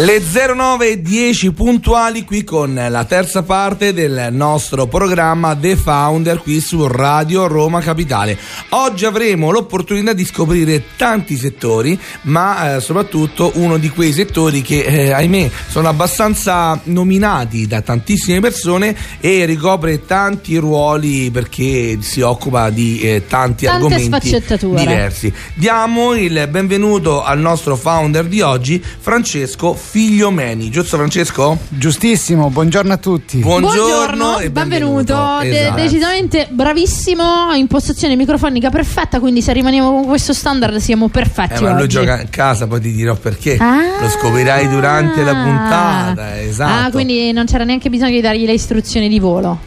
Le 0.00 0.20
09.10 0.20 1.52
puntuali 1.52 2.22
qui 2.24 2.44
con 2.44 2.72
la 2.72 3.04
terza 3.04 3.42
parte 3.42 3.92
del 3.92 4.28
nostro 4.30 4.86
programma 4.86 5.56
The 5.56 5.74
Founder 5.74 6.38
qui 6.38 6.60
su 6.60 6.86
Radio 6.86 7.48
Roma 7.48 7.80
Capitale. 7.80 8.38
Oggi 8.68 9.06
avremo 9.06 9.50
l'opportunità 9.50 10.12
di 10.12 10.24
scoprire 10.24 10.84
tanti 10.96 11.36
settori, 11.36 11.98
ma 12.22 12.76
eh, 12.76 12.80
soprattutto 12.80 13.50
uno 13.56 13.76
di 13.76 13.88
quei 13.88 14.12
settori 14.12 14.62
che 14.62 14.84
eh, 14.84 15.10
ahimè 15.10 15.50
sono 15.66 15.88
abbastanza 15.88 16.80
nominati 16.84 17.66
da 17.66 17.80
tantissime 17.80 18.38
persone 18.38 18.94
e 19.18 19.46
ricopre 19.46 20.06
tanti 20.06 20.58
ruoli 20.58 21.28
perché 21.32 21.98
si 22.02 22.20
occupa 22.20 22.70
di 22.70 23.00
eh, 23.00 23.24
tanti 23.26 23.64
Tante 23.64 23.94
argomenti 23.94 24.58
diversi. 24.76 25.32
Diamo 25.54 26.14
il 26.14 26.46
benvenuto 26.48 27.24
al 27.24 27.40
nostro 27.40 27.74
founder 27.74 28.26
di 28.26 28.40
oggi, 28.42 28.80
Francesco 28.80 29.86
Figliomeni, 29.92 30.68
giusto 30.68 30.98
Francesco? 30.98 31.56
Giustissimo, 31.68 32.50
buongiorno 32.50 32.92
a 32.92 32.98
tutti. 32.98 33.38
Buongiorno, 33.38 34.38
e 34.38 34.50
benvenuto. 34.50 35.14
benvenuto. 35.14 35.38
De- 35.40 35.60
Esatto. 35.62 35.76
decisamente 35.80 36.48
bravissimo, 36.50 37.54
impostazione 37.54 38.14
microfonica 38.14 38.68
perfetta, 38.68 39.18
quindi 39.18 39.40
se 39.40 39.54
rimaniamo 39.54 39.90
con 39.90 40.04
questo 40.04 40.34
standard 40.34 40.76
siamo 40.76 41.08
perfetti 41.08 41.54
Eh, 41.54 41.60
ma 41.62 41.72
lui 41.72 41.82
oggi. 41.84 41.88
gioca 41.96 42.14
a 42.20 42.24
casa, 42.28 42.66
poi 42.66 42.82
ti 42.82 42.92
dirò 42.92 43.14
perché. 43.14 43.56
Ah. 43.58 43.98
Lo 43.98 44.08
scoprirai 44.10 44.68
durante 44.68 45.22
la 45.24 45.32
puntata. 45.34 46.38
Esatto. 46.38 46.86
Ah, 46.86 46.90
quindi 46.90 47.32
non 47.32 47.46
c'era 47.46 47.64
neanche 47.64 47.88
bisogno 47.88 48.10
di 48.10 48.20
dargli 48.20 48.44
le 48.44 48.52
istruzioni 48.52 49.08
di 49.08 49.18
volo. 49.18 49.58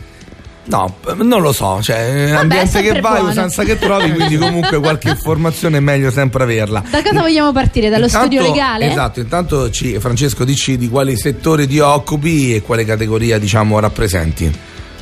No, 0.63 0.95
non 1.15 1.41
lo 1.41 1.51
so. 1.51 1.79
Cioè, 1.81 2.27
Vabbè, 2.29 2.35
ambiente 2.41 2.81
che 2.81 2.99
vai, 3.01 3.15
buono. 3.15 3.29
usanza 3.29 3.63
che 3.63 3.79
trovi, 3.79 4.11
quindi 4.11 4.37
comunque 4.37 4.79
qualche 4.79 5.09
informazione 5.15 5.77
è 5.77 5.79
meglio 5.79 6.11
sempre 6.11 6.43
averla. 6.43 6.83
Da 6.89 7.01
cosa 7.01 7.21
vogliamo 7.21 7.51
partire? 7.51 7.89
Dallo 7.89 8.05
Intanto- 8.05 8.27
studio 8.27 8.51
legale? 8.51 8.89
Esatto, 8.91 9.19
intanto 9.19 9.69
ci, 9.71 9.99
Francesco 9.99 10.43
dici 10.43 10.77
di 10.77 10.87
quali 10.87 11.17
settori 11.17 11.67
ti 11.67 11.79
occupi 11.79 12.55
e 12.55 12.61
quale 12.61 12.85
categoria 12.85 13.39
diciamo 13.39 13.79
rappresenti. 13.79 14.51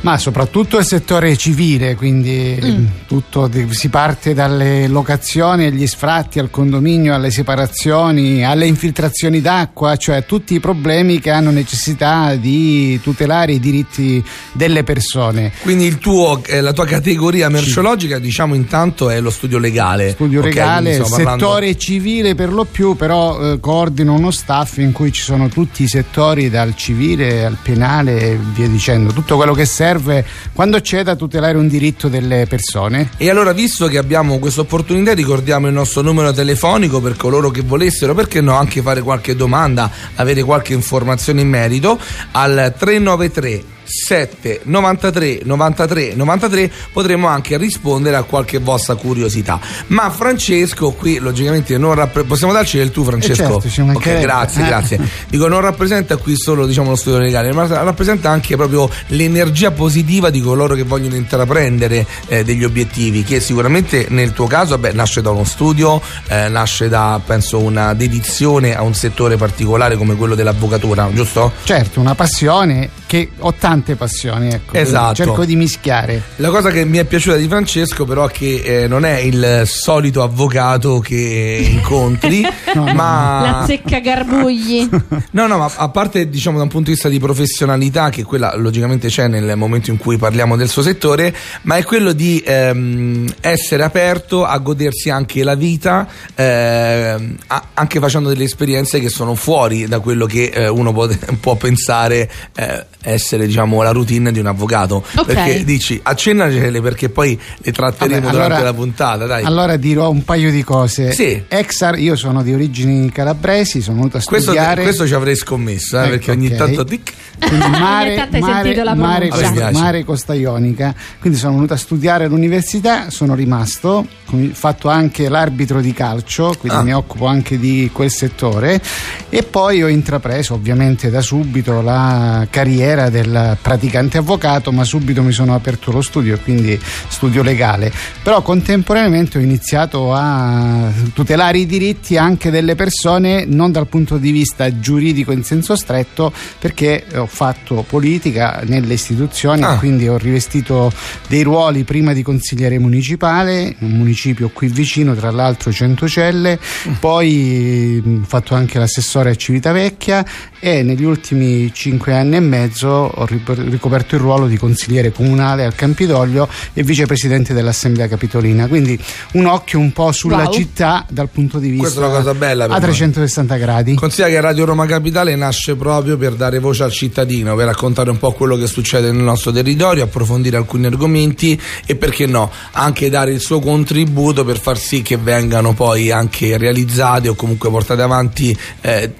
Ma 0.02 0.17
soprattutto 0.17 0.77
il 0.77 0.85
settore 0.85 1.35
civile, 1.35 1.95
quindi 1.95 2.57
Mm. 2.63 2.85
Tutto 3.09 3.49
si 3.71 3.89
parte 3.89 4.35
dalle 4.35 4.88
locazioni, 4.88 5.65
agli 5.65 5.88
sfratti, 5.88 6.38
al 6.38 6.52
condominio, 6.52 7.15
alle 7.15 7.31
separazioni, 7.31 8.45
alle 8.45 8.67
infiltrazioni 8.67 9.41
d'acqua, 9.41 9.97
cioè 9.97 10.25
tutti 10.25 10.53
i 10.53 10.59
problemi 10.59 11.19
che 11.19 11.31
hanno 11.31 11.49
necessità 11.49 12.35
di 12.35 12.99
tutelare 13.02 13.53
i 13.53 13.59
diritti 13.59 14.23
delle 14.52 14.83
persone. 14.83 15.52
Quindi 15.63 15.85
il 15.85 15.97
tuo, 15.97 16.39
eh, 16.45 16.61
la 16.61 16.71
tua 16.71 16.85
categoria 16.85 17.49
merceologica, 17.49 18.19
diciamo 18.19 18.53
intanto, 18.53 19.09
è 19.09 19.19
lo 19.19 19.31
studio 19.31 19.57
legale. 19.57 20.11
Studio 20.11 20.41
Ok, 20.41 20.45
legale, 20.45 20.97
parlando- 20.99 21.31
settore 21.31 21.77
civile 21.80 22.35
per 22.35 22.53
lo 22.53 22.65
più, 22.65 22.95
però 22.95 23.53
eh, 23.53 23.59
coordino 23.59 24.13
uno 24.13 24.30
staff 24.30 24.77
in 24.77 24.91
cui 24.91 25.11
ci 25.11 25.23
sono 25.23 25.49
tutti 25.49 25.81
i 25.81 25.87
settori 25.87 26.52
dal 26.52 26.75
civile 26.75 27.43
al 27.43 27.57
penale 27.59 28.19
e 28.19 28.39
via 28.53 28.67
dicendo, 28.67 29.13
tutto 29.13 29.35
quello 29.35 29.55
che 29.55 29.65
serve 29.65 30.23
quando 30.53 30.80
c'è 30.80 31.02
da 31.02 31.15
tutelare 31.15 31.57
un 31.57 31.67
diritto 31.67 32.07
delle 32.07 32.45
persone. 32.47 32.97
E 33.17 33.30
allora, 33.30 33.53
visto 33.53 33.88
che 33.88 33.97
abbiamo 33.97 34.39
questa 34.39 34.61
opportunità, 34.61 35.14
ricordiamo 35.14 35.67
il 35.67 35.73
nostro 35.73 36.02
numero 36.02 36.32
telefonico 36.32 36.99
per 36.99 37.15
coloro 37.15 37.52
che 37.52 37.61
volessero, 37.61 38.14
perché 38.14 38.42
no, 38.42 38.55
anche 38.55 38.82
fare 38.82 39.02
qualche 39.02 39.36
domanda, 39.36 39.92
avere 40.15 40.43
qualche 40.43 40.73
informazione 40.73 41.42
in 41.42 41.49
merito 41.49 41.99
al 42.32 42.73
393 42.77 43.77
7 43.89 44.61
93 44.64 45.39
93 45.44 46.14
93 46.16 46.72
potremo 46.94 47.27
anche 47.27 47.58
rispondere 47.58 48.16
a 48.16 48.23
qualche 48.23 48.60
vostra 48.60 48.95
curiosità. 48.95 49.60
Ma 49.88 50.10
Francesco, 50.11 50.92
qui 50.92 51.17
logicamente 51.17 51.77
non 51.77 51.95
rappre- 51.95 52.23
possiamo 52.23 52.54
darci 52.54 52.77
del 52.77 52.92
tu, 52.92 53.04
Francesco? 53.04 53.32
Eh 53.42 53.45
certo, 53.48 53.70
ci 53.70 53.82
ok, 53.82 53.88
mancherebbe. 53.88 54.22
grazie, 54.22 54.64
Eh. 54.64 54.67
grazie. 54.67 55.00
Dico, 55.27 55.48
non 55.48 55.61
rappresenta 55.61 56.17
qui 56.17 56.36
solo 56.38 56.66
diciamo, 56.67 56.89
lo 56.92 56.95
studio 56.95 57.20
legale, 57.20 57.52
ma 57.52 57.66
rappresenta 57.66 58.30
anche 58.30 58.55
proprio 58.55 58.89
l'energia 59.08 59.72
positiva 59.72 60.30
di 60.30 60.42
coloro 60.42 60.76
che 60.76 60.83
vogliono 60.83 61.16
intraprendere 61.16 62.06
eh, 62.27 62.44
degli 62.44 62.64
obiettivi, 62.64 63.23
che 63.23 63.39
sicuramente 63.39 64.06
nel 64.10 64.33
tuo 64.33 64.45
caso 64.48 64.77
vabbè, 64.77 64.94
nasce 64.94 65.21
da 65.21 65.32
uno 65.32 65.44
studio, 65.44 66.02
eh, 66.27 66.48
nasce 66.50 66.89
da 66.89 67.20
penso 67.26 67.60
una 67.60 67.94
dedizione 67.94 68.76
a 68.76 68.82
un 68.83 68.94
settore 68.94 69.36
particolare 69.38 69.98
come 69.98 70.16
quello 70.16 70.36
dell'avvocatura, 70.36 71.10
giusto? 71.14 71.52
Certo, 71.64 72.00
una 72.00 72.16
passione 72.16 72.89
che 73.09 73.31
ho 73.39 73.55
tante 73.55 73.95
passioni, 73.95 74.49
ecco, 74.53 74.77
Esatto. 74.77 75.15
cerco 75.15 75.43
di 75.43 75.55
mischiare. 75.55 76.21
La 76.36 76.52
cosa 76.52 76.70
che 76.70 76.86
mi 76.86 76.99
è 76.99 77.05
piaciuta 77.05 77.37
di 77.37 77.47
Francesco 77.47 78.05
però 78.05 78.27
è 78.27 78.31
che 78.31 78.83
eh, 78.83 78.87
non 78.87 79.03
è 79.03 79.17
il 79.17 79.64
solito 79.65 80.21
avvocato 80.21 80.99
che 80.99 81.67
incontri, 81.71 82.45
ma... 82.93 83.61
La 83.61 83.64
zecca 83.65 83.97
garbugli. 83.99 84.87
No, 85.31 85.47
no, 85.47 85.58
ma 85.58 85.71
a 85.75 85.89
parte 85.89 86.30
diciamo 86.30 86.58
da 86.58 86.64
un 86.64 86.70
punto 86.70 86.86
di 86.87 86.93
vista 86.93 87.09
di 87.09 87.20
professionalità, 87.20 88.09
che 88.09 88.23
quella 88.23 88.55
logicamente 88.55 89.08
c'è 89.08 89.27
nel 89.27 89.58
momento 89.58 89.89
in 89.89 89.97
cui 89.97 90.17
parliamo 90.17 90.55
del 90.55 90.70
suo 90.70 90.81
settore, 90.83 91.33
ma 91.64 91.77
è 91.77 91.83
quello 91.83 92.11
di 92.14 92.43
ehm, 92.45 93.27
essere 93.41 93.83
aperto 93.83 94.45
a 94.45 94.55
godersi 94.59 95.09
anche 95.09 95.43
la 95.43 95.55
vita, 95.55 96.08
ehm, 96.36 97.37
a- 97.47 97.64
anche 97.73 97.99
facendo 97.99 98.30
delle 98.30 98.43
esperienze 98.43 98.99
che 98.99 99.09
sono 99.09 99.33
fuori 99.36 99.87
da 99.87 99.99
quello 99.99 100.26
che 100.27 100.45
eh, 100.53 100.67
uno 100.67 100.91
può, 100.93 101.08
può 101.39 101.55
pensare 101.55 102.30
eh, 102.55 102.86
essere 103.02 103.45
diciamo 103.48 103.82
la 103.82 103.92
routine 103.92 104.32
di 104.32 104.39
un 104.39 104.48
avvocato. 104.48 105.04
Ok. 105.15 105.26
Perché 105.26 105.64
dici 105.64 105.99
accennacele 106.02 106.82
perché 106.82 107.10
poi 107.10 107.39
le 107.58 107.71
tratteremo 107.71 108.20
Vabbè, 108.21 108.32
durante 108.32 108.54
allora- 108.55 108.70
la 108.70 108.73
puntata, 108.76 109.26
dai. 109.26 109.43
Allora 109.43 109.77
dirò 109.77 110.10
un 110.10 110.23
paio 110.23 110.52
di 110.52 110.64
cose. 110.64 111.11
Sì. 111.14 111.42
Exar, 111.48 111.98
io 111.98 112.15
sono 112.15 112.43
di 112.43 112.54
origini 112.54 113.11
calabresi, 113.11 113.82
sono 113.82 113.98
venuto 113.98 114.17
a 114.17 114.21
questo, 114.23 114.52
studiare. 114.52 114.83
questo 114.83 115.08
ci 115.08 115.14
avrei 115.14 115.36
scommesso, 115.36 115.98
eh, 115.98 116.02
Ecco, 116.02 116.09
perché 116.09 116.32
ogni 116.32 116.48
ok. 116.48 116.55
tanto 116.55 116.83
tic, 116.83 117.14
Quindi 117.39 117.67
mare, 117.80 118.27
mare, 118.39 118.83
mare. 118.95 119.27
Costa, 119.30 119.71
mare 119.71 120.04
Costa 120.04 120.33
Ionica. 120.33 120.93
Quindi 121.20 121.39
sono 121.39 121.54
venuto 121.54 121.73
a 121.73 121.77
studiare 121.77 122.26
all'università, 122.26 123.09
sono 123.09 123.33
rimasto, 123.33 124.05
ho 124.32 124.38
fatto 124.52 124.89
anche 124.89 125.30
l'arbitro 125.30 125.80
di 125.80 125.93
calcio, 125.93 126.54
quindi 126.59 126.77
Ah. 126.77 126.83
mi 126.83 126.93
occupo 126.93 127.26
anche 127.27 127.58
di 127.58 127.89
quel 127.93 128.12
settore 128.12 128.81
e 129.30 129.44
poi 129.44 129.81
ho 129.83 129.88
intrapreso 129.88 130.54
ovviamente 130.54 131.09
da 131.09 131.21
subito 131.21 131.81
la 131.81 132.45
carriera 132.50 132.88
del 133.10 133.57
praticante 133.62 134.18
avvocato, 134.18 134.72
ma 134.72 134.83
subito 134.83 135.22
mi 135.22 135.31
sono 135.31 135.54
aperto 135.54 135.92
lo 135.92 136.01
studio, 136.01 136.39
quindi 136.44 136.80
studio 137.07 137.44
legale. 137.44 137.92
Però 138.24 138.42
contemporaneamente 138.42 139.38
ho 139.38 139.42
iniziato 139.42 140.13
a 140.13 140.92
tutelare 141.13 141.60
i 141.60 141.66
diritti 141.68 142.18
anche 142.18 142.50
delle 142.50 142.74
persone 142.75 143.45
non 143.45 143.72
dal 143.72 143.88
punto 143.88 144.18
di 144.18 144.31
vista 144.31 144.80
giuridico 144.80 145.31
in 145.31 145.44
senso 145.44 145.75
stretto, 145.75 146.33
perché 146.57 147.06
ho 147.16 147.27
fatto 147.27 147.86
politica 147.88 148.62
nelle 148.66 148.94
istituzioni 148.95 149.63
Ah. 149.63 149.74
e 149.75 149.77
quindi 149.77 150.07
ho 150.07 150.18
rivestito 150.18 150.92
dei 151.27 151.44
ruoli 151.44 151.83
prima 151.83 152.13
di 152.13 152.24
consigliere 152.24 152.80
municipale, 152.80 153.75
un 153.80 153.92
municipio 153.92 154.50
qui 154.50 154.68
vicino, 154.68 155.13
tra 155.16 155.30
l'altro 155.31 155.71
Centocelle, 155.71 156.57
poi 157.00 158.01
mh, 158.04 158.21
ho 158.24 158.25
fatto 158.25 158.56
anche 158.56 158.80
l'assessore 158.80 159.31
a 159.31 159.36
Civitavecchia 159.36 160.25
e 160.60 160.81
negli 160.83 161.04
ultimi 161.04 161.71
cinque 161.74 162.13
anni 162.16 162.38
e 162.38 162.39
mezzo 162.39 162.78
ho 162.87 163.25
rip- 163.25 163.57
ricoperto 163.69 164.15
il 164.15 164.21
ruolo 164.21 164.47
di 164.47 164.57
consigliere 164.57 165.11
comunale 165.11 165.65
al 165.65 165.75
Campidoglio 165.75 166.47
e 166.73 166.83
vicepresidente 166.83 167.53
dell'Assemblea 167.53 168.07
Capitolina, 168.07 168.67
quindi 168.67 168.97
un 169.33 169.45
occhio 169.45 169.79
un 169.79 169.91
po' 169.91 170.11
sulla 170.11 170.43
Wow. 170.43 170.53
città 170.53 171.05
dal 171.09 171.29
punto 171.29 171.59
di 171.59 171.69
vista 171.69 171.83
Questa 171.85 172.01
è 172.01 172.07
una 172.07 172.15
cosa 172.17 172.33
bella 172.33 172.63
per 172.65 172.75
a 172.75 172.77
noi. 172.77 172.87
360 172.87 173.55
gradi. 173.57 173.93
Considera 173.95 174.29
che 174.33 174.41
Radio 174.41 174.65
Roma 174.65 174.85
Capitale 174.85 175.35
nasce 175.35 175.75
proprio 175.75 176.17
per 176.17 176.33
dare 176.35 176.59
voce 176.59 176.83
al 176.83 176.91
cittadino, 176.91 177.55
per 177.55 177.65
raccontare 177.65 178.09
un 178.09 178.17
po' 178.17 178.31
quello 178.31 178.55
che 178.55 178.67
succede 178.67 179.11
nel 179.11 179.21
nostro 179.23 179.51
territorio, 179.51 180.03
approfondire 180.03 180.57
alcuni 180.57 180.85
argomenti 180.85 181.59
e 181.85 181.95
perché 181.95 182.25
no, 182.25 182.51
anche 182.71 183.09
dare 183.09 183.31
il 183.33 183.39
suo 183.39 183.59
contributo 183.59 184.45
per 184.45 184.59
far 184.59 184.77
sì 184.77 185.01
che 185.01 185.17
vengano 185.17 185.73
poi 185.73 186.11
anche 186.11 186.57
realizzate 186.57 187.27
o 187.29 187.35
comunque 187.35 187.69
portate 187.69 188.01
avanti. 188.01 188.57
eh, 188.81 189.13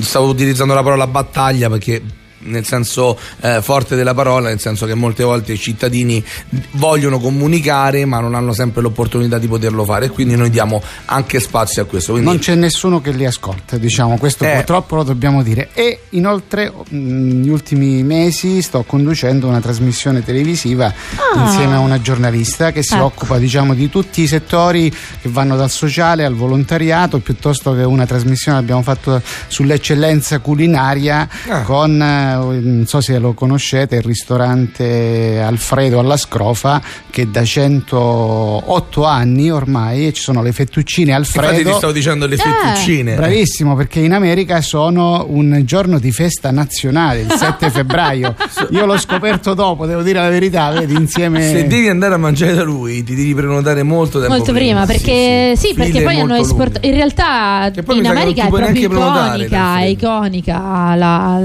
stavo 0.00 0.26
utilizzando 0.28 0.74
la 0.74 0.82
parola 0.82 1.06
battaglia 1.06 1.70
perché 1.70 2.02
nel 2.40 2.64
senso 2.64 3.18
eh, 3.40 3.60
forte 3.62 3.96
della 3.96 4.14
parola, 4.14 4.48
nel 4.48 4.60
senso 4.60 4.86
che 4.86 4.94
molte 4.94 5.24
volte 5.24 5.52
i 5.52 5.58
cittadini 5.58 6.24
vogliono 6.72 7.18
comunicare 7.18 8.04
ma 8.04 8.20
non 8.20 8.34
hanno 8.34 8.52
sempre 8.52 8.82
l'opportunità 8.82 9.38
di 9.38 9.46
poterlo 9.46 9.84
fare 9.84 10.06
e 10.06 10.08
quindi 10.10 10.36
noi 10.36 10.50
diamo 10.50 10.82
anche 11.06 11.40
spazio 11.40 11.82
a 11.82 11.84
questo. 11.84 12.12
Quindi... 12.12 12.30
Non 12.30 12.38
c'è 12.38 12.54
nessuno 12.54 13.00
che 13.00 13.12
li 13.12 13.26
ascolta, 13.26 13.76
diciamo, 13.76 14.16
questo 14.18 14.44
eh. 14.44 14.54
purtroppo 14.54 14.96
lo 14.96 15.02
dobbiamo 15.02 15.42
dire. 15.42 15.70
E 15.74 16.00
inoltre 16.10 16.72
negli 16.90 17.48
ultimi 17.48 18.02
mesi 18.02 18.62
sto 18.62 18.82
conducendo 18.82 19.46
una 19.46 19.60
trasmissione 19.60 20.24
televisiva 20.24 20.86
ah. 20.86 21.40
insieme 21.42 21.74
a 21.74 21.78
una 21.78 22.00
giornalista 22.00 22.72
che 22.72 22.82
si 22.82 22.94
ecco. 22.94 23.04
occupa 23.04 23.38
diciamo, 23.38 23.74
di 23.74 23.88
tutti 23.88 24.22
i 24.22 24.26
settori 24.26 24.90
che 24.90 25.28
vanno 25.28 25.56
dal 25.56 25.70
sociale 25.70 26.24
al 26.24 26.34
volontariato, 26.34 27.18
piuttosto 27.18 27.74
che 27.74 27.82
una 27.82 28.06
trasmissione 28.06 28.58
che 28.58 28.62
abbiamo 28.64 28.82
fatto 28.82 29.20
sull'eccellenza 29.48 30.38
culinaria 30.38 31.28
ah. 31.48 31.62
con 31.62 32.00
eh, 32.00 32.29
non 32.36 32.84
so 32.86 33.00
se 33.00 33.18
lo 33.18 33.32
conoscete, 33.34 33.96
il 33.96 34.02
ristorante 34.02 35.40
Alfredo 35.40 35.98
alla 35.98 36.16
Scrofa 36.16 36.80
che 37.10 37.30
da 37.30 37.44
108 37.44 39.04
anni 39.04 39.50
ormai 39.50 40.12
ci 40.12 40.22
sono 40.22 40.42
le 40.42 40.52
fettuccine 40.52 41.12
Alfredo. 41.12 41.48
Infatti 41.48 41.70
ti 41.70 41.76
stavo 41.76 41.92
dicendo 41.92 42.26
le 42.26 42.34
eh. 42.34 42.38
fettuccine. 42.38 43.14
Bravissimo, 43.14 43.74
perché 43.74 44.00
in 44.00 44.12
America 44.12 44.60
sono 44.60 45.26
un 45.28 45.62
giorno 45.64 45.98
di 45.98 46.12
festa 46.12 46.50
nazionale, 46.50 47.20
il 47.20 47.32
7 47.32 47.70
febbraio. 47.70 48.34
Io 48.70 48.86
l'ho 48.86 48.98
scoperto 48.98 49.54
dopo, 49.54 49.86
devo 49.86 50.02
dire 50.02 50.20
la 50.20 50.28
verità, 50.28 50.70
vedi 50.70 50.94
insieme 50.94 51.42
Se 51.42 51.66
devi 51.66 51.88
andare 51.88 52.14
a 52.14 52.18
mangiare 52.18 52.54
da 52.54 52.62
lui, 52.62 53.02
ti 53.02 53.14
devi 53.14 53.34
prenotare 53.34 53.82
molto 53.82 54.18
tempo 54.20 54.34
Molto 54.34 54.52
prima, 54.52 54.86
perché 54.86 55.54
sì, 55.56 55.60
sì, 55.60 55.68
sì 55.68 55.74
perché 55.74 56.02
poi 56.02 56.20
hanno 56.20 56.34
esportato 56.34 56.86
in 56.86 56.94
realtà 56.94 57.72
in 57.90 58.06
America 58.06 58.46
è 58.46 58.48
proprio 58.48 58.88
iconica, 58.88 59.78
è 59.80 59.84
iconica 59.84 60.94
la 60.94 61.40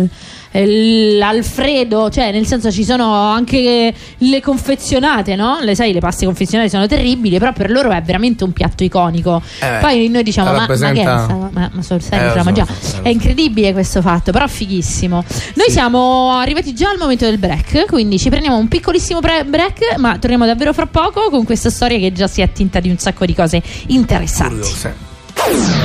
l'Alfredo, 0.64 2.10
cioè 2.10 2.32
nel 2.32 2.46
senso 2.46 2.72
ci 2.72 2.84
sono 2.84 3.14
anche 3.14 3.94
le 4.18 4.42
confezionate, 4.42 5.36
no? 5.36 5.58
Le 5.62 5.76
sai, 5.76 5.92
le 5.92 6.00
paste 6.00 6.26
confezionate 6.26 6.70
sono 6.70 6.88
terribili, 6.88 7.38
però 7.40 7.52
per 7.52 7.70
loro 7.70 7.92
è 7.92 8.02
veramente 8.02 8.44
un 8.44 8.54
piatto 8.54 8.84
iconico. 8.84 9.42
Eh, 9.60 9.80
Poi 9.82 10.08
noi 10.08 10.24
diciamo, 10.24 10.52
ma, 10.52 10.60
rappresenta... 10.60 11.16
ma 11.16 11.26
che 11.28 11.34
è 11.34 11.50
Ma, 11.52 11.72
ma 11.74 11.82
sul 11.82 12.02
serio, 12.02 12.34
eh, 12.34 12.42
so, 12.42 12.66
so, 12.80 13.02
è 13.02 13.10
incredibile 13.10 13.74
questo 13.74 14.02
fatto, 14.02 14.32
però 14.32 14.48
fighissimo. 14.48 15.24
Noi 15.56 15.66
sì. 15.68 15.72
siamo 15.72 16.32
arrivati 16.32 16.74
già 16.74 16.90
al 16.90 16.98
momento 16.98 17.26
del 17.26 17.38
break, 17.38 17.86
quindi 17.88 18.18
ci 18.18 18.30
prendiamo 18.30 18.58
un 18.58 18.68
piccolissimo 18.68 19.20
break, 19.20 19.98
ma 19.98 20.18
torniamo 20.18 20.46
davvero 20.46 20.74
fra 20.74 20.86
poco 20.86 21.30
con 21.30 21.44
questa 21.44 21.70
storia 21.70 21.98
che 21.98 22.12
già 22.12 22.28
si 22.28 22.42
è 22.42 22.44
attinta 22.44 22.80
di 22.80 22.90
un 22.90 22.98
sacco 22.98 23.26
di 23.26 23.36
cose 23.36 23.62
interessanti. 23.88 24.70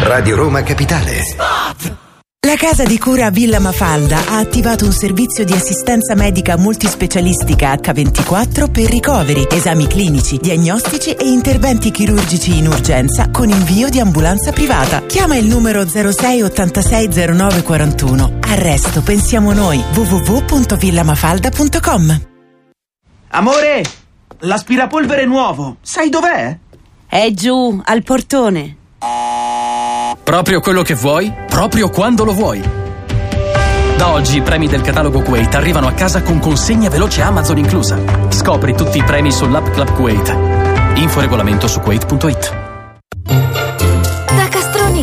Radio 0.03 0.37
Roma 0.37 0.63
Capitale. 0.63 1.23
Spot! 1.23 2.09
La 2.47 2.57
casa 2.57 2.85
di 2.85 2.99
cura 2.99 3.29
Villa 3.29 3.59
Mafalda 3.59 4.29
ha 4.29 4.39
attivato 4.39 4.87
un 4.87 4.93
servizio 4.93 5.45
di 5.45 5.53
assistenza 5.53 6.15
medica 6.15 6.57
multispecialistica 6.57 7.75
H24 7.75 8.71
per 8.71 8.89
ricoveri, 8.89 9.47
esami 9.51 9.87
clinici, 9.87 10.39
diagnostici 10.39 11.13
e 11.13 11.29
interventi 11.29 11.91
chirurgici 11.91 12.57
in 12.57 12.67
urgenza 12.67 13.29
con 13.31 13.51
invio 13.51 13.91
di 13.91 14.01
ambulanza 14.01 14.53
privata. 14.53 15.05
Chiama 15.05 15.37
il 15.37 15.49
numero 15.49 15.87
06 15.87 16.41
86 16.41 17.09
09 17.35 17.63
41. 17.63 18.39
Al 18.41 18.57
resto 18.57 19.03
pensiamo 19.03 19.53
noi 19.53 19.85
www.villamafalda.com. 19.93 22.21
Amore, 23.33 23.85
l'aspirapolvere 24.39 25.27
nuovo, 25.27 25.77
sai 25.83 26.09
dov'è? 26.09 26.57
È 27.07 27.31
giù, 27.33 27.79
al 27.85 28.03
portone. 28.03 28.77
Proprio 30.23 30.61
quello 30.61 30.83
che 30.83 30.95
vuoi, 30.95 31.33
proprio 31.47 31.89
quando 31.91 32.25
lo 32.25 32.33
vuoi. 32.33 32.63
Da 33.97 34.13
oggi 34.13 34.39
i 34.39 34.43
premi 34.43 34.67
del 34.67 34.81
catalogo 34.81 35.21
Kuwait 35.21 35.55
arrivano 35.55 35.87
a 35.87 35.93
casa 35.93 36.23
con 36.23 36.39
consegna 36.39 36.89
veloce 36.89 37.21
Amazon 37.21 37.59
inclusa. 37.59 37.99
Scopri 38.29 38.75
tutti 38.75 38.99
i 38.99 39.05
premi 39.05 39.31
sull'app 39.31 39.69
Club 39.71 39.93
Kuwait. 39.93 40.37
Info 40.95 41.21
regolamento 41.21 41.67
su 41.67 41.81
kuwait.it. 41.81 42.70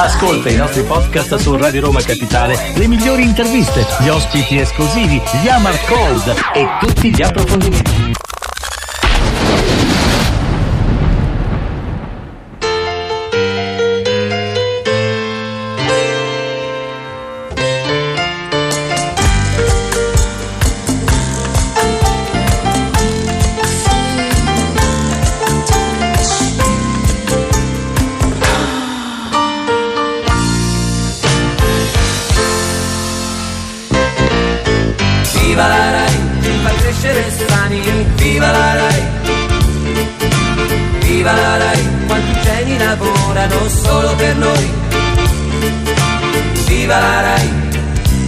Ascolta 0.00 0.48
i 0.48 0.54
nostri 0.54 0.84
podcast 0.84 1.34
su 1.34 1.56
Radio 1.56 1.80
Roma 1.80 2.00
Capitale, 2.00 2.72
le 2.76 2.86
migliori 2.86 3.24
interviste, 3.24 3.84
gli 3.98 4.08
ospiti 4.08 4.56
esclusivi, 4.56 5.20
gli 5.42 5.48
Amar 5.48 5.74
Cold 5.86 6.34
e 6.54 6.68
tutti 6.78 7.12
gli 7.12 7.20
approfondimenti. 7.20 8.12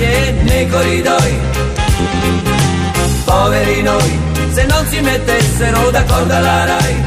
maglie 0.00 0.32
nei 0.42 0.66
corridoi. 0.68 1.38
Poveri 3.24 3.82
noi, 3.82 4.18
se 4.52 4.64
non 4.64 4.86
si 4.88 5.00
mettessero 5.00 5.90
d'accordo 5.90 6.34
alla 6.34 6.64
RAI. 6.64 7.02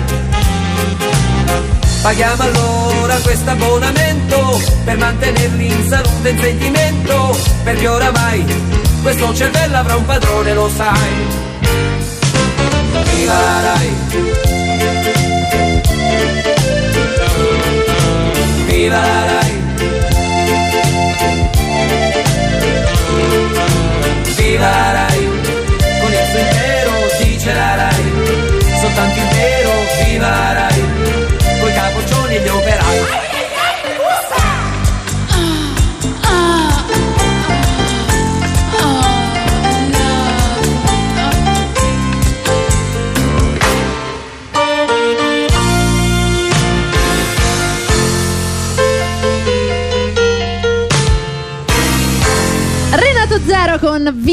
Paghiamo 2.01 2.43
allora 2.43 3.15
questo 3.17 3.49
abbonamento 3.49 4.61
per 4.83 4.97
mantenerli 4.97 5.67
in 5.67 5.87
salute 5.87 6.29
e 6.29 6.31
in 6.31 6.39
sentimento, 6.39 7.37
perché 7.63 7.87
oramai 7.87 8.45
questo 9.01 9.33
cervello 9.33 9.77
avrà 9.77 9.95
un 9.95 10.05
padrone, 10.05 10.53
lo 10.53 10.69
sai. 10.69 11.11
Viva 13.15 13.33
la 13.33 13.61
RAI! 13.61 13.95
Viva 18.67 18.99
la 18.99 19.25
RAI! 19.25 19.62
La 24.69 24.91
RAI! 24.91 25.25
Con 26.01 26.11
il 26.11 26.25
suo 26.29 26.39
impero 26.39 26.91
dice 27.23 27.53
la 27.53 27.75
RAI, 27.75 28.11
soltanto 28.79 29.19
il 29.19 29.27
vero, 29.27 29.71
viva 30.03 30.29
la 30.29 30.53
RAI! 30.53 30.83
Coi 31.59 31.73
capoccioni 31.73 32.35
e 32.35 32.41
gli 32.41 32.47
operai. 32.47 33.32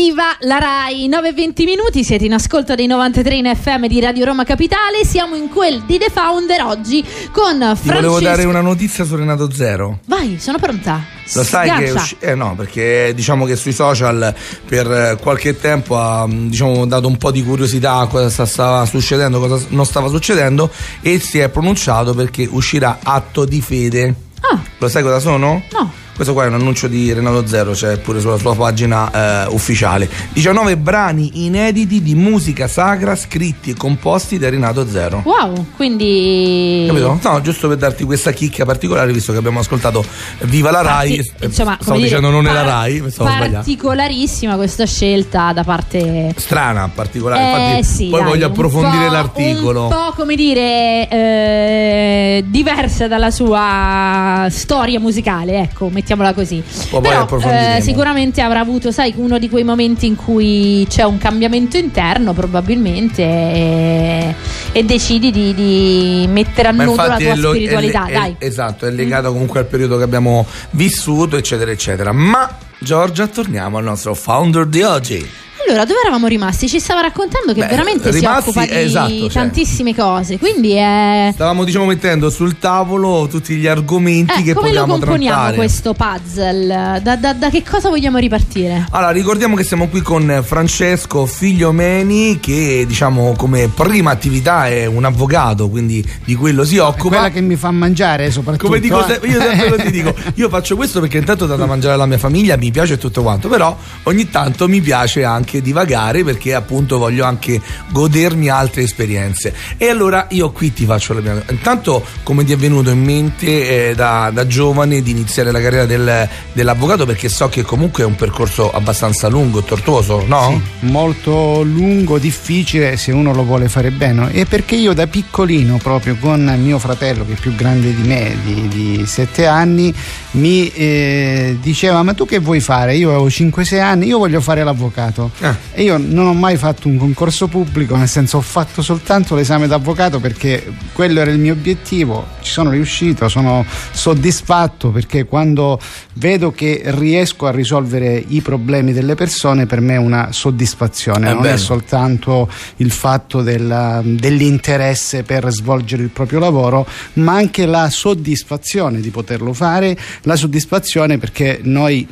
Viva 0.00 0.34
la 0.40 0.56
Rai 0.56 1.10
9-20 1.10 1.64
minuti 1.64 2.04
siete 2.04 2.24
in 2.24 2.32
ascolto 2.32 2.74
dei 2.74 2.86
93 2.86 3.34
in 3.34 3.54
FM 3.54 3.84
di 3.84 4.00
Radio 4.00 4.24
Roma 4.24 4.44
Capitale 4.44 5.04
siamo 5.04 5.36
in 5.36 5.50
quel 5.50 5.82
di 5.82 5.98
The 5.98 6.08
Founder 6.08 6.62
oggi 6.62 7.04
con 7.30 7.58
Francesco 7.58 7.82
Ti 7.82 7.88
volevo 7.88 8.18
dare 8.18 8.44
una 8.44 8.62
notizia 8.62 9.04
su 9.04 9.14
Renato 9.14 9.52
Zero 9.52 9.98
vai 10.06 10.38
sono 10.40 10.56
pronta 10.56 11.04
lo 11.34 11.44
sai 11.44 11.68
Sgaccia. 11.68 11.82
che 11.82 11.90
usci- 11.90 12.16
eh 12.18 12.34
no 12.34 12.54
perché 12.56 13.12
diciamo 13.14 13.44
che 13.44 13.56
sui 13.56 13.74
social 13.74 14.34
per 14.66 15.18
qualche 15.20 15.60
tempo 15.60 15.98
ha 15.98 16.26
diciamo, 16.26 16.86
dato 16.86 17.06
un 17.06 17.18
po' 17.18 17.30
di 17.30 17.44
curiosità 17.44 17.96
a 17.96 18.06
cosa 18.06 18.46
stava 18.46 18.86
succedendo 18.86 19.38
cosa 19.38 19.62
non 19.68 19.84
stava 19.84 20.08
succedendo 20.08 20.70
e 21.02 21.20
si 21.20 21.40
è 21.40 21.50
pronunciato 21.50 22.14
perché 22.14 22.48
uscirà 22.50 23.00
atto 23.02 23.44
di 23.44 23.60
fede 23.60 24.14
ah. 24.50 24.62
lo 24.78 24.88
sai 24.88 25.02
cosa 25.02 25.18
sono? 25.18 25.62
no 25.72 25.99
questo 26.20 26.36
qua 26.36 26.44
è 26.44 26.48
un 26.48 26.60
annuncio 26.60 26.86
di 26.86 27.10
Renato 27.14 27.46
Zero, 27.46 27.70
c'è 27.70 27.76
cioè 27.78 27.96
pure 27.96 28.20
sulla 28.20 28.36
sua 28.36 28.54
pagina 28.54 29.46
eh, 29.46 29.46
ufficiale. 29.54 30.06
19 30.34 30.76
brani 30.76 31.46
inediti 31.46 32.02
di 32.02 32.14
musica 32.14 32.68
sacra 32.68 33.16
scritti 33.16 33.70
e 33.70 33.74
composti 33.74 34.36
da 34.36 34.50
Renato 34.50 34.86
Zero. 34.86 35.22
Wow, 35.24 35.68
quindi. 35.76 36.84
Capito? 36.86 37.18
No, 37.22 37.40
giusto 37.40 37.68
per 37.68 37.78
darti 37.78 38.04
questa 38.04 38.32
chicca 38.32 38.66
particolare, 38.66 39.10
visto 39.14 39.32
che 39.32 39.38
abbiamo 39.38 39.60
ascoltato 39.60 40.04
Viva 40.40 40.70
la 40.70 40.82
Rai. 40.82 41.16
Parti, 41.16 41.44
insomma, 41.46 41.78
stavo 41.80 41.96
dire, 41.96 42.08
dicendo 42.08 42.28
non 42.28 42.44
par- 42.44 42.52
è 42.52 42.54
la 42.54 42.70
Rai, 42.70 43.00
Particolarissima 43.00 44.56
questa 44.56 44.84
scelta 44.84 45.54
da 45.54 45.64
parte. 45.64 46.34
Strana, 46.36 46.90
particolare. 46.94 47.40
Eh, 47.40 47.76
Infatti, 47.78 47.84
sì, 47.84 48.08
poi 48.10 48.20
dai, 48.20 48.28
voglio 48.28 48.46
approfondire 48.46 49.08
l'articolo. 49.08 49.84
Un 49.84 49.88
po' 49.88 50.12
come 50.14 50.36
dire 50.36 51.08
eh, 51.08 52.44
diversa 52.46 53.08
dalla 53.08 53.30
sua 53.30 54.48
storia 54.50 55.00
musicale, 55.00 55.60
ecco, 55.60 55.88
mettiamola 56.10 56.34
così. 56.34 56.62
Però 57.00 57.26
eh, 57.38 57.80
sicuramente 57.80 58.40
avrà 58.40 58.60
avuto, 58.60 58.90
sai, 58.90 59.14
uno 59.16 59.38
di 59.38 59.48
quei 59.48 59.64
momenti 59.64 60.06
in 60.06 60.16
cui 60.16 60.86
c'è 60.88 61.04
un 61.04 61.18
cambiamento 61.18 61.76
interno, 61.76 62.32
probabilmente, 62.32 63.22
e, 63.22 64.34
e 64.72 64.84
decidi 64.84 65.30
di, 65.30 65.54
di, 65.54 66.26
mettere 66.28 66.68
a 66.68 66.72
nudo 66.72 67.06
la 67.06 67.16
tua 67.16 67.36
lo, 67.36 67.50
spiritualità. 67.50 68.06
È, 68.06 68.12
dai. 68.12 68.36
È, 68.38 68.44
esatto, 68.44 68.86
è 68.86 68.90
legato 68.90 69.32
comunque 69.32 69.60
al 69.60 69.66
periodo 69.66 69.96
che 69.96 70.02
abbiamo 70.02 70.46
vissuto, 70.70 71.36
eccetera, 71.36 71.70
eccetera. 71.70 72.12
Ma 72.12 72.48
Giorgia, 72.78 73.26
torniamo 73.26 73.78
al 73.78 73.84
nostro 73.84 74.14
founder 74.14 74.66
di 74.66 74.82
oggi. 74.82 75.28
Allora, 75.70 75.84
dove 75.84 76.00
eravamo 76.00 76.26
rimasti? 76.26 76.68
Ci 76.68 76.80
stava 76.80 77.00
raccontando 77.00 77.52
che 77.54 77.60
Beh, 77.60 77.66
veramente 77.68 78.10
rimasti, 78.10 78.42
si 78.42 78.48
occupa 78.58 78.64
di 78.66 78.80
esatto, 78.80 79.18
cioè. 79.20 79.28
tantissime 79.30 79.94
cose. 79.94 80.36
Quindi 80.38 80.72
è. 80.72 81.30
Stavamo, 81.32 81.62
diciamo, 81.64 81.84
mettendo 81.84 82.28
sul 82.28 82.58
tavolo 82.58 83.28
tutti 83.30 83.54
gli 83.54 83.68
argomenti 83.68 84.40
Eh, 84.40 84.42
che 84.42 84.54
come 84.54 84.72
lo 84.72 84.84
componiamo 84.84 85.36
trattare. 85.36 85.56
questo 85.56 85.94
puzzle? 85.94 87.00
Da, 87.02 87.16
da- 87.16 87.32
da 87.34 87.50
che 87.50 87.62
cosa 87.62 87.88
vogliamo 87.88 88.18
ripartire? 88.18 88.86
Allora, 88.90 89.12
ricordiamo 89.12 89.54
che 89.54 89.62
siamo 89.62 89.86
qui 89.88 90.00
con 90.02 90.42
Francesco 90.44 91.24
Figlio 91.26 91.70
Meni, 91.70 92.40
che 92.40 92.84
diciamo 92.86 93.34
come 93.36 93.68
prima 93.68 94.10
attività 94.10 94.66
è 94.66 94.86
un 94.86 95.04
avvocato, 95.04 95.68
quindi 95.68 96.04
di 96.24 96.34
quello 96.34 96.64
si 96.64 96.78
occupa. 96.78 97.16
Quella 97.16 97.30
che 97.30 97.40
mi 97.40 97.54
fa 97.56 97.70
mangiare, 97.70 98.30
soprattutto. 98.32 98.66
Come 98.66 98.80
dico, 98.80 99.06
eh. 99.06 99.20
io 99.28 99.40
sempre 99.40 99.68
lo 99.68 99.76
ti 99.76 99.90
dico, 99.92 100.12
io 100.34 100.48
faccio 100.48 100.74
questo 100.74 100.98
perché 101.00 101.18
intanto 101.18 101.46
do 101.46 101.54
da 101.54 101.66
mangiare 101.66 101.94
alla 101.94 102.06
mia 102.06 102.18
famiglia, 102.18 102.56
mi 102.56 102.72
piace 102.72 102.98
tutto 102.98 103.22
quanto, 103.22 103.48
però 103.48 103.76
ogni 104.04 104.28
tanto 104.30 104.66
mi 104.68 104.80
piace 104.80 105.22
anche 105.22 105.59
divagare 105.60 106.24
perché 106.24 106.54
appunto 106.54 106.98
voglio 106.98 107.24
anche 107.24 107.60
godermi 107.90 108.48
altre 108.48 108.82
esperienze. 108.82 109.54
E 109.76 109.88
allora 109.88 110.26
io 110.30 110.50
qui 110.50 110.72
ti 110.72 110.84
faccio 110.84 111.14
la 111.14 111.20
mia. 111.20 111.42
Intanto, 111.50 112.04
come 112.22 112.44
ti 112.44 112.52
è 112.52 112.56
venuto 112.56 112.90
in 112.90 113.02
mente 113.02 113.90
eh, 113.90 113.94
da, 113.94 114.30
da 114.32 114.46
giovane 114.46 115.02
di 115.02 115.10
iniziare 115.10 115.50
la 115.50 115.60
carriera 115.60 115.86
del- 115.86 116.28
dell'avvocato? 116.52 117.06
Perché 117.06 117.28
so 117.28 117.48
che 117.48 117.62
comunque 117.62 118.02
è 118.02 118.06
un 118.06 118.16
percorso 118.16 118.70
abbastanza 118.70 119.28
lungo, 119.28 119.62
tortuoso, 119.62 120.24
no? 120.26 120.60
Sì, 120.80 120.86
molto 120.86 121.62
lungo, 121.62 122.18
difficile 122.18 122.96
se 122.96 123.12
uno 123.12 123.32
lo 123.32 123.44
vuole 123.44 123.68
fare 123.68 123.90
bene. 123.90 124.32
E 124.32 124.44
perché 124.46 124.74
io 124.76 124.92
da 124.92 125.06
piccolino, 125.06 125.78
proprio 125.78 126.16
con 126.18 126.42
mio 126.60 126.78
fratello 126.78 127.24
che 127.26 127.32
è 127.34 127.36
più 127.36 127.54
grande 127.54 127.94
di 127.94 128.02
me, 128.02 128.36
di, 128.44 128.68
di 128.68 129.06
7 129.06 129.46
anni, 129.46 129.94
mi 130.32 130.68
eh, 130.72 131.56
diceva: 131.60 132.02
Ma 132.02 132.14
tu 132.14 132.26
che 132.26 132.38
vuoi 132.38 132.60
fare? 132.60 132.96
Io 132.96 133.10
avevo 133.10 133.28
5-6 133.28 133.80
anni, 133.80 134.06
io 134.06 134.18
voglio 134.18 134.40
fare 134.40 134.62
l'avvocato. 134.64 135.30
Ah. 135.42 135.56
E 135.72 135.82
io 135.84 135.96
non 135.96 136.26
ho 136.26 136.34
mai 136.34 136.56
fatto 136.56 136.86
un 136.88 136.98
concorso 136.98 137.48
pubblico, 137.48 137.96
nel 137.96 138.08
senso 138.08 138.36
ho 138.36 138.40
fatto 138.42 138.82
soltanto 138.82 139.34
l'esame 139.34 139.66
d'avvocato 139.66 140.20
perché 140.20 140.70
quello 140.92 141.20
era 141.20 141.30
il 141.30 141.38
mio 141.38 141.54
obiettivo. 141.54 142.26
Ci 142.42 142.52
sono 142.52 142.70
riuscito, 142.70 143.28
sono 143.28 143.64
soddisfatto 143.92 144.90
perché 144.90 145.24
quando 145.24 145.80
vedo 146.14 146.50
che 146.52 146.82
riesco 146.86 147.46
a 147.46 147.50
risolvere 147.50 148.22
i 148.28 148.40
problemi 148.42 148.92
delle 148.92 149.14
persone, 149.14 149.64
per 149.66 149.80
me 149.80 149.94
è 149.94 149.98
una 149.98 150.28
soddisfazione, 150.32 151.28
È 151.28 151.32
non 151.32 151.42
bello. 151.42 151.54
è 151.54 151.58
soltanto 151.58 152.48
il 152.76 152.90
fatto 152.90 153.40
della- 153.42 154.02
dell'interesse 154.04 155.22
per 155.22 155.48
svolgere 155.50 156.02
il 156.02 156.10
proprio 156.10 156.38
lavoro, 156.38 156.86
ma 157.14 157.34
anche 157.34 157.64
la 157.66 157.88
soddisfazione 157.88 159.00
di 159.00 159.10
poterlo 159.10 159.52
fare, 159.52 159.96
la 160.22 160.36
soddisfazione 160.36 161.16
perché 161.18 161.60
noi 161.62 162.06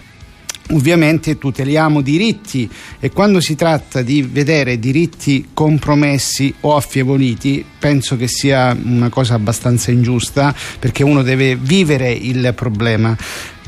ovviamente 0.70 1.38
tuteliamo 1.38 2.00
diritti 2.00 2.68
e 3.00 3.10
quando 3.10 3.40
si 3.40 3.54
tratta 3.54 4.02
di 4.02 4.22
vedere 4.22 4.78
diritti 4.78 5.48
compromessi 5.54 6.54
o 6.60 6.76
affievoliti 6.76 7.64
penso 7.78 8.16
che 8.16 8.28
sia 8.28 8.76
una 8.80 9.08
cosa 9.08 9.34
abbastanza 9.34 9.90
ingiusta 9.90 10.54
perché 10.78 11.02
uno 11.02 11.22
deve 11.22 11.56
vivere 11.56 12.10
il 12.10 12.52
problema. 12.54 13.16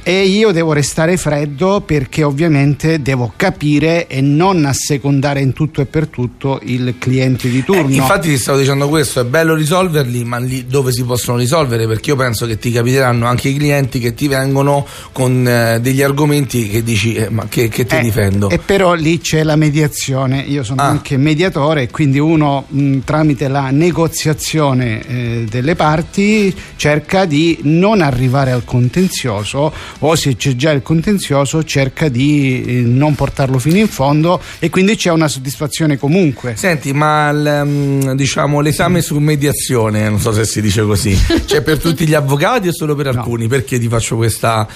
E 0.03 0.23
io 0.25 0.51
devo 0.51 0.73
restare 0.73 1.17
freddo 1.17 1.83
perché 1.85 2.23
ovviamente 2.23 3.03
devo 3.03 3.33
capire 3.37 4.07
e 4.07 4.21
non 4.21 4.65
assecondare 4.65 5.41
in 5.41 5.53
tutto 5.53 5.81
e 5.83 5.87
per 5.87 6.07
tutto 6.09 6.59
il 6.65 6.95
cliente 6.99 7.49
di 7.51 7.63
turno. 7.63 7.89
Eh, 7.91 7.95
infatti 7.97 8.29
ti 8.29 8.39
stavo 8.39 8.59
dicendo 8.59 8.89
questo, 8.89 9.21
è 9.21 9.25
bello 9.25 9.55
risolverli, 9.55 10.25
ma 10.25 10.39
lì 10.39 10.67
dove 10.67 10.91
si 10.93 11.05
possono 11.05 11.37
risolvere? 11.37 11.87
Perché 11.87 12.11
io 12.11 12.17
penso 12.17 12.47
che 12.47 12.59
ti 12.59 12.71
capiteranno 12.73 13.27
anche 13.27 13.49
i 13.49 13.55
clienti 13.57 13.99
che 14.01 14.15
ti 14.15 14.27
vengono 14.27 14.87
con 15.13 15.47
eh, 15.47 15.79
degli 15.81 16.03
argomenti 16.03 16.69
che 16.69 16.83
dici, 16.83 17.15
eh, 17.15 17.29
ma 17.29 17.47
che, 17.49 17.69
che 17.69 17.85
ti 17.85 17.97
Eh, 17.97 18.01
difendo? 18.01 18.49
E 18.49 18.59
però 18.59 18.95
lì 18.95 19.21
c'è 19.21 19.43
la 19.43 19.57
mediazione, 19.57 20.41
io 20.41 20.63
sono 20.65 20.81
Ah. 20.81 20.87
anche 20.87 21.17
mediatore, 21.19 21.89
quindi 21.91 22.19
uno 22.19 22.65
mh, 22.69 22.99
tramite 23.05 23.49
la 23.49 23.71
negoziazione 23.71 25.07
eh, 25.07 25.45
delle 25.49 25.75
parti 25.77 26.55
cerca 26.77 27.27
di 27.27 27.59
non 27.63 28.01
arrivare 28.01 28.51
al 28.51 28.65
contenzioso 28.65 29.73
o 30.01 30.15
se 30.17 30.37
c'è 30.37 30.55
già 30.57 30.71
il 30.71 30.83
contenzioso 30.83 31.63
cerca 31.65 32.09
di 32.09 32.63
eh, 32.63 32.73
non 32.83 33.15
portarlo 33.15 33.59
fino 33.59 33.79
in 33.79 33.89
fondo 33.89 34.41
e 34.59 34.69
quindi 34.71 34.97
c'è 34.97 35.11
una 35.11 35.29
soddisfazione 35.29 35.99
comunque. 35.99 36.55
Senti, 36.57 36.93
ma 36.93 37.31
l- 37.33 37.63
mm, 37.65 38.11
diciamo 38.13 38.61
l'esame 38.61 39.01
su 39.03 39.17
mediazione, 39.19 40.09
non 40.09 40.19
so 40.21 40.33
se 40.33 40.45
si 40.45 40.61
dice 40.61 40.83
così, 40.83 41.17
c'è 41.47 41.63
per 41.63 41.79
tutti 41.79 42.07
gli 42.07 42.15
avvocati 42.15 42.69
o 42.69 42.73
solo 42.73 42.95
per 42.95 43.09
alcuni? 43.09 43.47
Perché 43.49 43.79
ti 43.79 43.89
faccio 43.89 44.17
questa. 44.17 44.67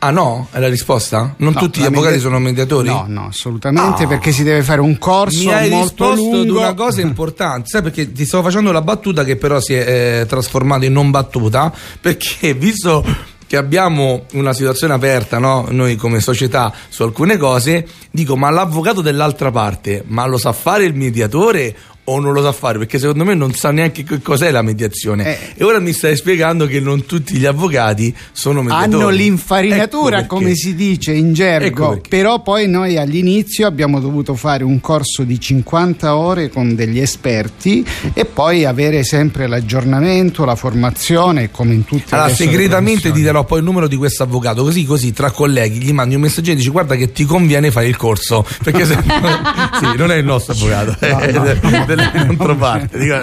Ah 0.00 0.12
no? 0.12 0.46
È 0.52 0.60
la 0.60 0.68
risposta? 0.68 1.34
Non 1.38 1.54
No, 1.54 1.58
tutti 1.58 1.80
gli 1.80 1.84
avvocati 1.84 2.14
media- 2.14 2.20
sono 2.20 2.38
mediatori? 2.38 2.86
No, 2.88 3.06
no, 3.08 3.26
assolutamente 3.30 4.04
Ah. 4.04 4.06
perché 4.06 4.30
si 4.30 4.44
deve 4.44 4.62
fare 4.62 4.80
un 4.80 4.96
corso 4.96 5.42
Mi 5.48 5.52
hai 5.52 5.68
molto 5.70 6.10
risposto 6.12 6.36
ad 6.36 6.46
lungo. 6.46 6.60
una 6.60 6.74
cosa 6.74 7.00
importante, 7.00 7.66
sai 7.68 7.82
perché 7.82 8.12
ti 8.12 8.24
stavo 8.24 8.44
facendo 8.44 8.70
la 8.70 8.80
battuta 8.80 9.24
che 9.24 9.34
però 9.34 9.58
si 9.58 9.74
è 9.74 10.20
eh, 10.20 10.26
trasformata 10.26 10.84
in 10.84 10.92
non 10.92 11.10
battuta, 11.10 11.74
perché 12.00 12.54
visto 12.54 13.04
che 13.48 13.56
abbiamo 13.56 14.26
una 14.34 14.52
situazione 14.52 14.92
aperta, 14.92 15.38
no? 15.38 15.66
noi 15.70 15.96
come 15.96 16.20
società, 16.20 16.72
su 16.88 17.02
alcune 17.02 17.38
cose, 17.38 17.86
dico 18.10 18.36
ma 18.36 18.50
l'avvocato 18.50 19.00
dell'altra 19.00 19.50
parte, 19.50 20.04
ma 20.06 20.26
lo 20.26 20.36
sa 20.36 20.52
fare 20.52 20.84
il 20.84 20.94
mediatore 20.94 21.74
o 22.08 22.20
non 22.20 22.32
lo 22.32 22.42
sa 22.42 22.52
fare 22.52 22.78
perché 22.78 22.98
secondo 22.98 23.24
me 23.24 23.34
non 23.34 23.52
sa 23.52 23.70
neanche 23.70 24.02
che 24.02 24.20
cos'è 24.20 24.50
la 24.50 24.62
mediazione. 24.62 25.26
Eh. 25.26 25.38
e 25.56 25.64
ora 25.64 25.78
mi 25.78 25.92
stai 25.92 26.16
spiegando 26.16 26.66
che 26.66 26.80
non 26.80 27.04
tutti 27.04 27.36
gli 27.36 27.44
avvocati 27.44 28.14
sono 28.32 28.62
mediatori. 28.62 28.94
Hanno 28.94 29.08
l'infarinatura 29.10 30.20
ecco 30.20 30.36
come 30.36 30.54
si 30.54 30.74
dice 30.74 31.12
in 31.12 31.32
gergo. 31.34 31.92
Ecco 31.94 32.00
però 32.08 32.40
poi 32.42 32.68
noi 32.68 32.96
all'inizio 32.96 33.66
abbiamo 33.66 34.00
dovuto 34.00 34.34
fare 34.34 34.64
un 34.64 34.80
corso 34.80 35.22
di 35.22 35.38
50 35.38 36.16
ore 36.16 36.48
con 36.48 36.74
degli 36.74 36.98
esperti 36.98 37.84
e 38.14 38.24
poi 38.24 38.64
avere 38.64 39.04
sempre 39.04 39.46
l'aggiornamento 39.46 40.44
la 40.44 40.56
formazione 40.56 41.50
come 41.50 41.74
in 41.74 41.84
tutte 41.84 42.14
allora, 42.14 42.28
le 42.28 42.34
allora 42.34 42.50
segretamente 42.50 43.12
ti 43.12 43.22
darò 43.22 43.44
poi 43.44 43.58
il 43.58 43.64
numero 43.64 43.86
di 43.86 43.96
questo 43.96 44.22
avvocato 44.22 44.62
così 44.62 44.84
così 44.84 45.12
tra 45.12 45.30
colleghi 45.30 45.78
gli 45.78 45.92
mandi 45.92 46.14
un 46.14 46.22
messaggio 46.22 46.52
e 46.52 46.54
dici 46.54 46.70
guarda 46.70 46.94
che 46.94 47.12
ti 47.12 47.24
conviene 47.24 47.70
fare 47.70 47.86
il 47.86 47.96
corso 47.96 48.46
perché 48.62 48.86
se 48.86 48.96
sì, 49.78 49.96
non 49.96 50.10
è 50.10 50.16
il 50.16 50.24
nostro 50.24 50.54
avvocato. 50.54 50.96
No, 51.00 51.84
no 51.84 51.96
controparte. 52.26 52.98
Dico, 52.98 53.14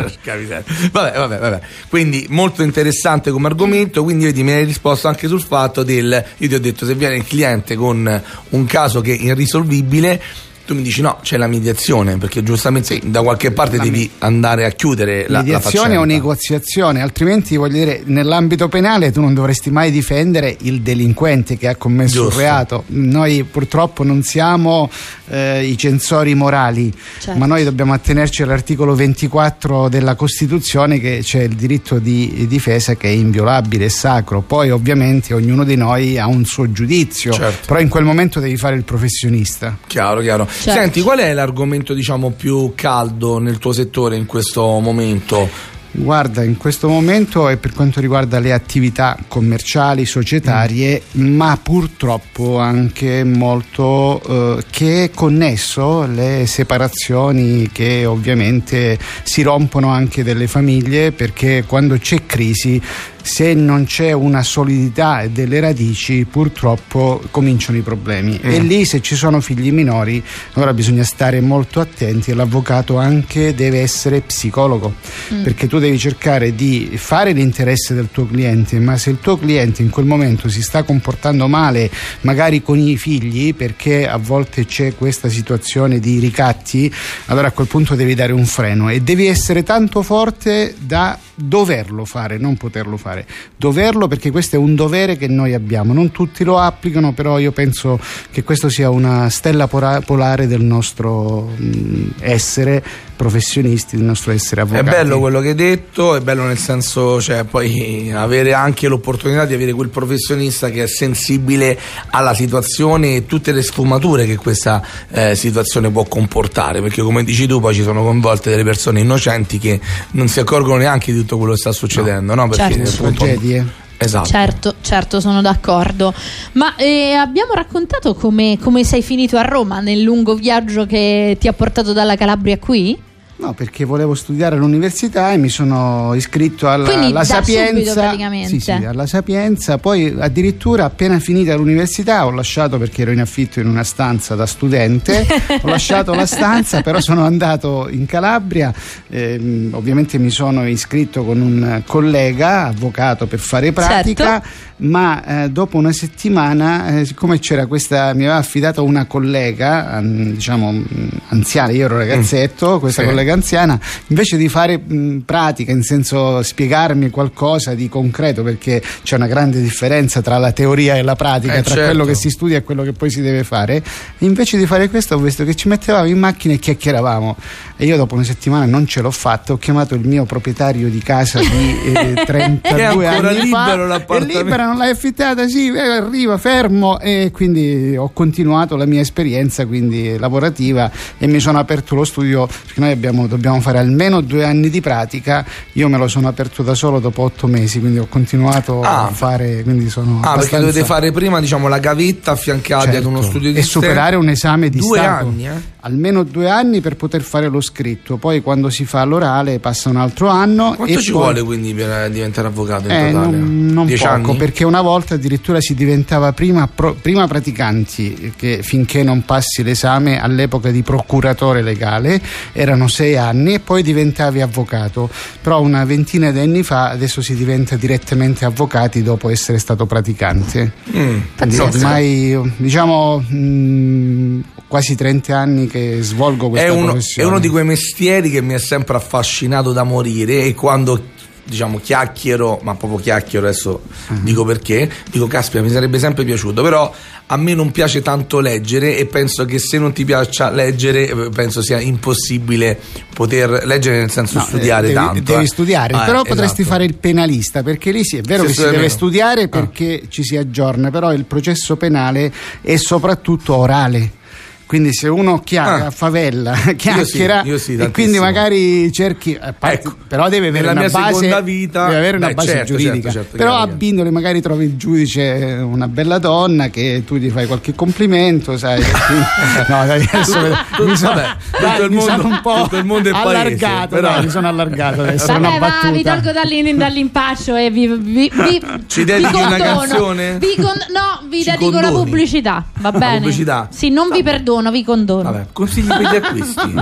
vabbè, 0.92 1.18
vabbè, 1.18 1.38
vabbè. 1.40 1.60
Quindi 1.90 2.26
molto 2.30 2.64
interessante 2.64 3.32
come 3.32 3.48
argomento. 3.48 4.04
Quindi 4.04 4.26
vedi, 4.26 4.44
mi 4.44 4.52
hai 4.52 4.66
risposto 4.66 5.08
anche 5.08 5.28
sul 5.28 5.42
fatto 5.42 5.84
del. 5.84 6.24
Io 6.38 6.48
ti 6.48 6.54
ho 6.54 6.60
detto, 6.60 6.86
se 6.86 6.96
viene 6.96 7.16
il 7.16 7.26
cliente 7.26 7.76
con 7.76 8.22
un 8.50 8.66
caso 8.66 9.02
che 9.02 9.16
è 9.16 9.22
irrisolvibile 9.22 10.22
tu 10.66 10.74
mi 10.74 10.82
dici 10.82 11.02
no, 11.02 11.20
c'è 11.22 11.38
la 11.38 11.48
mediazione, 11.48 12.18
perché 12.18 12.42
giustamente 12.44 12.96
sì, 12.96 13.02
da 13.06 13.22
qualche 13.22 13.52
parte 13.52 13.78
devi 13.78 14.10
me- 14.20 14.26
andare 14.26 14.66
a 14.66 14.70
chiudere 14.70 15.26
la 15.28 15.40
mediazione 15.40 15.94
la 15.94 16.00
o 16.02 16.04
negoziazione, 16.04 17.02
altrimenti 17.02 17.56
voglio 17.56 17.78
dire, 17.78 18.02
nell'ambito 18.06 18.68
penale 18.68 19.12
tu 19.12 19.22
non 19.22 19.34
dovresti 19.34 19.70
mai 19.70 19.92
difendere 19.92 20.58
il 20.62 20.82
delinquente 20.82 21.58
che 21.58 21.68
ha 21.68 21.76
commesso 21.76 22.24
Giusto. 22.24 22.36
un 22.36 22.42
reato. 22.42 22.84
Noi 22.88 23.44
purtroppo 23.44 24.04
non 24.04 24.24
siamo 24.24 24.90
eh, 25.28 25.66
i 25.66 25.78
censori 25.78 26.34
morali, 26.34 26.92
certo. 27.20 27.40
ma 27.40 27.46
noi 27.46 27.64
dobbiamo 27.64 27.94
attenerci 27.94 28.42
all'articolo 28.42 28.96
24 28.96 29.88
della 29.90 30.16
Costituzione 30.16 31.00
che 31.00 31.20
c'è 31.22 31.44
il 31.44 31.56
diritto 31.56 32.00
di 32.00 32.46
difesa 32.48 32.96
che 32.96 33.08
è 33.08 33.12
inviolabile 33.12 33.86
e 33.86 33.90
sacro. 33.90 34.42
Poi 34.42 34.72
ovviamente 34.72 35.34
ognuno 35.34 35.64
di 35.64 35.76
noi 35.76 36.18
ha 36.18 36.28
un 36.28 36.44
suo 36.46 36.72
giudizio, 36.72 37.34
certo. 37.34 37.68
però 37.68 37.80
in 37.80 37.90
quel 37.90 38.04
momento 38.04 38.40
devi 38.40 38.58
fare 38.58 38.76
il 38.76 38.84
professionista. 38.84 39.78
Chiaro, 39.86 40.22
chiaro. 40.22 40.48
Certo. 40.62 40.80
Senti, 40.80 41.02
qual 41.02 41.20
è 41.20 41.34
l'argomento 41.34 41.94
diciamo 41.94 42.32
più 42.32 42.74
caldo 42.76 43.38
nel 43.40 43.58
tuo 43.58 43.72
settore 43.72 44.16
in 44.16 44.26
questo 44.26 44.80
momento? 44.80 45.74
Guarda, 45.98 46.44
in 46.44 46.58
questo 46.58 46.90
momento 46.90 47.48
è 47.48 47.56
per 47.56 47.72
quanto 47.72 48.02
riguarda 48.02 48.40
le 48.40 48.52
attività 48.52 49.18
commerciali, 49.30 50.06
societarie, 50.06 51.02
mm. 51.18 51.36
ma 51.36 51.58
purtroppo 51.62 52.58
anche 52.58 53.24
molto 53.24 54.22
eh, 54.58 54.64
che 54.70 55.06
è 55.06 55.12
connesso 55.12 56.06
le 56.06 56.46
separazioni 56.48 57.70
che 57.72 58.06
ovviamente 58.06 59.00
si 59.24 59.42
rompono 59.42 59.88
anche 59.88 60.22
delle 60.24 60.48
famiglie 60.48 61.14
perché 61.14 61.64
quando 61.66 61.98
c'è 61.98 62.26
crisi 62.26 62.82
se 63.26 63.56
non 63.56 63.86
c'è 63.86 64.12
una 64.12 64.44
solidità 64.44 65.26
delle 65.26 65.60
radici 65.60 66.28
purtroppo 66.30 67.20
cominciano 67.32 67.76
i 67.76 67.82
problemi 67.82 68.34
mm. 68.34 68.52
e 68.52 68.60
lì 68.60 68.86
se 68.86 69.02
ci 69.02 69.16
sono 69.16 69.42
figli 69.42 69.72
minori 69.72 70.24
allora 70.54 70.76
bisogna 70.76 71.04
stare 71.04 71.42
molto 71.42 71.80
attenti 71.80 72.30
e 72.30 72.36
l'avvocato 72.36 72.98
anche 72.98 73.56
deve 73.56 73.80
essere 73.80 74.22
psicologo 74.22 74.94
mm. 75.34 75.42
perché 75.42 75.66
tu 75.66 75.80
devi 75.80 75.98
cercare 75.98 76.54
di 76.54 76.92
fare 76.98 77.32
l'interesse 77.32 77.96
del 77.96 78.10
tuo 78.12 78.28
cliente 78.28 78.80
ma 78.80 78.96
se 78.96 79.10
il 79.10 79.18
tuo 79.20 79.40
cliente 79.40 79.82
in 79.82 79.90
quel 79.90 80.06
momento 80.06 80.48
si 80.48 80.62
sta 80.62 80.84
comportando 80.84 81.48
male 81.48 81.90
magari 82.22 82.62
con 82.62 82.78
i 82.78 82.96
figli 82.96 83.56
perché 83.56 84.08
a 84.08 84.18
volte 84.18 84.68
c'è 84.68 84.94
questa 84.94 85.30
situazione 85.30 86.00
di 86.00 86.20
ricatti 86.20 86.94
allora 87.26 87.48
a 87.48 87.52
quel 87.52 87.66
punto 87.66 87.96
devi 87.96 88.14
dare 88.14 88.34
un 88.34 88.46
freno 88.46 88.92
e 88.92 89.02
devi 89.02 89.26
essere 89.26 89.64
tanto 89.64 90.04
forte 90.04 90.76
da 90.78 91.18
doverlo 91.36 92.06
fare 92.06 92.38
non 92.38 92.56
poterlo 92.58 92.98
fare. 92.98 93.26
Doverlo 93.56 94.08
perché 94.08 94.32
questo 94.32 94.56
è 94.56 94.60
un 94.60 94.76
dovere 94.76 95.18
che 95.18 95.28
noi 95.28 95.54
abbiamo, 95.54 95.94
non 95.94 96.12
tutti 96.12 96.44
lo 96.44 96.58
applicano, 96.58 97.14
però 97.14 97.40
io 97.40 97.52
penso 97.52 98.00
che 98.32 98.44
questo 98.44 98.70
sia 98.70 98.90
una 98.90 99.30
stella 99.30 99.68
polare 99.68 100.48
del 100.48 100.62
nostro 100.62 101.50
mm, 101.60 102.10
essere 102.20 102.84
professionisti, 103.16 103.96
del 103.96 104.06
nostro 104.06 104.32
essere 104.32 104.62
avvocati. 104.62 104.88
È 104.88 104.92
bello 104.92 105.20
quello 105.20 105.40
che 105.40 105.50
hai 105.50 105.56
detto, 105.56 106.16
è 106.16 106.22
bello 106.22 106.44
nel 106.44 106.58
senso, 106.58 107.22
cioè, 107.22 107.46
poi 107.46 108.12
avere 108.14 108.54
anche 108.54 108.88
l'opportunità 108.88 109.46
di 109.46 109.54
avere 109.54 109.74
quel 109.74 109.90
professionista 109.90 110.70
che 110.70 110.84
è 110.84 110.88
sensibile 110.88 111.78
alla 112.10 112.34
situazione 112.34 113.16
e 113.16 113.26
tutte 113.26 113.52
le 113.52 113.62
sfumature 113.62 114.26
che 114.26 114.36
questa 114.36 114.84
eh, 115.10 115.36
situazione 115.36 115.90
può 115.90 116.04
comportare, 116.04 116.82
perché 116.82 117.02
come 117.02 117.24
dici 117.24 117.48
tu 117.48 117.60
poi 117.60 117.74
ci 117.74 117.84
sono 117.84 118.04
coinvolte 118.04 118.50
delle 118.50 118.64
persone 118.64 119.00
innocenti 119.00 119.58
che 119.60 119.80
non 120.12 120.28
si 120.28 120.40
accorgono 120.40 120.78
neanche 120.78 121.14
di 121.14 121.25
tutto 121.26 121.38
quello 121.38 121.54
che 121.54 121.60
sta 121.60 121.72
succedendo, 121.72 122.36
no? 122.36 122.44
no? 122.44 122.50
Perché 122.50 122.76
certo. 122.86 123.04
appunto, 123.04 123.26
tragedie. 123.26 123.84
Esatto. 123.98 124.28
Certo, 124.28 124.76
certo, 124.82 125.20
sono 125.20 125.42
d'accordo. 125.42 126.14
Ma 126.54 126.76
eh, 126.76 127.14
abbiamo 127.14 127.54
raccontato 127.54 128.14
come, 128.14 128.58
come 128.62 128.84
sei 128.84 129.02
finito 129.02 129.38
a 129.38 129.42
Roma 129.42 129.80
nel 129.80 130.02
lungo 130.02 130.36
viaggio 130.36 130.86
che 130.86 131.38
ti 131.40 131.48
ha 131.48 131.54
portato 131.54 131.94
dalla 131.94 132.16
Calabria 132.16 132.58
qui? 132.60 132.98
No, 133.38 133.54
perché 133.54 133.84
volevo 133.84 134.14
studiare 134.14 134.56
all'università 134.56 135.34
e 135.34 135.38
mi 135.38 135.50
sono 135.50 136.14
iscritto 136.14 136.70
alla, 136.70 136.94
alla 136.94 137.24
Sapienza. 137.26 138.16
Sì, 138.46 138.60
sì, 138.62 138.72
alla 138.72 139.06
Sapienza. 139.06 139.78
Poi 139.78 140.16
addirittura 140.18 140.86
appena 140.86 141.20
finita 141.20 141.54
l'università 141.56 142.26
ho 142.26 142.32
lasciato 142.32 142.78
perché 142.78 143.02
ero 143.02 143.12
in 143.12 143.20
affitto 143.20 143.60
in 143.60 143.68
una 143.68 143.84
stanza 143.84 144.36
da 144.36 144.46
studente. 144.46 145.28
ho 145.62 145.68
lasciato 145.68 146.14
la 146.14 146.26
stanza, 146.26 146.82
però 146.82 147.02
sono 147.02 147.26
andato 147.26 147.90
in 147.90 148.06
Calabria. 148.06 148.74
Eh, 149.10 149.70
ovviamente 149.72 150.18
mi 150.18 150.30
sono 150.30 150.66
iscritto 150.66 151.26
con 151.26 151.42
un 151.42 151.82
collega, 151.86 152.68
avvocato, 152.68 153.28
per 153.28 153.40
fare 153.40 153.74
pratica. 153.74 154.42
Certo 154.42 154.74
ma 154.78 155.44
eh, 155.44 155.50
dopo 155.50 155.78
una 155.78 155.94
settimana, 155.94 157.00
eh, 157.00 157.06
siccome 157.06 157.40
c'era 157.40 157.66
questa, 157.66 158.14
mi 158.14 158.24
aveva 158.24 158.36
affidato 158.36 158.84
una 158.84 159.06
collega, 159.06 159.90
an, 159.90 160.34
diciamo 160.34 160.84
anziana, 161.30 161.72
io 161.72 161.86
ero 161.86 161.98
ragazzetto, 161.98 162.76
mm. 162.76 162.80
questa 162.80 163.02
sì. 163.02 163.08
collega 163.08 163.34
anziana, 163.34 163.80
invece 164.08 164.36
di 164.36 164.50
fare 164.50 164.78
mh, 164.78 165.24
pratica, 165.26 165.72
in 165.72 165.84
senso 165.84 166.44
spiegarmi 166.44 167.10
qualcosa 167.10 167.74
di 167.74 167.88
concreto, 167.88 168.44
perché 168.44 168.82
c'è 169.04 169.16
una 169.16 169.28
grande 169.28 169.62
differenza 169.62 170.22
tra 170.22 170.38
la 170.38 170.52
teoria 170.52 170.96
e 170.96 171.04
la 171.04 171.16
pratica, 171.16 171.54
eh, 171.54 171.62
tra 171.62 171.76
certo. 171.76 171.90
quello 171.92 172.06
che 172.06 172.16
si 172.16 172.30
studia 172.30 172.58
e 172.58 172.64
quello 172.64 172.84
che 172.84 172.92
poi 172.92 173.10
si 173.10 173.22
deve 173.22 173.44
fare, 173.44 173.82
invece 174.20 174.58
di 174.58 174.66
fare 174.66 174.90
questo 174.90 175.16
ho 175.16 175.20
visto 175.20 175.46
che 175.46 175.56
ci 175.56 175.70
mettevamo 175.70 176.08
in 176.08 176.20
macchina 176.20 176.54
e 176.54 176.60
chiacchieravamo 176.60 177.38
e 177.78 177.86
io 177.86 177.98
dopo 177.98 178.16
una 178.16 178.24
settimana 178.24 178.66
non 178.66 178.86
ce 178.88 179.02
l'ho 179.02 179.12
fatta, 179.12 179.54
ho 179.54 179.58
chiamato 179.58 179.96
il 179.96 180.06
mio 180.06 180.26
proprietario 180.26 180.90
di 180.90 181.00
casa 181.00 181.40
di 181.40 181.94
eh, 181.94 182.24
32 182.26 183.08
anni 183.08 183.42
libero 183.42 183.88
fa, 183.88 183.90
è 183.90 184.44
non 184.66 184.78
l'hai 184.78 184.90
affittata, 184.90 185.48
sì, 185.48 185.72
eh, 185.72 185.80
arriva, 185.80 186.38
fermo 186.38 187.00
e 187.00 187.30
quindi 187.32 187.96
ho 187.98 188.10
continuato 188.10 188.76
la 188.76 188.86
mia 188.86 189.02
esperienza 189.02 189.66
quindi 189.66 190.18
lavorativa 190.18 190.92
e 191.18 191.28
mi 191.28 191.40
sono 191.40 191.60
aperto 191.60 191.96
lo 191.96 192.04
studio 192.04 192.46
perché 192.46 192.80
noi 192.80 192.92
abbiamo, 192.92 193.28
dobbiamo 193.28 193.60
fare 193.62 193.80
almeno 193.80 194.22
due 194.22 194.46
anni 194.46 194.70
di 194.70 194.82
pratica, 194.82 195.46
io 195.74 195.88
me 195.88 195.98
lo 195.98 196.08
sono 196.08 196.28
aperto 196.28 196.64
da 196.64 196.74
solo 196.74 197.00
dopo 197.00 197.24
otto 197.24 197.48
mesi, 197.48 197.80
quindi 197.80 198.00
ho 198.00 198.08
continuato 198.08 198.82
ah. 198.82 199.06
a 199.06 199.12
fare, 199.12 199.64
quindi 199.64 199.90
sono 199.90 200.20
Ah, 200.22 200.32
abbastanza... 200.32 200.40
perché 200.40 200.58
dovete 200.60 200.84
fare 200.86 201.12
prima 201.12 201.40
diciamo 201.40 201.68
la 201.68 201.80
gavetta 201.80 202.32
affiancata 202.32 202.84
certo. 202.86 202.98
ad 202.98 203.06
uno 203.06 203.22
studio 203.22 203.52
di 203.52 203.60
e 203.60 203.64
superare 203.64 204.16
un 204.16 204.30
esame 204.30 204.70
di 204.70 204.80
due 204.80 204.98
Stato. 204.98 205.26
anni, 205.26 205.48
eh? 205.48 205.74
Almeno 205.86 206.24
due 206.24 206.50
anni 206.50 206.82
per 206.82 206.96
poter 206.96 207.22
fare 207.22 207.48
lo 207.48 207.62
scritto, 207.62 208.18
poi 208.18 208.42
quando 208.42 208.72
si 208.72 208.86
fa 208.86 209.04
l'orale 209.04 209.60
passa 209.60 209.90
un 209.90 209.98
altro 209.98 210.30
anno. 210.30 210.74
Quanto 210.74 211.00
ci 211.00 211.12
poi... 211.12 211.22
vuole 211.22 211.44
quindi 211.44 211.76
per 211.76 212.10
diventare 212.10 212.48
avvocato 212.48 212.88
in 212.88 212.92
eh, 212.92 213.12
totale? 213.12 213.38
Non, 213.38 213.68
non 213.68 213.86
Dieci 213.86 214.04
poco, 214.04 214.30
anni? 214.32 214.38
perché 214.38 214.64
una 214.64 214.82
volta 214.82 215.14
addirittura 215.14 215.62
si 215.62 215.76
diventava 215.76 216.34
prima, 216.34 216.68
pro, 216.68 216.96
prima 217.00 217.28
praticanti, 217.28 218.34
che 218.36 218.64
finché 218.64 219.04
non 219.04 219.26
passi 219.26 219.62
l'esame 219.62 220.20
all'epoca 220.20 220.72
di 220.72 220.82
procuratore 220.82 221.62
legale, 221.62 222.20
erano 222.52 222.88
sei 222.88 223.16
anni 223.16 223.54
e 223.54 223.60
poi 223.60 223.84
diventavi 223.84 224.42
avvocato. 224.42 225.08
Però 225.40 225.62
una 225.62 225.86
ventina 225.86 226.32
di 226.32 226.40
anni 226.40 226.64
fa 226.64 226.90
adesso 226.90 227.22
si 227.22 227.36
diventa 227.36 227.76
direttamente 227.76 228.44
avvocati 228.44 229.04
dopo 229.04 229.30
essere 229.30 229.60
stato 229.60 229.86
praticante. 229.86 230.72
Mm, 230.96 231.20
ormai 231.60 232.54
diciamo 232.58 233.20
mh, 233.20 233.38
mm, 233.38 234.42
quasi 234.68 234.96
30 234.96 235.38
anni 235.38 235.68
che 235.68 236.00
svolgo 236.02 236.50
questa 236.50 236.68
è 236.68 236.72
uno, 236.72 236.86
professione. 236.86 237.28
È 237.28 237.30
uno 237.30 237.40
di 237.40 237.50
quei 237.50 237.64
mestieri 237.64 238.30
che 238.30 238.42
mi 238.42 238.54
ha 238.54 238.60
sempre 238.60 238.98
affascinato 238.98 239.72
da 239.72 239.84
morire 239.84 240.44
e 240.44 240.54
quando 240.54 241.14
diciamo 241.46 241.80
chiacchiero, 241.80 242.60
ma 242.64 242.74
proprio 242.76 243.00
chiacchiero 243.00 243.46
adesso 243.46 243.84
uh-huh. 244.08 244.20
dico 244.22 244.44
perché, 244.44 244.90
dico 245.12 245.28
caspita 245.28 245.62
mi 245.62 245.70
sarebbe 245.70 246.00
sempre 246.00 246.24
piaciuto, 246.26 246.64
però 246.64 246.92
a 247.28 247.38
me 247.38 247.54
non 247.54 247.72
piace 247.72 248.02
tanto 248.02 248.40
leggere 248.40 248.98
e 248.98 249.06
penso 249.06 249.46
che 249.46 249.60
se 249.60 249.78
non 249.78 249.94
ti 249.94 250.06
piaccia 250.06 250.50
leggere 250.50 251.08
eh, 251.08 251.30
penso 251.30 251.62
sia 251.62 251.80
impossibile 251.80 252.80
poter 253.14 253.66
leggere 253.66 254.00
nel 254.00 254.12
senso 254.12 254.40
no, 254.40 254.44
studiare 254.44 254.88
devi, 254.88 254.94
tanto. 254.94 255.22
Devi 255.22 255.44
eh. 255.44 255.48
studiare, 255.48 255.94
ah, 255.94 256.06
però 256.06 256.22
eh, 256.22 256.28
potresti 256.28 256.62
esatto. 256.62 256.76
fare 256.76 256.86
il 256.86 256.96
penalista 256.96 257.62
perché 257.62 257.92
lì 257.92 258.04
sì 258.04 258.18
è 258.18 258.22
vero 258.22 258.42
se 258.42 258.48
che 258.48 258.54
si 258.54 258.62
deve 258.62 258.78
meno. 258.78 258.90
studiare 258.90 259.44
ah. 259.44 259.48
perché 259.48 260.02
ah. 260.04 260.08
ci 260.10 260.24
si 260.24 260.36
aggiorna, 260.36 260.90
però 260.90 261.14
il 261.14 261.26
processo 261.26 261.78
penale 261.78 262.34
è 262.62 262.76
soprattutto 262.76 263.56
orale 263.56 264.24
quindi 264.66 264.94
se 264.94 265.08
uno 265.08 265.42
chiacchiera, 265.42 265.86
ah. 265.86 265.92
favella, 265.92 266.54
chiacchiera 266.76 267.44
io 267.44 267.58
sì, 267.60 267.74
io 267.74 267.78
sì, 267.78 267.84
e 267.84 267.92
quindi 267.92 268.18
magari 268.18 268.92
cerchi, 268.92 269.38
parte, 269.38 269.78
ecco, 269.78 269.96
però 270.08 270.28
deve 270.28 270.48
avere 270.48 270.70
una 270.70 270.88
base, 270.90 271.42
vita, 271.44 271.86
deve 271.86 271.98
avere 271.98 272.18
una 272.18 272.28
beh, 272.28 272.34
base 272.34 272.48
certo, 272.48 272.66
giuridica. 272.66 273.12
Certo, 273.12 273.30
certo, 273.30 273.38
però 273.38 273.58
a 273.58 273.68
Bindole 273.68 274.10
magari 274.10 274.42
trovi 274.42 274.66
il 274.66 274.76
giudice 274.76 275.60
una 275.62 275.88
bella 275.88 276.18
donna 276.18 276.70
che 276.70 277.04
tu 277.06 277.18
gli 277.18 277.30
fai 277.30 277.46
qualche 277.46 277.76
complimento, 277.76 278.58
sai. 278.58 278.82
No, 279.68 279.86
dai, 279.86 280.08
adesso 280.12 280.40
tutto, 280.70 280.86
mi 280.86 280.96
sono, 280.96 281.14
vabbè, 281.14 281.36
dai, 281.60 281.72
tutto 281.72 281.84
il 281.84 281.92
mondo, 281.92 282.12
sono 282.12 282.28
un 282.28 282.40
po' 282.42 282.62
tutto 282.64 282.78
il 282.78 282.86
mondo 282.86 283.10
è 283.10 283.12
allargato, 283.14 283.88
paese, 283.88 284.02
dai, 284.02 284.24
mi 284.24 284.30
sono 284.30 284.48
allargato 284.48 285.02
adesso. 285.02 285.26
Vabbè, 285.26 285.60
va, 285.60 285.92
vi 285.92 286.04
tolgo 286.04 286.32
dall'impaccio 286.32 287.56
e 287.56 287.70
vi, 287.70 287.88
vi, 287.88 288.32
vi 288.34 288.62
ci 288.88 289.04
dedichi 289.04 289.36
una 289.36 289.58
canzone? 289.58 290.38
Vi 290.38 290.56
con, 290.56 290.74
no, 290.92 291.28
vi 291.28 291.44
ci 291.44 291.52
dedico 291.52 291.80
la 291.80 291.92
pubblicità, 291.92 292.66
va 292.80 292.92
bene? 292.92 293.06
La 293.06 293.20
pubblicità. 293.20 293.68
Sì, 293.72 293.90
non 293.90 294.10
vi 294.12 294.24
perdono 294.24 294.55
condono, 294.56 294.72
vi 294.72 294.84
condono. 294.84 295.32
Vabbè, 295.32 295.48
consigli 295.52 295.88
per 295.88 296.02
gli 296.02 296.16
acquisti. 296.16 296.76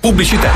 Pubblicità. 0.00 0.50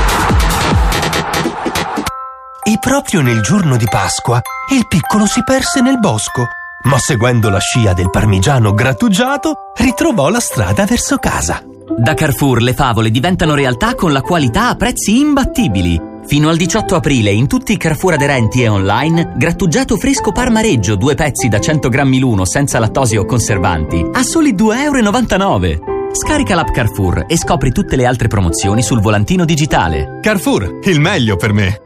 E 2.63 2.77
proprio 2.79 3.21
nel 3.21 3.41
giorno 3.41 3.77
di 3.77 3.87
Pasqua, 3.89 4.41
il 4.71 4.85
piccolo 4.87 5.25
si 5.25 5.43
perse 5.43 5.81
nel 5.81 5.99
bosco, 5.99 6.45
ma 6.83 6.97
seguendo 6.97 7.49
la 7.49 7.59
scia 7.59 7.93
del 7.93 8.09
parmigiano 8.09 8.73
grattugiato, 8.73 9.71
ritrovò 9.77 10.29
la 10.29 10.39
strada 10.39 10.85
verso 10.85 11.17
casa. 11.17 11.63
Da 11.97 12.13
Carrefour 12.13 12.61
le 12.61 12.73
favole 12.73 13.09
diventano 13.09 13.55
realtà 13.55 13.95
con 13.95 14.11
la 14.11 14.21
qualità 14.21 14.69
a 14.69 14.75
prezzi 14.75 15.19
imbattibili. 15.19 16.07
Fino 16.25 16.49
al 16.49 16.57
18 16.57 16.95
aprile 16.95 17.31
in 17.31 17.47
tutti 17.47 17.71
i 17.71 17.77
Carrefour 17.77 18.13
aderenti 18.13 18.61
e 18.61 18.67
online, 18.67 19.33
grattugiato 19.35 19.97
fresco 19.97 20.31
Parmareggio, 20.31 20.95
due 20.95 21.15
pezzi 21.15 21.47
da 21.47 21.59
100 21.59 21.89
grammi 21.89 22.19
l'uno 22.19 22.45
senza 22.45 22.77
lattosio 22.77 23.21
o 23.23 23.25
conservanti, 23.25 24.05
a 24.11 24.21
soli 24.21 24.53
2,99 24.53 25.63
euro. 25.65 25.98
Scarica 26.11 26.55
l'app 26.55 26.71
Carrefour 26.71 27.25
e 27.27 27.37
scopri 27.37 27.71
tutte 27.71 27.95
le 27.95 28.05
altre 28.05 28.27
promozioni 28.27 28.81
sul 28.81 28.99
volantino 28.99 29.45
digitale. 29.45 30.19
Carrefour, 30.21 30.79
il 30.83 30.99
meglio 30.99 31.35
per 31.35 31.53
me. 31.53 31.81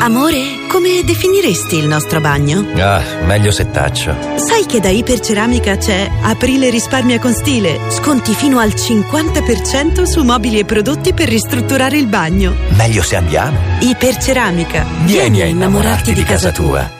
Amore, 0.00 0.66
come 0.68 1.02
definiresti 1.04 1.76
il 1.76 1.86
nostro 1.86 2.20
bagno? 2.20 2.64
Ah, 2.76 3.02
meglio 3.26 3.50
se 3.50 3.70
taccio. 3.70 4.16
Sai 4.36 4.64
che 4.66 4.80
da 4.80 4.88
Iperceramica 4.88 5.76
c'è 5.76 6.10
Aprile 6.22 6.70
risparmia 6.70 7.18
con 7.18 7.32
stile. 7.32 7.78
Sconti 7.90 8.32
fino 8.32 8.58
al 8.58 8.70
50% 8.70 10.04
su 10.04 10.22
mobili 10.22 10.58
e 10.60 10.64
prodotti 10.64 11.12
per 11.12 11.28
ristrutturare 11.28 11.98
il 11.98 12.06
bagno. 12.06 12.54
Meglio 12.76 13.02
se 13.02 13.16
andiamo. 13.16 13.58
Iperceramica. 13.80 14.84
Vieni, 15.04 15.12
Vieni 15.12 15.40
a 15.42 15.46
innamorarti 15.46 16.12
di 16.14 16.22
casa 16.22 16.52
tua. 16.52 16.90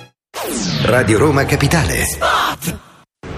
Radio 0.83 1.19
Roma 1.19 1.45
Capitale. 1.45 2.05
Spot! 2.05 2.87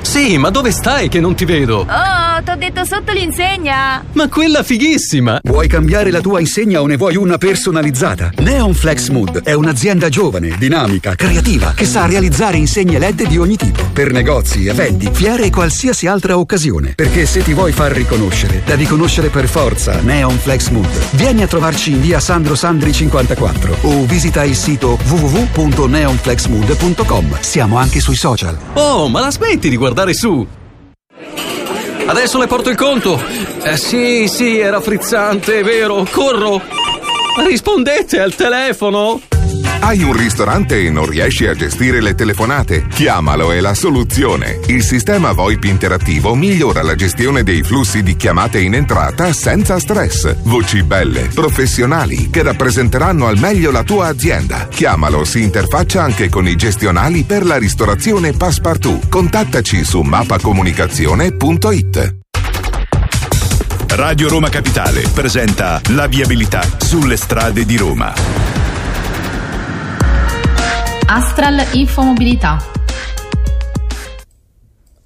Sì, 0.03 0.39
ma 0.39 0.51
dove 0.51 0.71
stai 0.71 1.09
che 1.09 1.21
non 1.21 1.35
ti 1.35 1.45
vedo? 1.45 1.87
Oh, 1.89 2.30
t'ho 2.43 2.57
detto 2.57 2.85
sotto 2.85 3.13
l'insegna. 3.13 4.03
Ma 4.13 4.29
quella 4.29 4.63
fighissima! 4.63 5.41
Vuoi 5.43 5.69
cambiare 5.69 6.11
la 6.11 6.21
tua 6.21 6.41
insegna 6.41 6.81
o 6.81 6.87
ne 6.87 6.97
vuoi 6.97 7.17
una 7.17 7.37
personalizzata? 7.39 8.31
Neon 8.39 8.73
Flex 8.75 9.09
Mood 9.09 9.43
è 9.43 9.53
un'azienda 9.53 10.09
giovane, 10.09 10.57
dinamica, 10.59 11.15
creativa, 11.15 11.73
che 11.75 11.85
sa 11.85 12.07
realizzare 12.07 12.57
insegne 12.57 12.99
LED 12.99 13.27
di 13.27 13.37
ogni 13.39 13.57
tipo. 13.57 13.83
Per 13.93 14.13
negozi, 14.13 14.67
eventi, 14.67 15.11
fiere 15.13 15.45
e 15.45 15.51
qualsiasi 15.51 16.07
altra 16.07 16.39
occasione. 16.39 16.95
Perché 16.95 17.27
se 17.27 17.43
ti 17.43 17.53
vuoi 17.53 17.73
far 17.73 17.93
riconoscere, 17.93 18.63
devi 18.65 18.87
conoscere 18.87 19.29
per 19.29 19.47
forza 19.49 20.01
Neon 20.01 20.39
Flex 20.39 20.69
Mood. 20.69 20.89
Vieni 21.13 21.43
a 21.43 21.47
trovarci 21.47 21.91
in 21.93 22.01
via 22.01 22.21
Sandro 22.21 22.55
Sandri 22.55 22.93
54 22.93 23.77
o 23.83 24.05
visita 24.07 24.45
il 24.45 24.57
sito 24.57 24.99
www.neonflexmood.com. 25.07 27.39
Siamo 27.41 27.77
anche 27.77 28.01
sui 28.01 28.17
social. 28.17 28.57
Oh, 28.75 29.09
ma 29.09 29.21
la 29.21 29.31
smetti 29.31 29.69
di 29.69 29.77
guardare 29.77 30.15
su. 30.15 30.47
Adesso 32.07 32.39
le 32.39 32.47
porto 32.47 32.71
il 32.71 32.77
conto. 32.77 33.21
Eh 33.63 33.77
sì, 33.77 34.27
sì, 34.29 34.59
era 34.59 34.81
frizzante, 34.81 35.61
è 35.61 35.63
vero. 35.63 36.05
Corro. 36.11 36.61
Rispondete 37.47 38.21
al 38.21 38.35
telefono. 38.35 39.21
Hai 39.83 40.03
un 40.03 40.13
ristorante 40.13 40.85
e 40.85 40.91
non 40.91 41.07
riesci 41.07 41.47
a 41.47 41.55
gestire 41.55 42.03
le 42.03 42.15
telefonate? 42.15 42.87
Chiamalo 42.87 43.51
è 43.51 43.61
la 43.61 43.73
soluzione. 43.73 44.61
Il 44.67 44.83
sistema 44.83 45.33
VoIP 45.33 45.65
interattivo 45.65 46.35
migliora 46.35 46.83
la 46.83 46.95
gestione 46.95 47.43
dei 47.43 47.63
flussi 47.63 48.03
di 48.03 48.15
chiamate 48.15 48.61
in 48.61 48.75
entrata 48.75 49.33
senza 49.33 49.79
stress. 49.79 50.37
Voci 50.43 50.83
belle, 50.83 51.31
professionali, 51.33 52.29
che 52.29 52.43
rappresenteranno 52.43 53.27
al 53.27 53.39
meglio 53.39 53.71
la 53.71 53.83
tua 53.83 54.09
azienda. 54.09 54.69
Chiamalo, 54.69 55.25
si 55.25 55.43
interfaccia 55.43 56.03
anche 56.03 56.29
con 56.29 56.47
i 56.47 56.57
gestionali 56.57 57.25
per 57.25 57.47
la 57.47 57.57
ristorazione 57.57 58.33
Passepartout. 58.33 59.09
Contattaci 59.09 59.83
su 59.83 60.03
mappacomunicazione.it. 60.03 62.17
Radio 63.89 64.29
Roma 64.29 64.51
Capitale 64.51 65.05
presenta 65.13 65.81
la 65.89 66.07
viabilità 66.07 66.63
sulle 66.79 67.17
strade 67.17 67.65
di 67.65 67.77
Roma. 67.77 68.60
Astral 71.13 71.67
Infomobilità. 71.73 72.57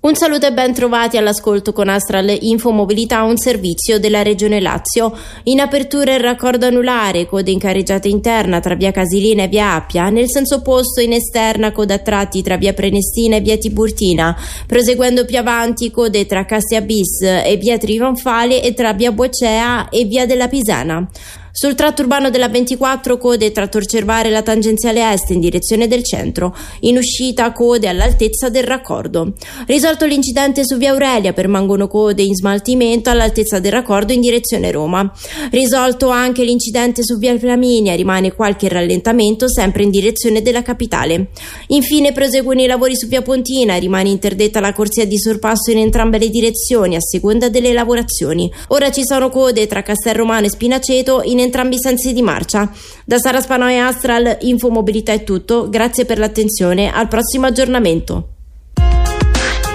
Un 0.00 0.14
saluto 0.14 0.44
e 0.44 0.52
ben 0.52 0.74
trovati 0.74 1.16
all'ascolto 1.16 1.72
con 1.72 1.88
Astral 1.88 2.36
Infomobilità, 2.40 3.22
un 3.22 3.38
servizio 3.38 3.98
della 3.98 4.20
Regione 4.20 4.60
Lazio. 4.60 5.16
In 5.44 5.60
apertura 5.60 6.12
il 6.12 6.20
raccordo 6.20 6.66
anulare, 6.66 7.24
coda 7.24 7.50
in 7.50 7.58
carreggiata 7.58 8.06
interna 8.06 8.60
tra 8.60 8.74
via 8.74 8.90
Casilina 8.90 9.44
e 9.44 9.48
via 9.48 9.72
Appia, 9.72 10.10
nel 10.10 10.28
senso 10.28 10.56
opposto 10.56 11.00
in 11.00 11.14
esterna 11.14 11.72
coda 11.72 11.94
a 11.94 11.98
tratti 12.00 12.42
tra 12.42 12.58
via 12.58 12.74
Prenestina 12.74 13.36
e 13.36 13.40
via 13.40 13.56
Tiburtina, 13.56 14.36
proseguendo 14.66 15.24
più 15.24 15.38
avanti 15.38 15.90
code 15.90 16.26
tra 16.26 16.44
Cassia 16.44 16.82
Bis 16.82 17.22
e 17.22 17.56
via 17.58 17.78
Trionfale 17.78 18.62
e 18.62 18.74
tra 18.74 18.92
via 18.92 19.10
Bocea 19.10 19.88
e 19.88 20.04
via 20.04 20.26
della 20.26 20.48
Pisana. 20.48 21.08
Sul 21.56 21.76
tratto 21.76 22.02
urbano 22.02 22.30
della 22.30 22.48
24 22.48 23.16
code 23.16 23.52
tra 23.52 23.68
Torcervare 23.68 24.26
e 24.26 24.32
la 24.32 24.42
tangenziale 24.42 25.12
est 25.12 25.30
in 25.30 25.38
direzione 25.38 25.86
del 25.86 26.02
centro, 26.02 26.52
in 26.80 26.96
uscita 26.96 27.52
code 27.52 27.86
all'altezza 27.86 28.48
del 28.48 28.64
raccordo. 28.64 29.34
Risolto 29.64 30.04
l'incidente 30.04 30.64
su 30.64 30.76
via 30.78 30.90
Aurelia, 30.90 31.32
permangono 31.32 31.86
code 31.86 32.24
in 32.24 32.34
smaltimento 32.34 33.08
all'altezza 33.08 33.60
del 33.60 33.70
raccordo 33.70 34.12
in 34.12 34.20
direzione 34.20 34.72
Roma. 34.72 35.08
Risolto 35.52 36.08
anche 36.08 36.42
l'incidente 36.42 37.04
su 37.04 37.18
via 37.18 37.38
Flaminia, 37.38 37.94
rimane 37.94 38.34
qualche 38.34 38.68
rallentamento 38.68 39.48
sempre 39.48 39.84
in 39.84 39.90
direzione 39.90 40.42
della 40.42 40.62
capitale. 40.62 41.28
Infine 41.68 42.10
proseguono 42.10 42.62
i 42.62 42.66
lavori 42.66 42.96
su 42.96 43.06
via 43.06 43.22
Pontina, 43.22 43.76
rimane 43.76 44.08
interdetta 44.08 44.58
la 44.58 44.72
corsia 44.72 45.06
di 45.06 45.20
sorpasso 45.20 45.70
in 45.70 45.78
entrambe 45.78 46.18
le 46.18 46.30
direzioni 46.30 46.96
a 46.96 47.00
seconda 47.00 47.48
delle 47.48 47.72
lavorazioni. 47.72 48.52
Ora 48.70 48.90
ci 48.90 49.02
sono 49.04 49.30
code 49.30 49.68
tra 49.68 49.82
Castel 49.82 50.16
Romano 50.16 50.46
e 50.46 50.50
Spinaceto 50.50 51.22
in 51.22 51.42
entrambi 51.44 51.76
i 51.76 51.80
sensi 51.80 52.12
di 52.12 52.22
marcia. 52.22 52.70
Da 53.04 53.18
Sara 53.18 53.40
Spano 53.40 53.68
e 53.68 53.78
Astral, 53.78 54.38
Infomobilità 54.40 55.12
è 55.12 55.22
tutto. 55.24 55.68
Grazie 55.68 56.04
per 56.04 56.18
l'attenzione. 56.18 56.90
Al 56.92 57.08
prossimo 57.08 57.46
aggiornamento. 57.46 58.28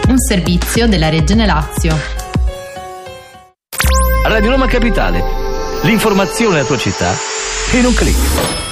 Un 0.07 0.17
servizio 0.17 0.87
della 0.87 1.09
Regione 1.09 1.45
Lazio. 1.45 1.95
Radio 4.25 4.49
Roma 4.51 4.67
Capitale. 4.67 5.23
L'informazione 5.83 6.59
alla 6.59 6.65
tua 6.65 6.77
città 6.77 7.13
in 7.73 7.85
un 7.85 7.93
clic. 7.93 8.68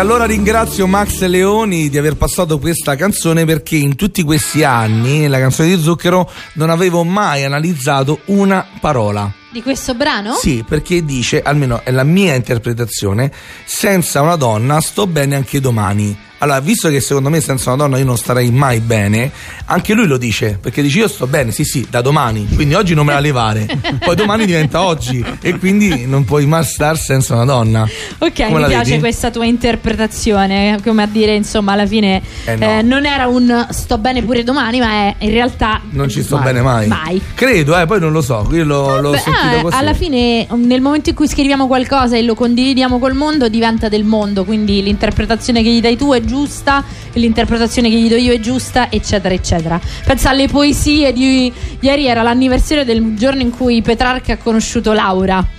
Allora 0.00 0.24
ringrazio 0.24 0.86
Max 0.86 1.20
Leoni 1.26 1.90
di 1.90 1.98
aver 1.98 2.16
passato 2.16 2.58
questa 2.58 2.96
canzone 2.96 3.44
perché 3.44 3.76
in 3.76 3.96
tutti 3.96 4.22
questi 4.22 4.64
anni 4.64 5.26
la 5.26 5.38
canzone 5.38 5.68
di 5.68 5.82
Zucchero 5.82 6.30
non 6.54 6.70
avevo 6.70 7.04
mai 7.04 7.44
analizzato 7.44 8.20
una 8.26 8.66
parola. 8.80 9.30
Di 9.50 9.60
questo 9.60 9.94
brano? 9.94 10.32
Sì, 10.32 10.64
perché 10.66 11.04
dice, 11.04 11.42
almeno 11.42 11.82
è 11.84 11.90
la 11.90 12.04
mia 12.04 12.34
interpretazione, 12.34 13.30
senza 13.66 14.22
una 14.22 14.36
donna 14.36 14.80
sto 14.80 15.06
bene 15.06 15.36
anche 15.36 15.60
domani. 15.60 16.16
Allora, 16.42 16.60
visto 16.60 16.88
che 16.88 17.00
secondo 17.00 17.28
me 17.28 17.40
senza 17.40 17.72
una 17.72 17.84
donna 17.84 17.98
io 17.98 18.04
non 18.06 18.16
starei 18.16 18.50
mai 18.50 18.80
bene, 18.80 19.30
anche 19.66 19.92
lui 19.92 20.06
lo 20.06 20.16
dice, 20.16 20.58
perché 20.60 20.80
dice 20.80 21.00
io 21.00 21.08
sto 21.08 21.26
bene, 21.26 21.52
sì 21.52 21.64
sì, 21.64 21.86
da 21.90 22.00
domani, 22.00 22.48
quindi 22.54 22.72
oggi 22.72 22.94
non 22.94 23.04
me 23.04 23.12
la 23.12 23.20
levare, 23.20 23.66
poi 24.00 24.16
domani 24.16 24.46
diventa 24.46 24.82
oggi 24.82 25.22
e 25.42 25.58
quindi 25.58 26.06
non 26.06 26.24
puoi 26.24 26.46
mai 26.46 26.64
star 26.64 26.96
senza 26.96 27.34
una 27.34 27.44
donna. 27.44 27.86
Ok, 28.18 28.46
come 28.46 28.60
mi 28.60 28.66
piace 28.68 28.90
vedi? 28.90 29.00
questa 29.00 29.30
tua 29.30 29.44
interpretazione, 29.44 30.78
come 30.82 31.02
a 31.02 31.06
dire 31.06 31.34
insomma 31.34 31.72
alla 31.72 31.86
fine 31.86 32.22
eh 32.46 32.56
no. 32.56 32.78
eh, 32.78 32.82
non 32.82 33.04
era 33.04 33.26
un 33.26 33.66
sto 33.68 33.98
bene 33.98 34.22
pure 34.22 34.42
domani, 34.42 34.78
ma 34.78 34.90
è 34.90 35.14
in 35.18 35.32
realtà... 35.32 35.82
Non 35.90 36.08
ci 36.08 36.22
sto 36.22 36.36
mai. 36.36 36.44
bene 36.44 36.62
mai. 36.62 36.86
Mai. 36.86 37.22
Credo, 37.34 37.78
eh, 37.78 37.84
poi 37.84 38.00
non 38.00 38.12
lo 38.12 38.22
so, 38.22 38.48
io 38.52 38.64
lo, 38.64 38.98
l'ho 38.98 39.12
sentito 39.12 39.56
eh, 39.58 39.60
così. 39.60 39.76
Alla 39.76 39.92
fine 39.92 40.46
nel 40.54 40.80
momento 40.80 41.10
in 41.10 41.14
cui 41.14 41.28
scriviamo 41.28 41.66
qualcosa 41.66 42.16
e 42.16 42.22
lo 42.22 42.34
condividiamo 42.34 42.98
col 42.98 43.14
mondo 43.14 43.50
diventa 43.50 43.90
del 43.90 44.04
mondo, 44.04 44.44
quindi 44.44 44.82
l'interpretazione 44.82 45.62
che 45.62 45.68
gli 45.68 45.82
dai 45.82 45.98
tu 45.98 46.12
è 46.14 46.20
giusta, 46.30 46.84
l'interpretazione 47.14 47.90
che 47.90 47.96
gli 47.96 48.08
do 48.08 48.14
io 48.14 48.32
è 48.32 48.38
giusta, 48.38 48.88
eccetera, 48.90 49.34
eccetera. 49.34 49.80
Pensa 50.04 50.30
alle 50.30 50.46
poesie 50.46 51.12
di 51.12 51.52
ieri 51.80 52.06
era 52.06 52.22
l'anniversario 52.22 52.84
del 52.84 53.16
giorno 53.16 53.40
in 53.40 53.50
cui 53.50 53.82
Petrarca 53.82 54.34
ha 54.34 54.36
conosciuto 54.36 54.92
Laura. 54.92 55.58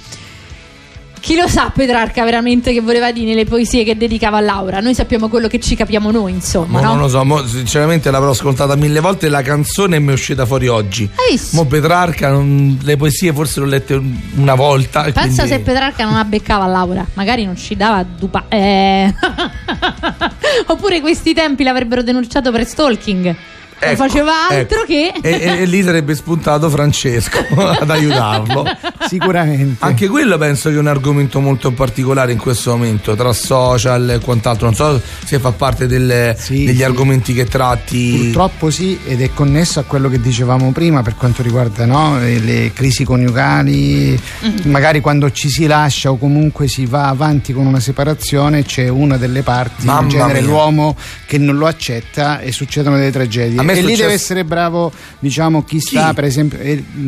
Chi 1.21 1.36
lo 1.36 1.47
sa 1.47 1.71
Petrarca 1.73 2.23
veramente 2.23 2.73
che 2.73 2.81
voleva 2.81 3.12
dire 3.12 3.27
nelle 3.27 3.45
poesie 3.45 3.84
che 3.84 3.95
dedicava 3.95 4.38
a 4.38 4.41
Laura? 4.41 4.79
Noi 4.79 4.95
sappiamo 4.95 5.29
quello 5.29 5.47
che 5.47 5.60
ci 5.60 5.75
capiamo 5.75 6.10
noi, 6.10 6.31
insomma. 6.31 6.79
Mo 6.79 6.81
no? 6.81 6.89
Non 6.93 6.99
lo 7.01 7.07
so, 7.10 7.23
mo, 7.23 7.45
sinceramente 7.45 8.10
l'avrò 8.10 8.31
ascoltata 8.31 8.75
mille 8.75 8.99
volte 8.99 9.29
la 9.29 9.43
canzone 9.43 9.99
mi 9.99 10.10
è 10.10 10.13
uscita 10.13 10.47
fuori 10.47 10.67
oggi. 10.67 11.07
Hai 11.13 11.34
visto? 11.36 11.55
Mo 11.55 11.65
Petrarca, 11.67 12.31
non, 12.31 12.79
le 12.81 12.97
poesie 12.97 13.31
forse 13.34 13.60
l'ho 13.60 13.67
lette 13.67 14.01
una 14.36 14.55
volta. 14.55 15.03
Pensa 15.03 15.43
quindi... 15.43 15.47
se 15.47 15.60
Petrarca 15.60 16.05
non 16.05 16.15
abbeccava 16.15 16.65
Laura, 16.65 17.05
magari 17.13 17.45
non 17.45 17.55
ci 17.55 17.75
dava 17.75 18.03
dupa. 18.03 18.45
Eh. 18.49 19.13
Oppure 20.65 21.01
questi 21.01 21.36
tempi 21.36 21.63
l'avrebbero 21.63 22.01
denunciato 22.01 22.51
per 22.51 22.65
stalking. 22.65 23.36
Ecco, 23.84 23.96
faceva 23.96 24.48
altro 24.48 24.84
ecco. 24.84 24.86
che. 24.86 25.13
E, 25.22 25.62
e, 25.62 25.65
lì 25.65 25.82
sarebbe 25.82 26.13
spuntato 26.13 26.70
Francesco 26.70 27.39
ad 27.58 27.89
aiutarlo. 27.89 28.63
Sicuramente. 29.08 29.84
Anche 29.84 30.08
quello 30.08 30.38
penso 30.38 30.70
che 30.70 30.76
è 30.76 30.78
un 30.78 30.86
argomento 30.86 31.39
molto 31.39 31.72
particolare 31.72 32.32
in 32.32 32.38
questo 32.38 32.72
momento, 32.72 33.15
tra 33.15 33.34
social 33.34 34.12
e 34.12 34.20
quant'altro. 34.20 34.67
Non 34.67 34.76
so 34.76 35.02
se 35.26 35.39
fa 35.39 35.52
parte 35.52 35.88
del, 35.88 36.36
sì, 36.38 36.65
degli 36.65 36.78
sì. 36.78 36.84
argomenti 36.84 37.34
che 37.34 37.46
tratti. 37.46 38.20
Purtroppo 38.26 38.70
sì, 38.70 39.00
ed 39.04 39.20
è 39.20 39.32
connesso 39.34 39.80
a 39.80 39.84
quello 39.84 40.10
che 40.10 40.22
dicevamo 40.22 40.72
prima 40.72 41.02
per 41.02 41.15
quanto 41.15 41.41
riguarda 41.41 41.88
no, 41.88 42.20
le 42.20 42.72
crisi 42.74 43.04
coniugali. 43.04 44.20
Mm-hmm. 44.46 44.70
Magari 44.70 45.02
quando 45.02 45.32
ci 45.32 45.50
si 45.50 45.65
lascia 45.65 46.12
o 46.12 46.17
comunque 46.17 46.67
si 46.67 46.86
va 46.86 47.08
avanti 47.08 47.52
con 47.52 47.65
una 47.65 47.80
separazione, 47.80 48.63
c'è 48.63 48.88
una 48.89 49.17
delle 49.17 49.41
parti, 49.41 49.88
Mamma 49.88 50.02
in 50.04 50.08
genere 50.10 50.41
mia. 50.41 50.50
l'uomo, 50.50 50.96
che 51.26 51.39
non 51.39 51.58
lo 51.58 51.65
accetta 51.65 52.41
e 52.41 52.52
succedono 52.52 52.98
delle 52.98 53.12
tragedie 53.12 53.70
e 53.79 53.81
lì 53.81 53.95
deve 53.95 54.13
essere 54.13 54.43
bravo, 54.43 54.91
diciamo, 55.19 55.63
chi 55.63 55.79
sta 55.79 56.10
sì. 56.10 56.13
per 56.13 56.23
esempio 56.23 56.60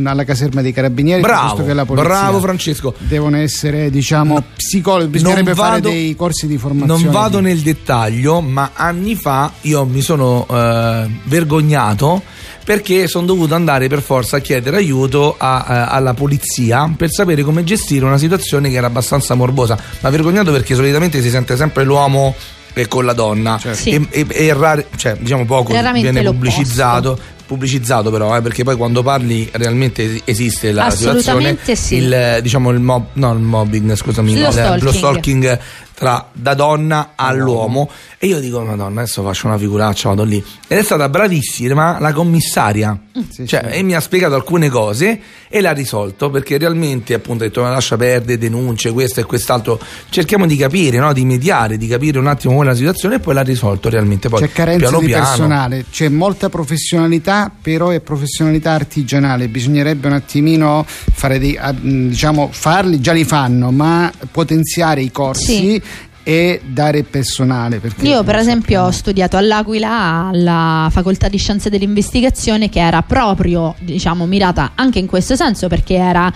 alla 0.03 0.23
caserma 0.23 0.61
dei 0.61 0.71
carabinieri 0.71 1.21
bravo, 1.21 1.63
che 1.63 1.73
la 1.73 1.85
polizia. 1.85 2.09
Bravo 2.09 2.39
Francesco. 2.39 2.93
Devono 2.97 3.37
essere, 3.37 3.89
diciamo, 3.89 4.35
no, 4.35 4.43
psicologi, 4.55 5.07
bisognerebbe 5.07 5.53
vado, 5.53 5.61
fare 5.61 5.81
dei 5.81 6.15
corsi 6.15 6.47
di 6.47 6.57
formazione. 6.57 7.03
Non 7.03 7.11
vado 7.11 7.37
di... 7.37 7.43
nel 7.45 7.59
dettaglio, 7.59 8.41
ma 8.41 8.71
anni 8.73 9.15
fa 9.15 9.51
io 9.61 9.85
mi 9.85 10.01
sono 10.01 10.45
eh, 10.49 11.09
vergognato 11.23 12.21
perché 12.63 13.07
sono 13.07 13.25
dovuto 13.25 13.55
andare 13.55 13.87
per 13.87 14.01
forza 14.01 14.37
a 14.37 14.39
chiedere 14.39 14.77
aiuto 14.77 15.35
a, 15.37 15.63
a, 15.63 15.87
alla 15.87 16.13
polizia 16.13 16.91
per 16.95 17.11
sapere 17.11 17.43
come 17.43 17.63
gestire 17.63 18.05
una 18.05 18.17
situazione 18.17 18.69
che 18.69 18.75
era 18.77 18.87
abbastanza 18.87 19.35
morbosa. 19.35 19.77
Ma 19.99 20.09
vergognato 20.09 20.51
perché 20.51 20.75
solitamente 20.75 21.21
si 21.21 21.29
sente 21.29 21.55
sempre 21.57 21.83
l'uomo 21.83 22.33
e 22.73 22.87
con 22.87 23.05
la 23.05 23.13
donna 23.13 23.57
certo. 23.57 23.77
sì. 23.77 23.89
e, 23.91 24.07
e, 24.09 24.25
e 24.29 24.53
rare, 24.53 24.87
cioè, 24.95 25.15
diciamo 25.19 25.45
poco 25.45 25.71
Raramente 25.71 26.11
viene 26.11 26.29
pubblicizzato 26.29 27.19
pubblicizzato 27.45 28.09
però 28.09 28.35
eh, 28.35 28.41
perché 28.41 28.63
poi 28.63 28.75
quando 28.75 29.03
parli 29.03 29.49
realmente 29.53 30.21
esiste 30.25 30.71
la 30.71 30.89
situazione 30.89 31.57
sì. 31.61 31.95
il, 31.95 32.39
diciamo 32.41 32.71
il, 32.71 32.79
mob, 32.79 33.07
no, 33.13 33.33
il 33.33 33.39
mobbing 33.39 33.93
scusami 33.95 34.39
lo, 34.39 34.47
il, 34.47 34.53
stalking. 34.53 34.81
lo 34.81 34.91
stalking 34.91 35.59
tra 36.03 36.27
da 36.33 36.53
donna 36.53 37.11
all'uomo 37.15 37.89
e 38.17 38.27
io 38.27 38.41
dico 38.41 38.59
madonna 38.59 39.01
adesso 39.01 39.23
faccio 39.23 39.47
una 39.47 39.57
figuraccia 39.57 40.09
vado 40.09 40.25
lì 40.25 40.43
ed 40.67 40.77
è 40.77 40.83
stata 40.83 41.07
bravissima 41.07 41.97
la 41.99 42.11
commissaria 42.11 42.91
mm. 42.91 43.21
sì, 43.29 43.47
cioè, 43.47 43.69
sì. 43.69 43.77
e 43.77 43.83
mi 43.83 43.95
ha 43.95 44.01
spiegato 44.01 44.35
alcune 44.35 44.67
cose 44.67 45.19
e 45.47 45.61
l'ha 45.61 45.71
risolto 45.71 46.29
perché 46.29 46.57
realmente 46.57 47.13
appunto 47.13 47.45
ha 47.45 47.47
detto 47.47 47.61
lascia 47.61 47.95
perdere 47.95 48.37
denunce 48.37 48.91
questo 48.91 49.21
e 49.21 49.23
quest'altro 49.23 49.79
cerchiamo 50.09 50.45
di 50.45 50.57
capire 50.57 50.97
no? 50.97 51.13
di 51.13 51.23
mediare 51.23 51.77
di 51.77 51.87
capire 51.87 52.19
un 52.19 52.27
attimo 52.27 52.55
quella 52.55 52.75
situazione 52.75 53.15
e 53.15 53.19
poi 53.19 53.33
l'ha 53.33 53.41
risolto 53.41 53.87
realmente 53.87 54.27
poi 54.27 54.41
c'è 54.41 54.51
carenza 54.51 54.87
piano 54.87 54.99
di 54.99 55.05
piano. 55.05 55.25
personale 55.25 55.85
c'è 55.89 56.09
molta 56.09 56.49
professionalità 56.49 57.49
però 57.61 57.89
è 57.89 58.01
professionalità 58.01 58.71
artigianale 58.71 59.47
bisognerebbe 59.47 60.07
un 60.07 60.13
attimino 60.13 60.85
fare 60.85 61.39
dei 61.39 61.57
diciamo 61.79 62.49
farli 62.51 62.99
già 62.99 63.13
li 63.13 63.23
fanno 63.23 63.71
ma 63.71 64.11
potenziare 64.31 65.01
i 65.01 65.11
corsi 65.11 65.55
sì 65.55 65.81
e 66.23 66.61
dare 66.65 67.03
personale. 67.03 67.81
Io 68.01 68.23
per 68.23 68.37
esempio 68.37 68.83
ho 68.83 68.91
studiato 68.91 69.35
all'Aquila 69.35 70.29
alla 70.31 70.87
facoltà 70.89 71.27
di 71.27 71.37
scienze 71.37 71.69
dell'investigazione 71.69 72.69
che 72.69 72.79
era 72.79 73.01
proprio 73.01 73.75
diciamo 73.79 74.25
mirata 74.25 74.71
anche 74.75 74.99
in 74.99 75.05
questo 75.05 75.35
senso 75.35 75.67
perché 75.67 75.95
era 75.95 76.31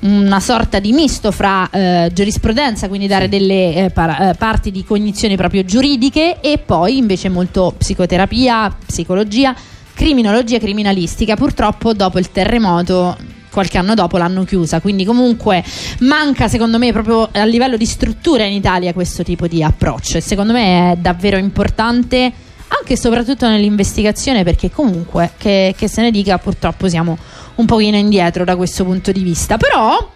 una 0.00 0.40
sorta 0.40 0.78
di 0.78 0.92
misto 0.92 1.32
fra 1.32 1.68
eh, 1.70 2.10
giurisprudenza, 2.12 2.88
quindi 2.88 3.06
dare 3.08 3.28
delle 3.28 3.74
eh, 3.74 3.90
par- 3.90 4.20
eh, 4.20 4.34
parti 4.34 4.70
di 4.70 4.84
cognizioni 4.84 5.36
proprio 5.36 5.64
giuridiche 5.64 6.40
e 6.40 6.58
poi 6.58 6.96
invece 6.96 7.28
molto 7.28 7.74
psicoterapia, 7.76 8.76
psicologia, 8.86 9.54
criminologia 9.94 10.58
criminalistica. 10.58 11.34
Purtroppo 11.34 11.92
dopo 11.92 12.18
il 12.18 12.30
terremoto 12.30 13.16
qualche 13.52 13.78
anno 13.78 13.94
dopo 13.94 14.16
l'hanno 14.16 14.44
chiusa. 14.44 14.80
Quindi, 14.80 15.04
comunque, 15.04 15.62
manca 16.00 16.48
secondo 16.48 16.78
me 16.78 16.90
proprio 16.92 17.28
a 17.30 17.44
livello 17.44 17.76
di 17.76 17.86
struttura 17.86 18.44
in 18.44 18.54
Italia 18.54 18.92
questo 18.92 19.22
tipo 19.22 19.46
di 19.46 19.62
approccio. 19.62 20.16
E 20.16 20.20
secondo 20.20 20.52
me 20.52 20.92
è 20.92 20.96
davvero 20.96 21.36
importante 21.36 22.32
anche 22.68 22.94
e 22.94 22.96
soprattutto 22.96 23.46
nell'investigazione 23.46 24.44
perché 24.44 24.70
comunque 24.70 25.32
che, 25.36 25.74
che 25.76 25.88
se 25.88 26.00
ne 26.00 26.10
dica 26.10 26.38
purtroppo 26.38 26.88
siamo 26.88 27.18
un 27.56 27.66
pochino 27.66 27.98
indietro 27.98 28.44
da 28.44 28.56
questo 28.56 28.82
punto 28.84 29.12
di 29.12 29.22
vista 29.22 29.58
però 29.58 30.10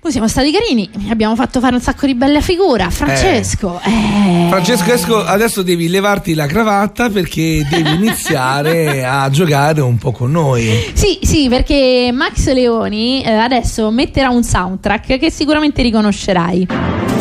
poi 0.00 0.12
siamo 0.12 0.28
stati 0.28 0.52
carini, 0.52 0.88
abbiamo 1.10 1.34
fatto 1.34 1.58
fare 1.58 1.74
un 1.74 1.80
sacco 1.80 2.06
di 2.06 2.14
belle 2.14 2.40
figure. 2.40 2.88
Francesco, 2.88 3.80
eh. 3.84 3.90
Eh. 3.90 4.48
Francesco, 4.48 4.92
esco, 4.92 5.24
adesso 5.24 5.62
devi 5.62 5.88
levarti 5.88 6.34
la 6.34 6.46
cravatta 6.46 7.10
perché 7.10 7.66
devi 7.68 7.94
iniziare 7.94 9.04
a 9.04 9.28
giocare 9.28 9.80
un 9.80 9.98
po' 9.98 10.12
con 10.12 10.30
noi. 10.30 10.92
Sì, 10.94 11.18
sì, 11.22 11.48
perché 11.48 12.10
Max 12.12 12.46
Leoni 12.52 13.22
eh, 13.24 13.32
adesso 13.32 13.90
metterà 13.90 14.30
un 14.30 14.44
soundtrack 14.44 15.18
che 15.18 15.30
sicuramente 15.32 15.82
riconoscerai. 15.82 17.17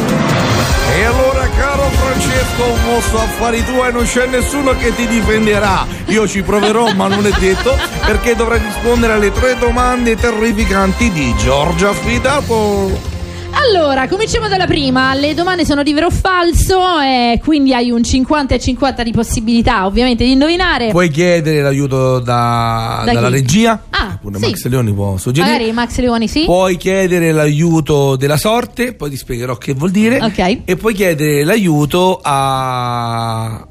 Francesco, 1.89 2.63
un 2.65 2.83
mostro 2.85 3.19
affari 3.19 3.63
tuoi, 3.63 3.91
non 3.91 4.03
c'è 4.03 4.27
nessuno 4.27 4.75
che 4.75 4.93
ti 4.95 5.07
difenderà. 5.07 5.85
Io 6.07 6.27
ci 6.27 6.41
proverò, 6.41 6.93
ma 6.93 7.07
non 7.07 7.25
è 7.25 7.31
detto, 7.39 7.77
perché 8.05 8.35
dovrai 8.35 8.59
rispondere 8.59 9.13
alle 9.13 9.31
tre 9.31 9.57
domande 9.57 10.15
terrificanti 10.15 11.11
di 11.11 11.35
Giorgia 11.37 11.89
Affidato. 11.89 13.16
Allora, 13.59 14.07
cominciamo 14.07 14.47
dalla 14.47 14.67
prima. 14.67 15.13
Le 15.15 15.33
domande 15.33 15.65
sono 15.65 15.81
di 15.81 15.91
vero 15.93 16.07
o 16.07 16.11
falso, 16.11 16.99
e 16.99 17.39
quindi 17.43 17.73
hai 17.73 17.89
un 17.89 18.03
50 18.03 18.53
e 18.55 18.59
50 18.59 19.03
di 19.03 19.11
possibilità, 19.11 19.85
ovviamente, 19.85 20.23
di 20.23 20.31
indovinare. 20.31 20.91
Puoi 20.91 21.09
chiedere 21.09 21.61
l'aiuto 21.61 22.19
da, 22.19 23.01
da 23.03 23.13
dalla 23.13 23.29
regia. 23.29 23.83
Ah, 23.89 24.17
Pure 24.21 24.37
sì. 24.37 24.45
Max 24.45 24.65
Leoni 24.67 24.93
può 24.93 25.17
suggerire. 25.17 25.53
Magari 25.53 25.71
Max 25.73 25.97
Leoni, 25.97 26.27
sì. 26.27 26.43
Puoi 26.45 26.77
chiedere 26.77 27.31
l'aiuto 27.31 28.15
della 28.15 28.37
sorte, 28.37 28.93
poi 28.93 29.09
ti 29.09 29.17
spiegherò 29.17 29.55
che 29.57 29.73
vuol 29.73 29.89
dire. 29.91 30.21
Ok. 30.21 30.59
E 30.63 30.75
puoi 30.75 30.93
chiedere 30.93 31.43
l'aiuto 31.43 32.19
a. 32.21 33.67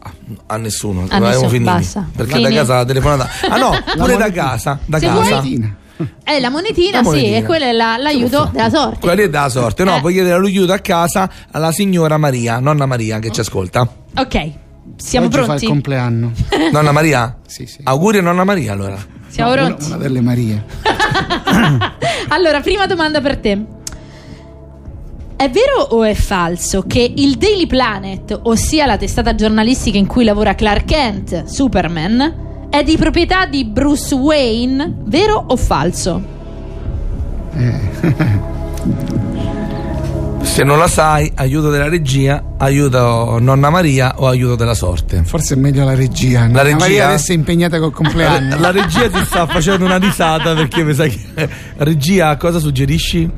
a 0.47 0.57
nessuno. 0.57 1.07
A 1.09 1.19
nessuno, 1.19 1.61
basta. 1.61 2.07
Perché 2.15 2.33
Fini. 2.35 2.43
da 2.43 2.51
casa 2.51 2.75
la 2.77 2.85
telefonata. 2.85 3.29
Ah 3.49 3.57
no, 3.57 3.71
pure 3.97 4.17
da 4.17 4.31
casa. 4.33 4.79
Da 4.85 4.99
Se 4.99 5.07
casa. 5.07 5.41
vuoi- 5.41 5.85
È 6.23 6.39
la 6.41 6.51
monetina, 6.51 6.99
La 6.99 7.03
monetina. 7.03 7.37
sì, 7.39 7.43
e 7.43 7.45
quella 7.45 7.67
è 7.67 7.73
la- 7.73 7.97
l'aiuto 7.97 8.51
della 8.53 8.69
sorte. 8.71 8.99
Quella 9.01 9.23
è 9.23 9.29
della 9.31 9.49
sorte. 9.49 9.85
No, 9.85 9.97
Eh. 9.97 10.01
puoi 10.01 10.13
chiedere 10.13 10.41
l'aiuto 10.41 10.73
a 10.73 10.79
casa 10.79 11.31
alla 11.53 11.73
signora 11.73 12.17
Maria, 12.19 12.59
nonna 12.59 12.87
Maria 12.87 13.19
che 13.19 13.31
ci 13.31 13.41
ascolta. 13.41 13.81
Ok, 14.17 14.51
siamo 14.97 15.27
Oggi 15.27 15.35
fa 15.37 15.41
il 15.43 15.47
pronti? 15.47 15.67
compleanno. 15.67 16.33
Nonna 16.73 16.93
Maria? 16.93 17.39
Sì, 17.47 17.67
sì. 17.67 17.81
Auguri 17.85 18.19
a 18.19 18.23
nonna 18.23 18.45
Maria 18.45 18.73
allora. 18.73 18.97
Siamo 19.29 19.55
No, 19.55 19.61
una, 19.61 19.67
pronti? 19.75 19.87
una 19.87 19.97
delle 19.97 20.21
Marie. 20.21 20.65
Allora, 22.29 22.61
prima 22.61 22.87
domanda 22.87 23.21
per 23.21 23.37
te. 23.39 23.65
È 25.37 25.51
vero 25.51 25.81
o 25.91 26.03
è 26.03 26.15
falso 26.15 26.83
che 26.87 27.13
il 27.15 27.37
Daily 27.37 27.67
Planet, 27.67 28.39
ossia 28.45 28.87
la 28.87 28.97
testata 28.97 29.35
giornalistica 29.35 29.99
in 29.99 30.07
cui 30.07 30.25
lavora 30.25 30.55
Clark 30.55 30.87
Kent, 30.87 31.45
Superman, 31.45 32.45
è 32.71 32.83
di 32.83 32.97
proprietà 32.97 33.47
di 33.47 33.65
Bruce 33.65 34.15
Wayne? 34.15 34.95
Vero 35.05 35.45
o 35.49 35.57
falso? 35.57 36.23
Eh. 37.55 38.55
Se 40.43 40.63
non 40.65 40.79
la 40.79 40.89
sai, 40.89 41.31
aiuto 41.35 41.69
della 41.69 41.89
regia, 41.89 42.43
aiuto 42.57 43.39
nonna 43.39 43.69
Maria 43.69 44.15
o 44.17 44.27
aiuto 44.27 44.55
della 44.55 44.73
sorte. 44.73 45.23
Forse 45.25 45.55
è 45.55 45.57
meglio 45.59 45.85
la 45.85 45.95
regia. 45.95 46.47
Nonna 46.47 46.55
la 46.55 46.63
regia 46.63 46.79
Maria 46.79 47.07
adesso 47.09 47.33
è 47.33 47.35
impegnata 47.35 47.79
col 47.79 47.93
compleanno. 47.93 48.57
La 48.61 48.71
regia 48.71 49.11
ti 49.11 49.23
sta 49.25 49.47
facendo 49.47 49.85
una 49.85 49.99
risata 49.99 50.55
perché 50.55 50.83
mi 50.83 50.95
sai 50.95 51.11
che. 51.11 51.49
Regia, 51.77 52.35
cosa 52.39 52.59
suggerisci? 52.59 53.31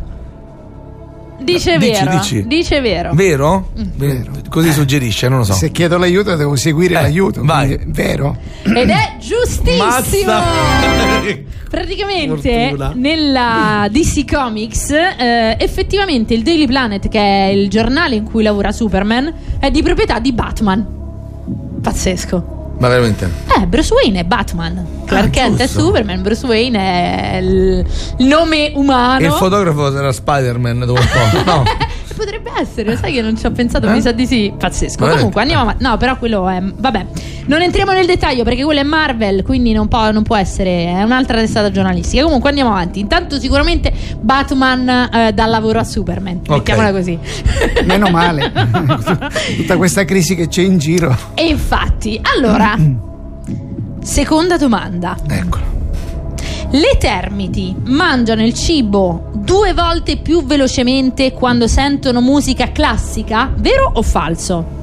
Dice 1.41 1.79
dici, 1.79 2.05
vero. 2.05 2.11
Dici. 2.19 2.47
Dice 2.47 2.81
vero. 2.81 3.13
Vero? 3.15 3.71
Mm. 3.79 3.83
vero. 3.95 4.33
Così 4.49 4.73
suggerisce, 4.73 5.29
non 5.29 5.39
lo 5.39 5.45
so. 5.45 5.53
Se 5.53 5.71
chiedo 5.71 5.97
l'aiuto 5.99 6.35
devo 6.37 6.57
seguire 6.57 6.99
eh, 6.99 7.03
l'aiuto. 7.03 7.43
Vai. 7.45 7.79
Vero. 7.87 8.37
Ed 8.63 8.91
è 8.91 9.17
giustissimo. 9.21 10.33
Praticamente 11.69 12.69
Fortuna. 12.69 12.93
nella 12.95 13.89
DC 13.91 14.31
Comics 14.31 14.91
eh, 14.91 15.57
effettivamente 15.59 16.35
il 16.35 16.43
Daily 16.43 16.67
Planet, 16.67 17.09
che 17.09 17.19
è 17.21 17.47
il 17.51 17.69
giornale 17.69 18.15
in 18.15 18.25
cui 18.25 18.43
lavora 18.43 18.73
Superman, 18.73 19.33
è 19.61 19.71
di 19.71 19.83
proprietà 19.83 20.19
di 20.19 20.33
Batman. 20.33 20.87
Pazzesco. 21.83 22.58
Ma 22.79 22.89
veramente? 22.89 23.29
Eh, 23.57 23.67
Bruce 23.67 23.93
Wayne 23.93 24.21
è 24.21 24.25
Batman. 24.25 24.87
Clark 25.05 25.27
ah, 25.27 25.31
Kent 25.31 25.61
è 25.61 25.67
Superman, 25.67 26.23
Bruce 26.23 26.47
Wayne 26.47 26.79
è 26.79 27.37
il 27.39 27.87
nome 28.19 28.73
umano. 28.75 29.25
Il 29.25 29.33
fotografo 29.33 29.91
sarà 29.91 30.13
Spider-Man 30.13 30.81
dopo 30.81 31.01
un 31.01 31.09
po'. 31.09 31.43
No. 31.45 31.63
Potrebbe 32.19 32.51
essere, 32.59 32.97
sai 32.97 33.13
che 33.13 33.23
non 33.23 33.37
ci 33.37 33.47
ho 33.47 33.53
pensato, 33.53 33.87
eh? 33.87 33.93
mi 33.93 34.01
sa 34.01 34.11
di 34.11 34.27
sì. 34.27 34.53
Pazzesco. 34.59 35.07
Ma 35.07 35.13
Comunque 35.13 35.41
andiamo 35.41 35.63
avanti. 35.63 35.85
No, 35.85 35.97
però 35.97 36.19
quello 36.19 36.49
è. 36.49 36.61
Vabbè, 36.61 37.07
non 37.47 37.63
entriamo 37.63 37.93
nel 37.93 38.07
dettaglio 38.07 38.43
perché 38.43 38.65
quello 38.65 38.81
è 38.81 38.83
Marvel, 38.83 39.45
quindi 39.45 39.73
non 39.73 39.87
può, 39.87 40.11
non 40.11 40.25
può 40.25 40.35
essere. 40.35 40.87
È 40.87 41.03
un'altra 41.05 41.39
testata 41.39 41.71
giornalistica. 41.71 42.25
Comunque 42.25 42.49
andiamo 42.49 42.71
avanti. 42.71 42.99
Intanto, 42.99 43.39
sicuramente 43.39 43.93
Batman 44.19 44.89
eh, 44.89 45.33
dà 45.33 45.47
lavoro 45.47 45.79
a 45.79 45.85
Superman. 45.85 46.41
Okay. 46.43 46.57
Mettiamola 46.57 46.91
così. 46.91 47.17
Meno 47.85 48.11
male. 48.11 48.51
Tutta 49.57 49.77
questa 49.77 50.05
crisi 50.05 50.35
che 50.35 50.49
c'è 50.49 50.63
in 50.63 50.79
giro. 50.79 51.17
E 51.35 51.47
infatti, 51.47 52.21
allora. 52.35 52.77
seconda 54.03 54.57
domanda. 54.57 55.17
Eccolo. 55.29 55.78
Le 56.71 56.99
termiti 56.99 57.75
mangiano 57.85 58.45
il 58.45 58.53
cibo 58.53 59.31
due 59.33 59.73
volte 59.73 60.19
più 60.19 60.45
velocemente 60.45 61.33
quando 61.33 61.67
sentono 61.67 62.21
musica 62.21 62.73
classica? 62.73 63.51
Vero 63.57 63.91
o 63.95 64.03
falso? 64.03 64.77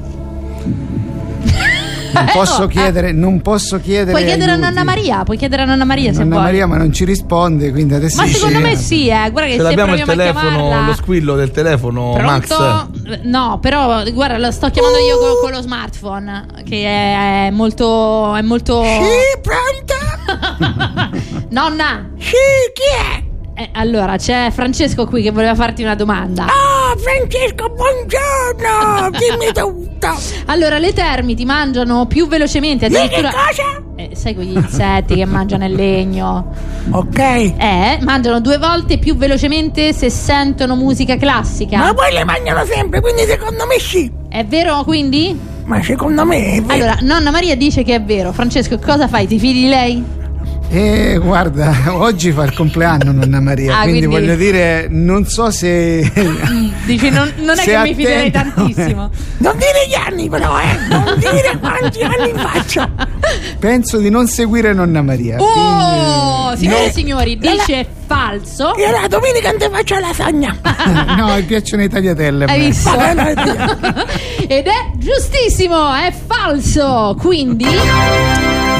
Non 2.12 2.24
posso, 2.34 2.62
oh, 2.62 2.66
chiedere, 2.66 3.10
eh. 3.10 3.12
non 3.12 3.40
posso 3.40 3.78
chiedere. 3.78 4.10
Puoi 4.10 4.24
chiedere 4.24 4.50
aiuti. 4.50 4.66
a 4.66 4.68
nonna 4.68 4.82
Maria, 4.82 5.22
puoi 5.22 5.36
chiedere 5.36 5.62
a 5.62 5.64
nonna 5.64 5.84
Maria 5.84 6.10
nonna 6.10 6.24
se 6.24 6.28
vuoi. 6.28 6.42
Maria, 6.42 6.66
ma 6.66 6.76
non 6.76 6.92
ci 6.92 7.04
risponde, 7.04 7.70
quindi 7.70 7.94
adesso. 7.94 8.20
Ma 8.20 8.26
secondo 8.26 8.58
me 8.58 8.74
sì, 8.74 9.06
eh. 9.06 9.30
Guarda 9.30 9.50
che 9.50 9.60
se 9.60 9.66
abbiamo 9.68 9.94
il 9.94 10.02
telefono, 10.02 10.86
lo 10.86 10.94
squillo 10.94 11.36
del 11.36 11.52
telefono, 11.52 12.14
Pronto? 12.14 12.56
Max. 12.58 13.20
No, 13.22 13.58
però 13.60 14.02
guarda, 14.10 14.38
lo 14.38 14.50
sto 14.50 14.70
chiamando 14.70 14.98
uh. 14.98 15.06
io 15.06 15.18
con, 15.18 15.28
con, 15.40 15.50
lo 15.52 15.60
smartphone, 15.60 16.46
che 16.68 16.84
è 16.84 17.50
molto. 17.52 18.34
è 18.34 18.42
molto. 18.42 18.82
Sì, 18.82 19.38
pronto? 19.40 19.94
nonna! 21.56 22.10
Sì, 22.18 22.34
chi 22.74 22.82
è? 22.82 23.62
Eh, 23.62 23.70
allora, 23.72 24.18
c'è 24.18 24.50
Francesco 24.52 25.06
qui 25.06 25.22
che 25.22 25.30
voleva 25.30 25.54
farti 25.54 25.82
una 25.82 25.94
domanda. 25.94 26.44
Oh, 26.44 26.98
Francesco, 26.98 27.70
buongiorno! 27.70 29.08
Dimmi 29.16 29.52
tutto! 29.54 30.08
Allora, 30.46 30.76
le 30.76 30.92
termiti 30.92 31.46
mangiano 31.46 32.04
più 32.06 32.28
velocemente. 32.28 32.84
Addirittura... 32.86 33.30
Che 33.30 33.34
cosa? 33.34 33.82
Eh, 33.96 34.10
sai 34.14 34.34
quegli 34.34 34.54
insetti 34.54 35.14
che 35.14 35.24
mangiano 35.24 35.64
il 35.64 35.72
legno? 35.72 36.52
Ok. 36.90 37.18
Eh, 37.18 37.98
mangiano 38.02 38.40
due 38.40 38.58
volte 38.58 38.98
più 38.98 39.16
velocemente 39.16 39.94
se 39.94 40.10
sentono 40.10 40.76
musica 40.76 41.16
classica. 41.16 41.78
Ma 41.78 41.94
poi 41.94 42.12
le 42.12 42.24
mangiano 42.24 42.66
sempre, 42.66 43.00
quindi 43.00 43.22
secondo 43.22 43.64
me 43.64 43.78
sì. 43.78 44.12
È 44.28 44.44
vero 44.44 44.84
quindi? 44.84 45.40
Ma 45.64 45.82
secondo 45.82 46.26
me 46.26 46.56
è 46.56 46.60
vero. 46.60 46.74
Allora, 46.74 46.98
nonna 47.00 47.30
Maria 47.30 47.56
dice 47.56 47.82
che 47.82 47.94
è 47.94 48.02
vero. 48.02 48.34
Francesco, 48.34 48.78
cosa 48.78 49.08
fai? 49.08 49.26
Ti 49.26 49.38
fidi 49.38 49.60
di 49.62 49.68
lei? 49.68 50.24
Eh, 50.68 51.18
guarda, 51.22 51.72
oggi 51.94 52.32
fa 52.32 52.44
il 52.44 52.52
compleanno 52.52 53.12
nonna 53.12 53.40
Maria, 53.40 53.78
ah, 53.78 53.82
quindi, 53.82 54.06
quindi, 54.06 54.26
voglio 54.26 54.36
dire, 54.36 54.88
non 54.90 55.24
so 55.24 55.50
se... 55.50 56.00
Dici, 56.84 57.08
non, 57.10 57.32
non 57.38 57.58
è 57.58 57.62
che 57.62 57.74
attento. 57.74 57.82
mi 57.82 57.94
fiderei 57.94 58.30
tantissimo. 58.30 59.10
Non 59.38 59.54
dire 59.58 59.86
gli 59.86 59.94
anni 59.94 60.28
però, 60.30 60.58
eh! 60.58 60.78
Non 60.88 61.18
dire 61.18 61.58
quanti 61.60 62.02
anni 62.02 62.32
faccio! 62.34 62.88
Penso 63.58 63.98
di 63.98 64.08
non 64.08 64.26
seguire 64.26 64.72
nonna 64.72 65.02
Maria. 65.02 65.36
Oh, 65.38 66.46
quindi... 66.46 66.58
signore 66.58 66.82
e 66.82 66.86
no. 66.86 66.92
signori, 66.92 67.38
dice 67.38 67.76
la... 67.76 67.86
falso. 68.06 68.74
E 68.76 68.90
la 68.90 69.06
domenica 69.08 69.50
non 69.50 69.58
ti 69.58 69.68
faccio 69.70 69.94
la 69.94 70.00
lasagna. 70.00 70.56
no, 71.16 71.34
mi 71.34 71.42
piacciono 71.42 71.82
le 71.82 71.88
tagliatelle. 71.88 72.44
Hai 72.46 72.60
visto? 72.60 72.98
Ed 74.48 74.66
è 74.66 74.90
giustissimo, 74.96 75.94
è 75.94 76.12
falso. 76.26 77.14
Quindi... 77.18 77.66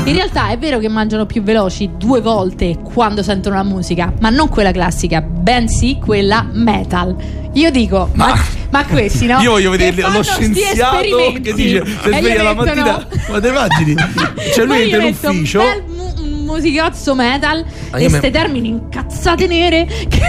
In 0.04 0.14
realtà 0.14 0.50
è 0.50 0.58
vero 0.58 0.78
che 0.78 0.88
mangiano 0.88 1.26
più 1.26 1.42
veloci 1.42 1.90
due 1.96 2.20
volte 2.20 2.78
quando 2.82 3.22
sentono 3.22 3.56
la 3.56 3.64
musica, 3.64 4.12
ma 4.20 4.30
non 4.30 4.48
quella 4.48 4.70
classica, 4.70 5.20
bensì 5.20 5.98
quella 6.00 6.46
metal. 6.50 7.16
Io 7.54 7.70
dico, 7.70 8.10
ma, 8.12 8.38
ma, 8.70 8.84
questi 8.84 9.26
no? 9.26 9.40
Io 9.42 9.52
voglio 9.52 9.70
vedere 9.70 10.08
lo 10.08 10.22
scienziato 10.22 11.32
che 11.42 11.52
dice: 11.54 11.84
Se 11.84 12.08
sveglia 12.08 12.42
la 12.42 12.54
mattina, 12.54 13.06
ma 13.30 13.40
te 13.40 13.48
immagini? 13.48 13.94
Cioè, 14.54 14.64
lui 14.64 14.82
entra 14.82 15.02
in 15.02 15.14
ufficio. 15.14 15.60
Un 15.60 15.66
bel 15.66 15.94
musicozzo 16.46 17.14
metal 17.14 17.64
ah, 17.90 17.96
e 17.98 18.06
queste 18.06 18.20
me... 18.20 18.30
termini 18.30 18.80
incazzate 19.26 19.46
nere 19.48 19.86
che 20.08 20.20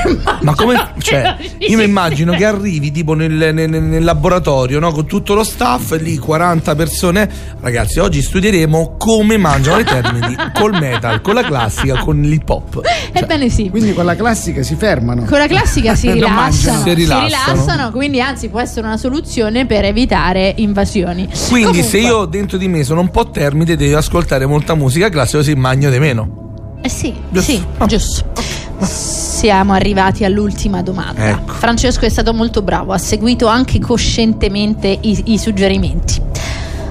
ma 0.42 0.56
come 0.56 0.94
cioè, 0.98 1.36
io 1.60 1.78
mi 1.78 1.84
immagino 1.84 2.34
che 2.34 2.46
arrivi 2.46 2.92
tipo 2.92 3.14
nel, 3.14 3.54
nel, 3.54 3.70
nel 3.70 4.04
laboratorio 4.04 4.80
no? 4.80 4.92
con 4.92 5.06
tutto 5.06 5.36
lo 5.36 5.44
staff 5.44 5.96
lì 6.00 6.18
40 6.18 6.76
persone 6.76 7.30
ragazzi 7.60 8.00
oggi 8.00 8.22
studieremo 8.22 8.96
come 8.98 9.38
mangiano 9.38 9.78
le 9.78 9.84
termini 9.84 10.36
col 10.54 10.80
metal 10.80 11.22
con 11.22 11.36
la 11.36 11.44
classica 11.44 12.00
con 12.00 12.20
l'hip 12.22 12.50
hop 12.50 12.82
cioè, 12.84 13.24
ebbene 13.24 13.50
sì 13.50 13.70
quindi 13.70 13.94
con 13.94 14.06
la 14.06 14.16
classica 14.16 14.64
si 14.64 14.76
fermano 14.76 15.26
con 15.26 15.38
la 15.38 15.48
classica 15.48 15.96
si 15.96 16.10
rilassano 16.12 16.82
si 16.82 16.94
rilassano. 16.94 17.28
si 17.28 17.54
rilassano 17.54 17.92
quindi 17.92 18.22
anzi 18.22 18.50
può 18.50 18.60
essere 18.60 18.88
una 18.88 18.98
soluzione 18.98 19.66
per 19.66 19.86
evitare 19.86 20.54
invasioni 20.58 21.28
quindi 21.50 21.68
Comunque, 21.68 21.84
se 21.84 21.98
io 22.00 22.26
dentro 22.26 22.58
di 22.58 22.68
me 22.68 22.84
sono 22.84 23.02
un 23.02 23.10
po' 23.10 23.30
termite 23.30 23.76
devo 23.76 23.98
ascoltare 23.98 24.46
molta 24.46 24.74
musica 24.74 25.10
classica 25.10 25.38
così 25.38 25.54
magno 25.54 25.90
di 25.90 26.00
meno 26.00 26.46
eh 26.82 26.90
sì, 26.90 27.14
giusto. 27.30 27.52
sì, 27.52 27.66
oh. 27.80 27.86
giusto. 27.86 28.67
Siamo 28.86 29.74
arrivati 29.74 30.24
all'ultima 30.24 30.82
domanda. 30.82 31.30
Ecco. 31.30 31.54
Francesco 31.54 32.06
è 32.06 32.10
stato 32.10 32.34
molto 32.34 32.62
bravo, 32.62 32.94
ha 32.94 32.98
seguito 32.98 33.48
anche 33.48 33.80
coscientemente 33.80 34.88
i, 34.88 35.34
i 35.34 35.38
suggerimenti. 35.38 36.22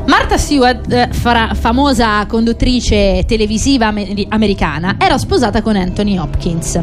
Martha 0.07 0.39
Stewart, 0.39 0.91
eh, 0.93 1.09
fra, 1.11 1.55
famosa 1.55 2.25
conduttrice 2.27 3.25
televisiva 3.27 3.89
amer- 3.89 4.27
americana, 4.29 4.97
era 4.99 5.19
sposata 5.19 5.63
con 5.63 5.75
Anthony 5.75 6.17
Hopkins, 6.17 6.81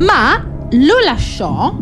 ma 0.00 0.44
lo 0.72 0.94
lasciò 1.02 1.74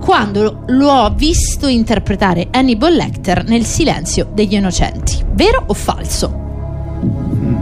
quando 0.00 0.62
lo 0.66 0.90
ha 0.90 1.10
visto 1.10 1.66
interpretare 1.66 2.48
Hannibal 2.50 2.92
Lecter 2.92 3.44
nel 3.44 3.64
Silenzio 3.64 4.28
degli 4.32 4.54
Innocenti. 4.54 5.24
Vero 5.32 5.64
o 5.66 5.74
falso? 5.74 7.61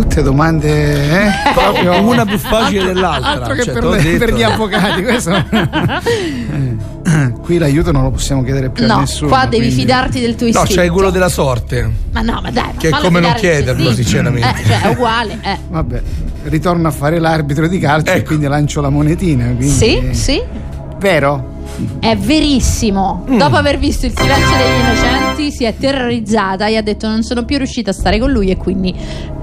Tutte 0.00 0.22
domande 0.22 1.24
eh? 1.24 1.30
proprio 1.54 2.00
una 2.00 2.24
più 2.24 2.38
facile 2.38 2.86
dell'altra. 2.86 3.30
Altro 3.30 3.54
che 3.54 3.64
cioè, 3.64 3.74
per, 3.74 3.84
le, 3.84 4.16
per, 4.16 4.34
gli 4.34 4.42
avvocati. 4.42 5.02
Questo... 5.02 5.44
Qui 7.42 7.58
l'aiuto 7.58 7.90
non 7.92 8.02
lo 8.02 8.10
possiamo 8.10 8.42
chiedere 8.44 8.68
più 8.70 8.86
no, 8.86 8.94
a 8.94 9.00
nessuno. 9.00 9.30
Qua 9.30 9.46
devi 9.46 9.64
quindi... 9.66 9.80
fidarti 9.80 10.20
del 10.20 10.36
tuo 10.36 10.46
istinto. 10.46 10.68
No, 10.68 10.80
c'è 10.80 10.90
quello 10.90 11.10
della 11.10 11.28
sorte. 11.28 11.90
Ma 12.12 12.20
no, 12.20 12.40
ma 12.42 12.50
dai. 12.50 12.72
Che 12.76 12.88
è 12.88 12.90
come 12.90 13.20
non 13.20 13.32
chiederlo, 13.34 13.92
sinceramente. 13.92 14.60
Eh, 14.60 14.66
cioè, 14.66 14.80
è 14.82 14.88
uguale. 14.88 15.38
Eh. 15.42 15.58
Vabbè, 15.68 16.02
ritorno 16.44 16.86
a 16.86 16.90
fare 16.90 17.18
l'arbitro 17.18 17.66
di 17.66 17.78
calcio 17.78 18.10
ecco. 18.10 18.18
e 18.18 18.22
quindi 18.24 18.46
lancio 18.46 18.80
la 18.80 18.90
monetina. 18.90 19.46
Quindi... 19.46 19.68
Sì, 19.68 20.10
sì. 20.12 20.42
Vero? 20.98 21.56
È 22.00 22.16
verissimo. 22.16 23.24
Mm. 23.28 23.38
Dopo 23.38 23.56
aver 23.56 23.78
visto 23.78 24.06
il 24.06 24.12
silenzio 24.16 24.56
degli 24.56 24.80
innocenti, 24.80 25.50
si 25.50 25.64
è 25.64 25.76
terrorizzata 25.76 26.66
e 26.66 26.76
ha 26.76 26.82
detto: 26.82 27.08
Non 27.08 27.22
sono 27.22 27.44
più 27.44 27.56
riuscita 27.56 27.90
a 27.90 27.94
stare 27.94 28.18
con 28.18 28.30
lui, 28.30 28.50
e 28.50 28.56
quindi 28.56 28.94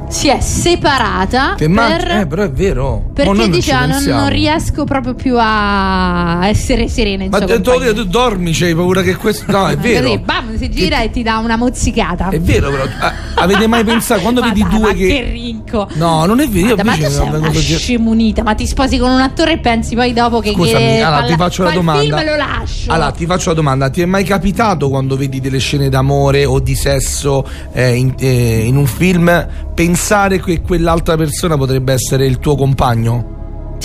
si 0.08 0.28
è 0.28 0.40
separata 0.40 1.56
per, 1.58 1.72
eh, 1.72 2.28
però 2.28 2.44
è 2.44 2.52
vero. 2.52 3.10
perché 3.14 3.50
dice 3.50 3.72
ah, 3.72 3.88
non, 3.88 4.04
non, 4.04 4.30
riesco 4.30 4.84
proprio 4.84 5.16
più 5.16 5.36
a 5.38 6.48
essere 6.48 6.88
serena 6.88 7.24
in 7.24 7.32
ma 7.32 7.40
te, 7.40 7.60
tu, 7.60 7.72
tu 7.94 8.04
dormi 8.04 8.52
c'hai 8.54 8.76
paura 8.76 9.02
che 9.02 9.16
questo 9.16 9.52
no 9.52 9.68
è 9.68 9.76
vero. 9.78 10.08
così 10.08 10.20
bam 10.20 10.58
si 10.58 10.70
gira 10.70 10.98
che... 11.00 11.04
e 11.06 11.10
ti 11.10 11.24
dà 11.24 11.40
una 11.40 11.56
mozzicata. 11.56 12.30
È 12.30 12.40
vero 12.40 12.70
però 12.70 12.84
ah 13.00 13.25
Avete 13.36 13.68
mai 13.68 13.84
pensato 13.84 14.22
quando 14.22 14.42
ma 14.42 14.48
vedi 14.48 14.62
dai, 14.62 14.80
due 14.80 14.94
che. 14.94 15.08
che 15.08 15.30
rinco. 15.32 15.88
No, 15.94 16.26
non 16.26 16.40
è 16.40 16.48
vero. 16.48 16.76
ma 16.84 16.96
tu 16.96 17.10
sei 17.10 17.28
una 17.28 17.52
scemunita, 17.52 18.44
ma 18.44 18.56
ti 18.56 18.66
sposi 18.66 18.98
con 18.98 19.12
un 19.12 19.20
attore 19.20 19.54
e 19.54 19.58
pensi 19.60 19.96
poi 19.96 20.14
dopo 20.14 20.40
che 20.40 20.52
Scusami, 20.52 20.84
che 20.84 21.02
allora 21.02 21.26
ti 21.26 21.36
faccio 21.36 21.64
fa 21.64 21.70
la 21.70 21.76
domanda. 21.76 22.18
film 22.18 22.30
lo 22.30 22.36
lascio. 22.36 22.92
Allora, 22.92 23.12
ti 23.12 23.26
faccio 23.26 23.50
la 23.50 23.56
domanda: 23.56 23.90
ti 23.90 24.02
è 24.02 24.06
mai 24.06 24.24
capitato 24.24 24.90
quando 24.90 25.16
vedi 25.18 25.40
delle 25.40 25.60
scene 25.60 25.90
d'amore 25.90 26.46
o 26.46 26.60
di 26.60 26.76
sesso 26.76 27.48
eh, 27.74 27.94
in, 27.96 28.14
eh, 28.18 28.64
in 28.66 28.78
un 28.78 28.86
film 28.86 29.48
pensare 29.74 30.40
che 30.42 30.62
quell'altra 30.62 31.16
persona 31.18 31.58
potrebbe 31.58 31.94
essere 31.94 32.26
il 32.26 32.40
tuo 32.40 32.56
compagno? 32.56 33.35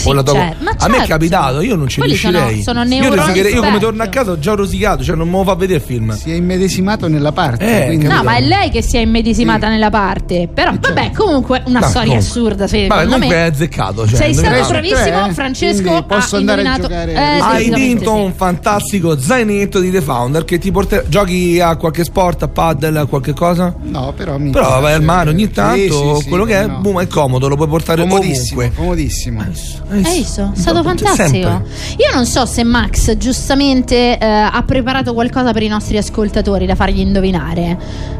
Sì, 0.00 0.08
O 0.08 0.12
la 0.14 0.22
tua- 0.22 0.34
certo, 0.34 0.64
A 0.64 0.64
me 0.64 0.70
è 0.70 0.98
certo. 0.98 1.06
capitato, 1.08 1.60
io 1.60 1.76
non 1.76 1.88
ci 1.88 1.98
Quelli 2.00 2.14
sono- 2.16 2.38
riuscirei. 2.38 2.62
sono 2.62 2.82
io, 2.82 2.88
neuroni 2.88 3.16
rosicherei- 3.16 3.52
io 3.54 3.62
come 3.62 3.78
torno 3.78 4.02
a 4.02 4.06
casa 4.06 4.30
ho 4.32 4.38
già 4.38 4.54
rosicato, 4.54 5.04
cioè 5.04 5.14
non 5.16 5.28
me 5.28 5.36
lo 5.38 5.44
fa 5.44 5.54
vedere 5.54 5.78
il 5.80 5.84
film. 5.84 6.16
Si 6.16 6.30
è 6.30 6.34
immedesimato 6.34 7.06
nella 7.08 7.32
parte. 7.32 7.86
Eh, 7.88 7.96
No, 7.96 8.22
ma 8.22 8.36
è 8.36 8.40
lei 8.40 8.70
che 8.70 8.82
si 8.82 8.96
è 8.96 9.00
immedesimata 9.00 9.68
nella 9.68 9.90
parte. 9.90 10.48
Però, 10.52 10.72
vabbè, 10.78 11.10
comunque, 11.12 11.62
una 11.66 11.80
No, 11.80 11.86
storia 11.86 12.08
comunque. 12.08 12.28
assurda. 12.28 12.66
Sì, 12.66 12.86
Vabbè, 12.86 13.02
secondo 13.02 13.12
comunque 13.12 13.36
me. 13.36 13.42
è 13.42 13.46
azzeccato. 13.48 14.06
Cioè, 14.08 14.16
Sei 14.16 14.34
stato 14.34 14.68
bravissimo, 14.68 15.26
eh? 15.26 15.32
Francesco. 15.32 15.82
Quindi 15.82 16.04
posso 16.06 16.36
andare 16.36 16.62
a 16.66 16.78
giocare? 16.80 17.12
Eh, 17.12 17.38
Hai 17.40 17.70
vinto 17.70 18.14
sì. 18.14 18.20
un 18.22 18.32
fantastico 18.34 19.18
zainetto 19.18 19.80
di 19.80 19.90
The 19.90 20.00
Founder 20.00 20.44
che 20.44 20.58
ti 20.58 20.70
porterà. 20.70 21.02
Giochi 21.08 21.60
a 21.60 21.76
qualche 21.76 22.04
sport, 22.04 22.42
a 22.44 22.48
paddle, 22.48 22.98
a 23.00 23.04
qualche 23.06 23.32
cosa? 23.34 23.74
No, 23.82 24.12
però 24.16 24.38
mi 24.38 24.50
Però 24.50 24.80
vai 24.80 24.94
al 24.94 25.02
mare 25.02 25.30
ogni 25.30 25.44
Sì, 25.44 25.50
tanto, 25.50 26.16
sì, 26.16 26.22
sì, 26.22 26.28
quello 26.28 26.44
che 26.44 26.60
è, 26.62 26.66
boom, 26.68 27.00
è 27.00 27.06
comodo, 27.06 27.48
lo 27.48 27.56
puoi 27.56 27.68
portare 27.68 28.00
Comodissimo, 28.02 28.60
ovunque. 28.60 28.76
comodissimo. 28.82 29.44
Hai 29.90 30.02
visto? 30.18 30.52
È 30.54 30.58
stato 30.58 30.82
fantastico. 30.82 31.48
Io 31.48 32.14
non 32.14 32.24
so 32.26 32.46
se 32.46 32.62
Max 32.64 33.16
giustamente 33.16 34.18
eh, 34.18 34.24
ha 34.24 34.62
preparato 34.64 35.12
qualcosa 35.14 35.52
per 35.52 35.62
i 35.62 35.68
nostri 35.68 35.96
ascoltatori 35.98 36.66
da 36.66 36.74
fargli 36.74 37.00
indovinare. 37.00 37.76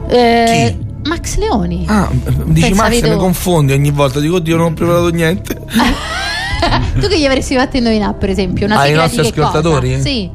Eh, 0.08 0.76
Max 1.04 1.36
Leoni. 1.36 1.84
Ah, 1.88 2.08
dici 2.10 2.68
Pensavi 2.68 2.74
Max, 2.96 3.00
tu. 3.00 3.10
mi 3.10 3.16
confondi 3.16 3.72
ogni 3.72 3.90
volta, 3.90 4.20
dico 4.20 4.36
oddio, 4.36 4.56
non 4.56 4.72
ho 4.72 4.74
preparato 4.74 5.08
niente. 5.10 5.54
tu 7.00 7.06
che 7.06 7.18
gli 7.18 7.24
avresti 7.24 7.54
fatto 7.54 7.76
indovinare, 7.76 8.14
per 8.14 8.30
esempio? 8.30 8.66
Una 8.66 8.78
Ai 8.78 8.88
sigla 8.88 9.02
nostri 9.02 9.22
di 9.22 9.30
che 9.30 9.40
cosa? 9.40 9.48
ascoltatori? 9.58 10.00
Sì. 10.00 10.30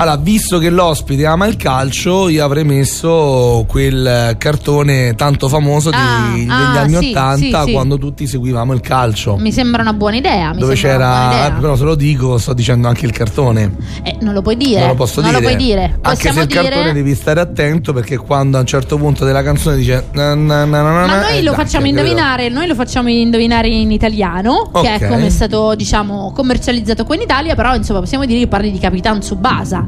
Allora, 0.00 0.16
visto 0.16 0.58
che 0.58 0.70
l'ospite 0.70 1.26
ama 1.26 1.46
il 1.48 1.56
calcio, 1.56 2.28
io 2.28 2.44
avrei 2.44 2.62
messo 2.62 3.64
quel 3.66 4.36
cartone 4.38 5.14
tanto 5.16 5.48
famoso 5.48 5.90
Ah, 5.92 6.30
degli 6.34 6.48
ah, 6.48 6.80
anni 6.82 6.96
sì, 6.98 7.08
80 7.10 7.36
sì, 7.62 7.66
sì. 7.66 7.72
quando 7.72 7.98
tutti 7.98 8.26
seguivamo 8.28 8.72
il 8.74 8.80
calcio. 8.80 9.36
Mi 9.38 9.50
sembra 9.50 9.82
una 9.82 9.92
buona 9.94 10.14
idea. 10.14 10.52
Dove 10.52 10.76
c'era, 10.76 11.26
idea. 11.32 11.50
però 11.58 11.74
se 11.74 11.82
lo 11.82 11.96
dico, 11.96 12.38
sto 12.38 12.52
dicendo 12.54 12.86
anche 12.86 13.06
il 13.06 13.12
cartone. 13.12 13.74
Eh, 14.04 14.18
non 14.20 14.34
lo 14.34 14.42
puoi 14.42 14.56
dire. 14.56 14.78
Non 14.78 14.88
lo 14.90 14.94
posso 14.94 15.20
non 15.20 15.30
dire. 15.30 15.42
lo 15.42 15.48
puoi 15.48 15.60
dire. 15.60 15.82
Anche 15.82 15.98
Possiamo 16.00 16.36
se 16.36 16.42
il 16.42 16.46
dire. 16.48 16.62
cartone 16.62 16.92
devi 16.92 17.14
stare 17.16 17.40
attento 17.40 17.92
perché 17.92 18.18
quando 18.18 18.56
a 18.56 18.60
un 18.60 18.66
certo 18.66 18.98
punto 18.98 19.24
della 19.24 19.42
canzone 19.42 19.74
dice 19.74 20.04
na, 20.12 20.32
na, 20.36 20.64
na, 20.64 20.80
na, 20.82 20.92
Ma 20.92 21.06
na, 21.06 21.20
noi 21.22 21.38
eh, 21.38 21.42
lo 21.42 21.54
facciamo 21.54 21.86
indovinare, 21.86 22.48
noi 22.50 22.68
lo 22.68 22.76
facciamo 22.76 23.08
indovinare 23.08 23.66
in 23.66 23.90
italiano, 23.90 24.70
che 24.74 24.78
Ok. 24.78 24.86
è 25.00 25.08
come 25.08 25.26
è 25.26 25.30
stato, 25.30 25.74
diciamo, 25.74 26.30
commercializzato 26.32 27.02
qua 27.04 27.16
in 27.16 27.22
Italia, 27.22 27.56
però 27.56 27.74
insomma 27.74 27.98
possiamo 27.98 28.24
dire 28.26 28.38
che 28.38 28.46
parli 28.46 28.70
di 28.70 28.78
Capitan 28.78 29.18
Tsubasa. 29.18 29.86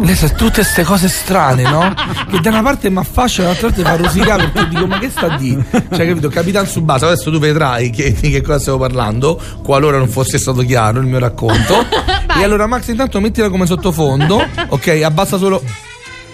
Lei 0.00 0.14
sa 0.14 0.28
tutte 0.28 0.62
queste 0.62 0.82
cose 0.84 1.08
strane, 1.08 1.62
no? 1.62 1.92
che 2.30 2.40
da 2.40 2.50
una 2.50 2.62
parte 2.62 2.90
mi 2.90 2.98
affascia, 2.98 3.42
dall'altra 3.42 3.68
parte 3.68 3.82
mi 3.82 3.88
fa 3.88 3.96
rosicare 3.96 4.48
perché 4.48 4.68
dico, 4.68 4.86
ma 4.86 4.98
che 4.98 5.10
sta 5.10 5.36
di? 5.36 5.58
Cioè, 5.70 6.06
capito? 6.06 6.28
Capitan 6.28 6.66
Subasa, 6.66 7.06
adesso 7.06 7.30
tu 7.30 7.38
vedrai 7.38 7.90
che, 7.90 8.12
di 8.12 8.30
che 8.30 8.40
cosa 8.42 8.58
stiamo 8.58 8.78
parlando, 8.78 9.40
qualora 9.62 9.98
non 9.98 10.08
fosse 10.08 10.38
stato 10.38 10.62
chiaro 10.62 11.00
il 11.00 11.06
mio 11.06 11.18
racconto. 11.18 11.84
e 12.38 12.42
allora, 12.42 12.66
Max, 12.66 12.88
intanto 12.88 13.20
mettila 13.20 13.48
come 13.48 13.66
sottofondo, 13.66 14.46
ok? 14.68 15.00
Abbassa 15.02 15.38
solo. 15.38 15.62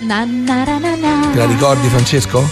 Na. 0.01 0.25
Te 0.25 1.39
la 1.39 1.47
ricordi, 1.47 1.89
Francesco? 1.89 2.49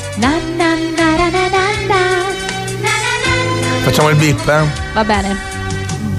Facciamo 3.82 4.10
il 4.10 4.16
beep, 4.16 4.46
eh? 4.48 4.64
Va 4.92 5.04
bene. 5.04 5.36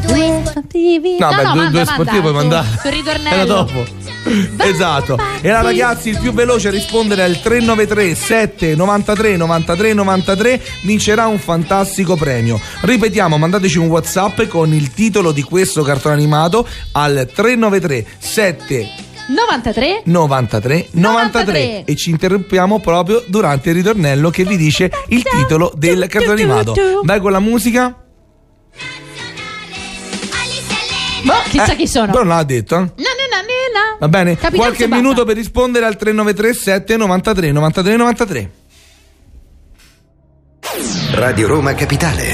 Due 0.07 0.41
sportivi. 0.45 1.17
No, 1.19 1.29
beh, 1.29 1.35
due, 1.35 1.43
manda, 1.43 1.53
due 1.53 1.63
manda, 1.63 1.85
sportivi 1.85 2.19
puoi 2.19 2.31
su- 2.31 2.37
mandare. 2.39 2.67
Sul 2.81 2.91
ritornello. 2.91 3.35
Era 3.35 3.45
dopo. 3.45 3.85
Esatto. 4.57 5.17
E 5.41 5.49
allora 5.49 5.63
ragazzi, 5.63 6.09
il 6.09 6.19
più 6.19 6.31
veloce 6.33 6.67
a 6.67 6.71
rispondere 6.71 7.23
al 7.23 7.39
393 7.39 8.15
7 8.15 8.75
93 8.75 9.37
93 9.37 9.93
93 9.93 10.61
vincerà 10.83 11.27
un 11.27 11.39
fantastico 11.39 12.15
premio. 12.15 12.59
Ripetiamo, 12.81 13.37
mandateci 13.37 13.77
un 13.77 13.87
WhatsApp 13.87 14.43
con 14.43 14.73
il 14.73 14.91
titolo 14.93 15.31
di 15.31 15.41
questo 15.43 15.81
cartone 15.83 16.15
animato 16.15 16.67
al 16.93 17.29
393 17.33 18.05
7 18.17 18.89
93 19.29 20.01
93 20.05 20.87
93 20.91 21.83
e 21.85 21.95
ci 21.95 22.09
interrompiamo 22.09 22.79
proprio 22.79 23.23
durante 23.27 23.69
il 23.69 23.75
ritornello 23.75 24.29
che 24.31 24.43
vi 24.43 24.57
dice 24.57 24.91
il 25.09 25.23
titolo 25.23 25.71
del 25.75 26.07
cartone 26.07 26.41
animato. 26.41 26.73
Vai 27.03 27.19
con 27.19 27.31
la 27.31 27.39
musica. 27.39 27.95
Boh, 31.23 31.33
chissà 31.49 31.73
Eh, 31.73 31.75
chi 31.75 31.87
sono. 31.87 32.05
Però 32.07 32.19
non 32.19 32.29
l'ha 32.37 32.43
detto, 32.43 32.75
eh? 32.75 32.79
Na, 32.79 33.09
na, 33.73 33.79
na, 33.79 33.79
na, 33.79 33.91
na. 33.91 33.97
Va 33.99 34.07
bene? 34.07 34.35
Capitan 34.35 34.57
Qualche 34.59 34.83
Tsubasa. 34.83 35.01
minuto 35.01 35.25
per 35.25 35.35
rispondere 35.35 35.85
al 35.85 35.95
393 35.97 36.53
7 36.53 36.97
93 36.97 37.51
93 37.51 37.95
93. 37.95 38.51
Radio 41.13 41.47
Roma 41.47 41.73
Capitale. 41.73 42.33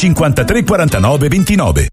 53 0.00 0.62
49 0.64 1.18
29. 1.28 1.88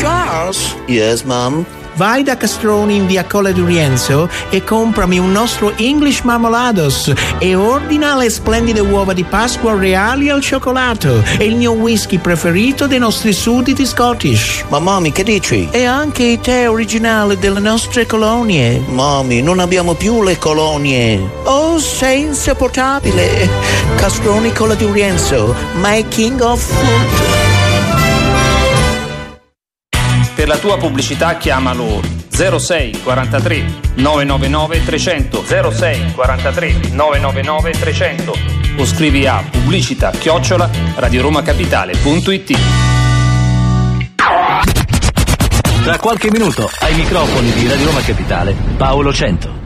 Charles? 0.00 0.74
Yes, 0.86 1.24
mom? 1.24 1.64
Vai 1.96 2.24
da 2.24 2.36
Castroni 2.36 2.96
in 2.96 3.06
via 3.06 3.24
Colle 3.24 3.52
di 3.52 3.62
Rienzo 3.62 4.28
e 4.50 4.64
comprami 4.64 5.18
un 5.18 5.30
nostro 5.30 5.72
English 5.76 6.22
Marmolados 6.22 7.12
e 7.38 7.54
ordina 7.54 8.16
le 8.16 8.30
splendide 8.30 8.80
uova 8.80 9.12
di 9.12 9.22
Pasqua 9.22 9.76
reali 9.76 10.28
al 10.28 10.40
cioccolato 10.40 11.22
e 11.38 11.44
il 11.44 11.56
mio 11.56 11.72
whisky 11.72 12.18
preferito 12.18 12.86
dei 12.86 12.98
nostri 12.98 13.32
sudditi 13.32 13.86
Scottish. 13.86 14.64
Ma 14.68 14.80
mami, 14.80 15.12
che 15.12 15.22
dici? 15.22 15.68
E 15.70 15.84
anche 15.84 16.24
i 16.24 16.40
tè 16.40 16.68
originali 16.68 17.38
delle 17.38 17.60
nostre 17.60 18.06
colonie. 18.06 18.82
Mami, 18.88 19.40
non 19.40 19.60
abbiamo 19.60 19.94
più 19.94 20.22
le 20.22 20.36
colonie. 20.36 21.20
Oh, 21.44 21.78
sei 21.78 22.22
insopportabile. 22.22 23.48
Castroni 23.96 24.52
Colle 24.52 24.76
di 24.76 24.86
Rienzo, 24.90 25.54
my 25.80 26.04
king 26.08 26.40
of 26.40 26.60
fruit. 26.60 27.43
Per 30.44 30.52
la 30.52 30.58
tua 30.60 30.76
pubblicità 30.76 31.38
chiamalo 31.38 32.02
06 32.28 33.00
43 33.02 33.64
999 33.94 34.84
300 34.84 35.42
06 35.72 36.12
43 36.12 36.74
999 36.90 37.70
300 37.70 38.34
o 38.76 38.84
scrivi 38.84 39.26
a 39.26 39.42
pubblicità 39.50 40.10
chiocciola 40.10 40.68
radioromacapitale.it 40.96 42.58
Tra 45.82 45.96
qualche 45.96 46.30
minuto 46.30 46.70
ai 46.80 46.94
microfoni 46.94 47.50
di 47.50 47.66
Radio 47.66 47.86
Roma 47.86 48.02
Capitale 48.02 48.54
Paolo 48.76 49.14
Cento. 49.14 49.63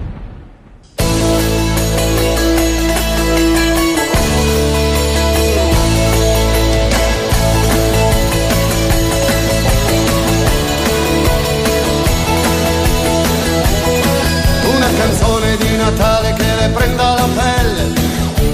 Natale 15.88 16.34
che 16.34 16.44
le 16.60 16.68
prenda 16.68 17.14
la 17.14 17.28
pelle. 17.34 17.84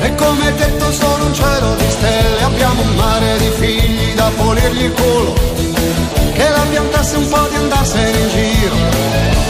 E 0.03 0.14
come 0.14 0.55
detto 0.55 0.93
sono 0.93 1.24
un 1.24 1.35
cielo 1.35 1.74
di 1.74 1.91
stelle. 1.91 2.43
Abbiamo 2.45 2.80
un 2.82 2.95
mare 2.95 3.39
di 3.39 3.51
figli 3.59 4.14
da 4.14 4.30
pulirgli 4.37 4.85
il 4.85 4.93
culo. 4.93 5.32
Che 6.32 6.49
la 6.49 6.64
piantasse 6.70 7.16
un 7.16 7.28
po' 7.28 7.47
di 7.51 7.57
andarsene 7.57 8.18
in 8.18 8.28
giro. 8.28 8.76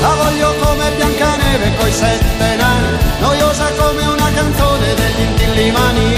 La 0.01 0.15
voglio 0.15 0.55
come 0.63 0.93
Biancaneve 0.97 1.77
coi 1.77 1.93
sette 1.93 2.57
nani. 2.57 2.89
Noiosa 3.21 3.67
come 3.77 4.03
una 4.07 4.31
canzone 4.33 4.95
degli 4.95 5.21
intillimani. 5.29 6.09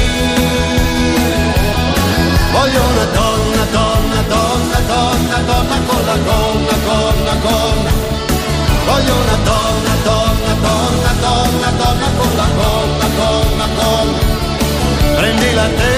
Voglio 2.52 2.82
una 2.92 3.04
donna, 3.18 3.64
donna, 3.72 4.20
donna, 4.28 4.78
donna, 4.86 5.38
donna 5.50 5.78
con 5.88 6.04
la 6.06 6.16
gonna, 6.28 6.76
gonna, 6.86 7.34
gonna. 7.42 7.90
Voglio 8.86 9.14
una 9.14 9.36
donna, 9.42 9.94
donna, 10.04 10.15
donna, 10.60 11.12
donna, 11.20 11.70
donna 11.70 12.08
con 12.18 12.36
la 12.36 12.48
gonna, 12.56 13.06
donna, 13.16 13.66
donna. 13.78 14.18
Prendila 15.16 15.66
te, 15.80 15.94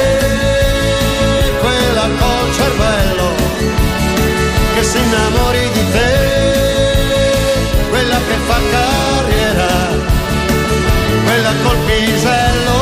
quella 1.60 2.06
col 2.20 2.52
cervello, 2.54 3.28
che 4.74 4.82
si 4.82 4.98
innamori 4.98 5.70
di 5.72 5.84
te, 5.92 6.12
quella 7.90 8.18
che 8.28 8.36
fa 8.46 8.58
carriera, 8.74 9.72
quella 11.24 11.52
col 11.62 11.76
pisello 11.86 12.80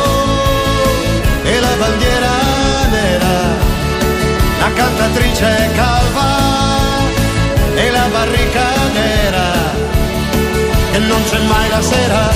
e 1.43 1.61
la 1.61 1.75
bandiera 1.79 2.31
nera, 2.91 3.35
la 4.61 4.73
cantatrice 4.75 5.71
calva. 5.75 6.46
non 11.07 11.23
c'è 11.25 11.39
mai 11.39 11.69
la 11.69 11.83
sera. 11.83 12.31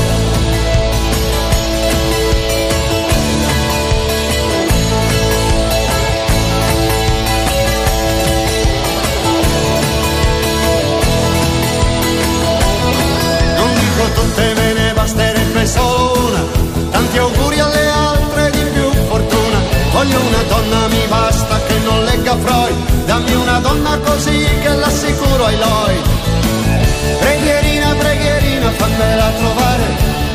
Non 13.57 13.75
dico 13.75 14.05
tutte 14.15 14.55
me 14.55 14.73
ne 14.73 14.93
basterebbe 14.95 15.67
solo 15.67 16.27
una, 16.27 16.45
tanti 16.91 17.19
auguri 17.19 17.59
alle 17.59 17.89
altre 17.89 18.51
di 18.51 18.65
più 18.73 18.91
fortuna. 19.09 19.59
Voglio 19.93 20.19
una 20.21 20.43
donna, 20.49 20.87
mi 20.89 21.07
basta 21.09 21.61
che 21.67 21.79
non 21.85 22.05
legga 22.05 22.37
Freud, 22.37 23.05
dammi 23.07 23.35
una 23.35 23.59
donna 23.59 23.99
così 23.99 24.47
che 24.63 24.75
l'assicuro 24.75 25.45
ai 25.45 25.59
loi. 25.59 26.19
Fammela 29.01 29.33
trovare. 29.39 29.87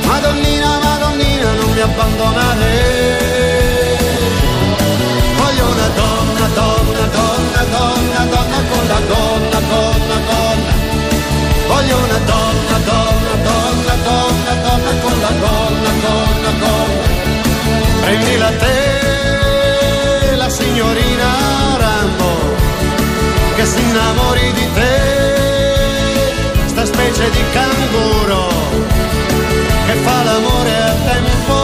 Madonnina, 0.08 0.80
Madonnina, 0.80 1.52
non 1.54 1.70
mi 1.72 1.82
abbandonare. 1.82 2.72
Voglio 5.38 5.66
una 5.70 5.88
donna, 6.00 6.48
donna, 6.60 7.06
donna, 7.18 7.64
donna, 7.76 8.26
donna 8.34 8.60
con 8.72 8.88
la 8.88 9.00
donna, 9.12 9.60
donna, 9.70 10.18
donna. 10.30 10.74
Voglio 11.68 11.96
una 12.06 12.20
donna, 12.32 12.78
donna, 12.90 13.34
donna, 13.48 13.94
donna, 14.08 14.54
donna 14.66 14.94
con 15.04 15.16
la 15.20 15.32
donna, 15.44 15.92
donna, 16.06 16.52
donna. 16.64 17.06
Prendila 18.02 18.50
te, 18.64 18.78
la 20.38 20.50
signorina 20.50 21.28
Rambo, 21.78 22.32
che 23.58 23.66
si 23.66 23.80
innamori 23.80 24.52
di 24.54 24.68
te, 24.74 24.94
sta 26.66 26.84
specie 26.86 27.30
di 27.30 27.44
canguro, 27.52 27.75
che 29.86 29.94
fa 29.94 30.24
l'amore 30.24 30.76
a 30.82 30.94
tempo, 31.12 31.58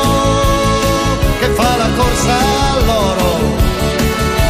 che 1.39 1.47
fa 1.49 1.75
la 1.77 1.89
corsa 1.97 2.37
all'oro, 2.73 3.39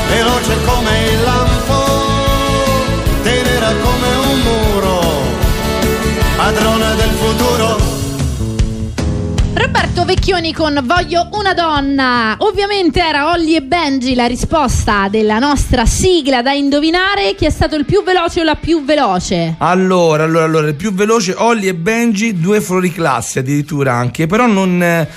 veloce 0.10 0.56
come 0.66 0.94
il 1.14 1.22
lampo, 1.22 1.78
tenera 3.24 3.72
come 3.86 4.10
un 4.32 4.40
muro, 4.50 5.00
padrona 6.36 6.94
del 6.96 7.10
futuro. 7.10 7.31
Roberto 9.82 10.06
Vecchioni 10.06 10.54
con 10.54 10.80
Voglio 10.84 11.28
una 11.32 11.56
donna. 11.56 12.36
Ovviamente 12.38 13.02
era 13.02 13.32
Olli 13.32 13.56
e 13.56 13.64
Benji 13.64 14.14
la 14.14 14.28
risposta 14.28 15.08
della 15.10 15.40
nostra 15.40 15.88
sigla 15.88 16.44
da 16.44 16.52
indovinare. 16.52 17.34
Chi 17.36 17.46
è 17.46 17.50
stato 17.50 17.76
il 17.78 17.86
più 17.86 18.04
veloce 18.04 18.42
o 18.42 18.44
la 18.44 18.54
più 18.54 18.86
veloce? 18.86 19.56
Allora, 19.58 20.24
allora, 20.24 20.46
allora, 20.46 20.68
il 20.68 20.76
più 20.76 20.94
veloce 20.94 21.34
Olli 21.36 21.68
e 21.68 21.74
Benji, 21.74 22.40
due 22.40 22.62
fuori 22.62 22.92
classe 22.92 23.40
addirittura 23.40 23.94
anche, 23.94 24.28
però 24.28 24.46
non... 24.46 24.84
eh, 24.84 25.08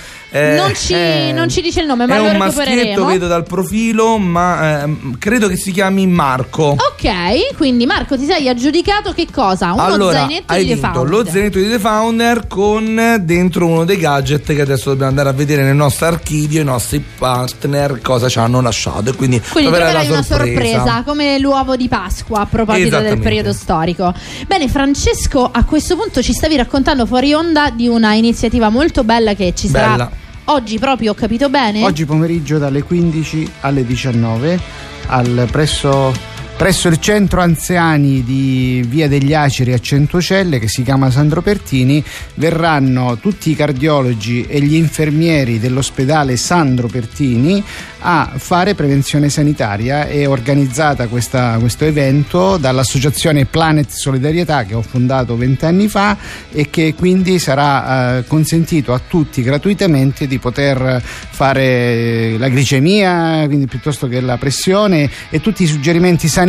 non, 0.55 0.73
ci, 0.75 0.93
eh, 0.93 1.31
non 1.33 1.49
ci 1.49 1.61
dice 1.61 1.81
il 1.81 1.87
nome, 1.87 2.05
ma 2.05 2.15
è 2.15 2.17
lo 2.19 2.29
un 2.29 2.37
maschietto, 2.37 3.05
vedo 3.05 3.27
dal 3.27 3.43
profilo, 3.43 4.17
ma 4.17 4.81
ehm, 4.81 5.17
credo 5.17 5.47
che 5.47 5.55
si 5.57 5.71
chiami 5.71 6.07
Marco. 6.07 6.75
Ok, 6.77 7.55
quindi 7.55 7.85
Marco 7.85 8.17
ti 8.17 8.25
sei 8.25 8.49
aggiudicato 8.49 9.13
che 9.13 9.27
cosa? 9.31 9.71
Uno 9.73 9.83
allora, 9.83 10.19
zainetto 10.19 10.53
hai 10.53 10.63
di 10.63 10.67
The 10.69 10.73
vinto 10.73 10.91
Founder. 10.91 11.09
lo 11.09 11.25
zainetto 11.29 11.57
di 11.59 11.69
The 11.69 11.79
Founder 11.79 12.47
con 12.47 13.21
dentro 13.21 13.65
uno 13.67 13.85
dei 13.85 13.97
gadget 13.97 14.53
che 14.53 14.61
adesso 14.61 14.89
dobbiamo 14.89 15.09
andare 15.09 15.29
a 15.29 15.33
vedere 15.33 15.63
nel 15.63 15.75
nostro 15.75 16.07
archivio 16.07 16.61
i 16.61 16.65
nostri 16.65 17.03
partner 17.17 18.01
cosa 18.01 18.27
ci 18.29 18.39
hanno 18.39 18.61
lasciato 18.61 19.09
e 19.09 19.15
quindi, 19.15 19.41
Quindi 19.49 19.71
troverai 19.71 20.07
una 20.09 20.21
sorpresa. 20.23 20.77
sorpresa, 20.79 21.03
come 21.05 21.39
l'uovo 21.39 21.75
di 21.75 21.87
Pasqua 21.87 22.41
a 22.41 22.45
proposito 22.45 22.99
del 22.99 23.19
periodo 23.19 23.53
storico. 23.53 24.13
Bene, 24.47 24.67
Francesco, 24.67 25.49
a 25.51 25.63
questo 25.63 25.95
punto 25.95 26.21
ci 26.21 26.33
stavi 26.33 26.55
raccontando 26.55 27.05
fuori 27.05 27.33
onda 27.33 27.69
di 27.69 27.87
una 27.87 28.13
iniziativa 28.13 28.69
molto 28.69 29.03
bella 29.03 29.33
che 29.33 29.53
ci 29.55 29.67
sarà 29.67 29.91
Bella. 29.91 30.11
Oggi 30.45 30.79
proprio, 30.79 31.11
ho 31.11 31.15
capito 31.15 31.49
bene? 31.49 31.83
Oggi 31.83 32.05
pomeriggio 32.05 32.57
dalle 32.57 32.83
15 32.83 33.51
alle 33.61 33.85
19 33.85 34.59
al 35.07 35.47
presso, 35.51 36.13
presso 36.57 36.87
il 36.87 36.99
centro 36.99 37.41
anziani 37.41 38.23
di 38.23 38.83
Via 38.87 39.09
degli 39.09 39.33
Aceri 39.33 39.73
a 39.73 39.79
Centocelle 39.79 40.57
che 40.57 40.69
si 40.69 40.83
chiama 40.83 41.11
Sandro 41.11 41.41
Pertini 41.41 42.01
verranno 42.35 43.17
tutti 43.19 43.51
i 43.51 43.55
cardiologi 43.55 44.45
e 44.47 44.61
gli 44.61 44.75
infermieri 44.75 45.59
dell'ospedale 45.59 46.37
Sandro 46.37 46.87
Pertini 46.87 47.61
a 48.07 48.31
fare 48.35 48.75
prevenzione 48.75 49.29
sanitaria. 49.29 50.07
È 50.07 50.27
organizzata 50.27 51.07
questa- 51.07 51.57
questo 51.59 51.85
evento 51.85 52.57
dall'associazione 52.57 53.45
Planet 53.45 53.89
Solidarietà 53.89 54.63
che 54.63 54.75
ho 54.75 54.83
fondato 54.83 55.35
vent'anni 55.35 55.87
fa 55.87 56.15
e 56.51 56.69
che 56.69 56.93
quindi 56.95 57.39
sarà 57.39 58.19
eh, 58.19 58.23
consentito 58.27 58.93
a 58.93 59.01
tutti 59.05 59.41
gratuitamente 59.41 60.27
di 60.27 60.37
poter 60.37 61.01
fare 61.01 62.37
la 62.37 62.47
glicemia, 62.47 63.43
quindi 63.47 63.65
piuttosto 63.65 64.07
che 64.07 64.21
la 64.21 64.37
pressione 64.37 65.09
e 65.29 65.41
tutti 65.41 65.63
i 65.63 65.67
suggerimenti 65.67 66.27
sanitari 66.27 66.44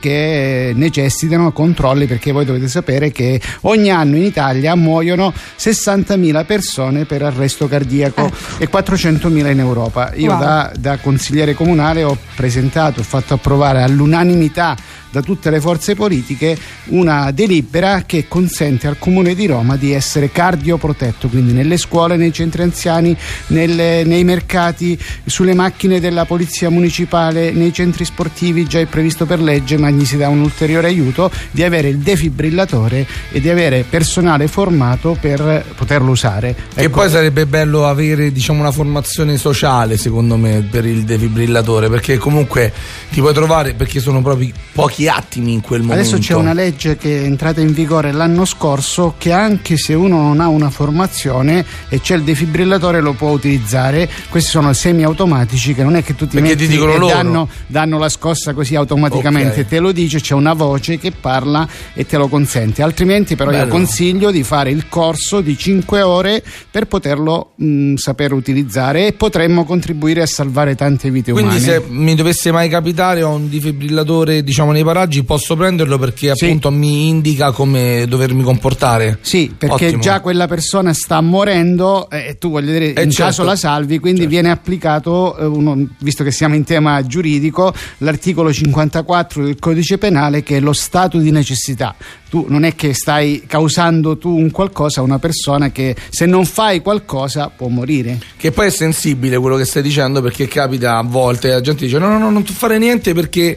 che 0.00 0.72
necessitano 0.74 1.52
controlli 1.52 2.06
perché 2.06 2.32
voi 2.32 2.44
dovete 2.44 2.66
sapere 2.68 3.12
che 3.12 3.40
ogni 3.62 3.90
anno 3.90 4.16
in 4.16 4.24
Italia 4.24 4.74
muoiono 4.74 5.32
60.000 5.32 6.44
persone 6.44 7.04
per 7.04 7.22
arresto 7.22 7.68
cardiaco 7.68 8.30
e 8.58 8.68
400.000 8.68 9.50
in 9.50 9.58
Europa. 9.60 10.12
Io 10.14 10.32
Wow. 10.32 10.40
da, 10.40 10.72
da 10.78 10.96
consigliere 10.98 11.54
comunale 11.54 12.02
ho 12.02 12.16
presentato, 12.34 13.00
ho 13.00 13.04
fatto 13.04 13.34
approvare 13.34 13.82
all'unanimità 13.82 14.76
da 15.10 15.22
tutte 15.22 15.50
le 15.50 15.60
forze 15.60 15.94
politiche 15.94 16.56
una 16.86 17.30
delibera 17.30 18.02
che 18.06 18.26
consente 18.28 18.86
al 18.86 18.98
Comune 18.98 19.34
di 19.34 19.46
Roma 19.46 19.76
di 19.76 19.92
essere 19.92 20.30
cardioprotetto, 20.30 21.28
quindi 21.28 21.52
nelle 21.52 21.76
scuole, 21.76 22.16
nei 22.16 22.32
centri 22.32 22.62
anziani, 22.62 23.16
nelle- 23.48 24.04
nei 24.04 24.24
mercati, 24.24 24.98
sulle 25.24 25.54
macchine 25.54 26.00
della 26.00 26.24
polizia 26.24 26.70
municipale, 26.70 27.52
nei 27.52 27.72
centri 27.72 28.04
sportivi, 28.04 28.66
già 28.66 28.80
è 28.80 28.86
previsto 28.86 29.26
per 29.26 29.40
legge, 29.40 29.76
ma 29.78 29.90
gli 29.90 30.04
si 30.04 30.16
dà 30.16 30.28
un 30.28 30.40
ulteriore 30.40 30.88
aiuto 30.88 31.30
di 31.50 31.62
avere 31.62 31.88
il 31.88 31.98
defibrillatore 31.98 33.06
e 33.30 33.40
di 33.40 33.48
avere 33.48 33.84
personale 33.88 34.48
formato 34.48 35.16
per 35.20 35.64
poterlo 35.76 36.10
usare. 36.10 36.54
E 36.74 36.84
Ecco, 36.84 36.98
poi 36.98 37.10
sarebbe 37.10 37.46
bello 37.46 37.86
avere 37.86 38.32
diciamo, 38.32 38.60
una 38.60 38.72
formazione 38.72 39.36
sociale, 39.36 39.96
secondo 39.96 40.36
me, 40.36 40.66
per 40.68 40.86
il 40.86 41.02
defibrillatore, 41.04 41.88
perché 41.88 42.16
comunque 42.18 42.72
ti 43.10 43.20
puoi 43.20 43.34
trovare, 43.34 43.74
perché 43.74 44.00
sono 44.00 44.22
proprio 44.22 44.50
pochi 44.72 44.97
attimi 45.06 45.52
in 45.52 45.60
quel 45.60 45.82
momento. 45.82 46.00
Adesso 46.00 46.18
c'è 46.18 46.34
una 46.34 46.52
legge 46.52 46.96
che 46.96 47.20
è 47.20 47.24
entrata 47.24 47.60
in 47.60 47.72
vigore 47.72 48.10
l'anno 48.10 48.44
scorso 48.44 49.14
che 49.18 49.30
anche 49.32 49.76
se 49.76 49.94
uno 49.94 50.20
non 50.20 50.40
ha 50.40 50.48
una 50.48 50.70
formazione 50.70 51.64
e 51.88 52.00
c'è 52.00 52.16
il 52.16 52.22
defibrillatore 52.22 53.00
lo 53.00 53.12
può 53.12 53.30
utilizzare. 53.30 54.10
Questi 54.28 54.50
sono 54.50 54.72
semiautomatici 54.72 55.74
che 55.74 55.82
non 55.84 55.94
è 55.94 56.02
che 56.02 56.14
tu 56.16 56.26
ti 56.26 56.34
Perché 56.38 56.54
metti 56.54 56.66
ti 56.66 56.72
dicono 56.72 56.94
e 56.94 56.98
loro. 56.98 57.14
danno, 57.14 57.48
danno 57.68 57.98
la 57.98 58.08
scossa 58.08 58.52
così 58.54 58.74
automaticamente, 58.74 59.60
Ok. 59.60 59.66
te 59.68 59.78
lo 59.78 59.92
dice, 59.92 60.20
c'è 60.20 60.34
una 60.34 60.54
voce 60.54 60.98
che 60.98 61.12
parla 61.12 61.68
e 61.94 62.04
te 62.06 62.16
lo 62.16 62.26
consente. 62.28 62.82
Altrimenti 62.82 63.36
però 63.36 63.50
io 63.52 63.58
Bello. 63.58 63.70
consiglio 63.70 64.30
di 64.30 64.42
fare 64.42 64.70
il 64.70 64.88
corso 64.88 65.40
di 65.40 65.56
5 65.56 66.00
ore 66.02 66.42
per 66.70 66.86
poterlo 66.86 67.52
mh, 67.56 67.94
saper 67.94 68.32
utilizzare 68.32 69.06
e 69.08 69.12
potremmo 69.12 69.64
contribuire 69.64 70.22
a 70.22 70.26
salvare 70.26 70.74
tante 70.74 71.10
vite 71.10 71.32
Quindi 71.32 71.56
umane. 71.56 71.64
se 71.64 71.82
mi 71.88 72.14
dovesse 72.14 72.50
mai 72.50 72.68
capitare 72.68 73.22
ho 73.22 73.34
un 73.34 73.48
defibrillatore 73.48 74.42
diciamo 74.42 74.72
nei 74.72 74.82
paraggi 74.88 75.22
posso 75.24 75.54
prenderlo 75.56 75.98
perché 75.98 76.30
appunto 76.30 76.70
mi 76.70 77.08
indica 77.08 77.50
come 77.52 78.06
dovermi 78.08 78.42
comportare. 78.42 79.18
Sì, 79.20 79.52
perché 79.56 79.86
Ottimo. 79.86 80.00
già 80.02 80.20
quella 80.20 80.46
persona 80.46 80.92
sta 80.94 81.20
morendo 81.20 82.08
e 82.10 82.36
tu 82.38 82.50
voglio 82.50 82.72
dire, 82.72 82.94
Eh, 82.94 83.02
in 83.02 83.10
certo. 83.10 83.22
caso 83.24 83.42
la 83.44 83.56
salvi, 83.56 83.98
quindi 83.98 84.26
viene 84.26 84.50
applicato, 84.50 85.36
eh, 85.36 85.44
uno- 85.44 85.86
visto 85.98 86.24
che 86.24 86.30
siamo 86.30 86.54
in 86.54 86.64
tema 86.64 87.04
giuridico, 87.06 87.72
l'articolo 87.98 88.52
54 88.52 89.44
del 89.44 89.58
codice 89.58 89.98
penale 89.98 90.42
che 90.42 90.56
è 90.56 90.60
lo 90.60 90.72
stato 90.72 91.18
di 91.18 91.30
necessità. 91.30 91.94
Tu 92.30 92.44
non 92.48 92.64
è 92.64 92.74
che 92.74 92.92
stai 92.94 93.44
causando 93.46 94.18
tu 94.18 94.34
un 94.36 94.50
qualcosa 94.50 95.00
a 95.00 95.02
una 95.02 95.18
persona 95.18 95.70
che 95.70 95.96
se 96.10 96.26
non 96.26 96.44
fai 96.44 96.80
qualcosa 96.82 97.50
può 97.54 97.68
morire. 97.68 98.18
Che 98.36 98.52
poi 98.52 98.66
è 98.66 98.70
sensibile 98.70 99.38
quello 99.38 99.56
che 99.56 99.64
stai 99.64 99.82
dicendo 99.82 100.20
perché 100.20 100.46
capita 100.46 100.98
a 100.98 101.02
volte 101.02 101.48
la 101.48 101.60
gente 101.62 101.84
dice 101.86 101.98
no 101.98 102.08
no 102.08 102.18
no 102.18 102.30
non 102.30 102.42
tu 102.42 102.52
fare 102.52 102.78
niente 102.78 103.14
perché 103.14 103.56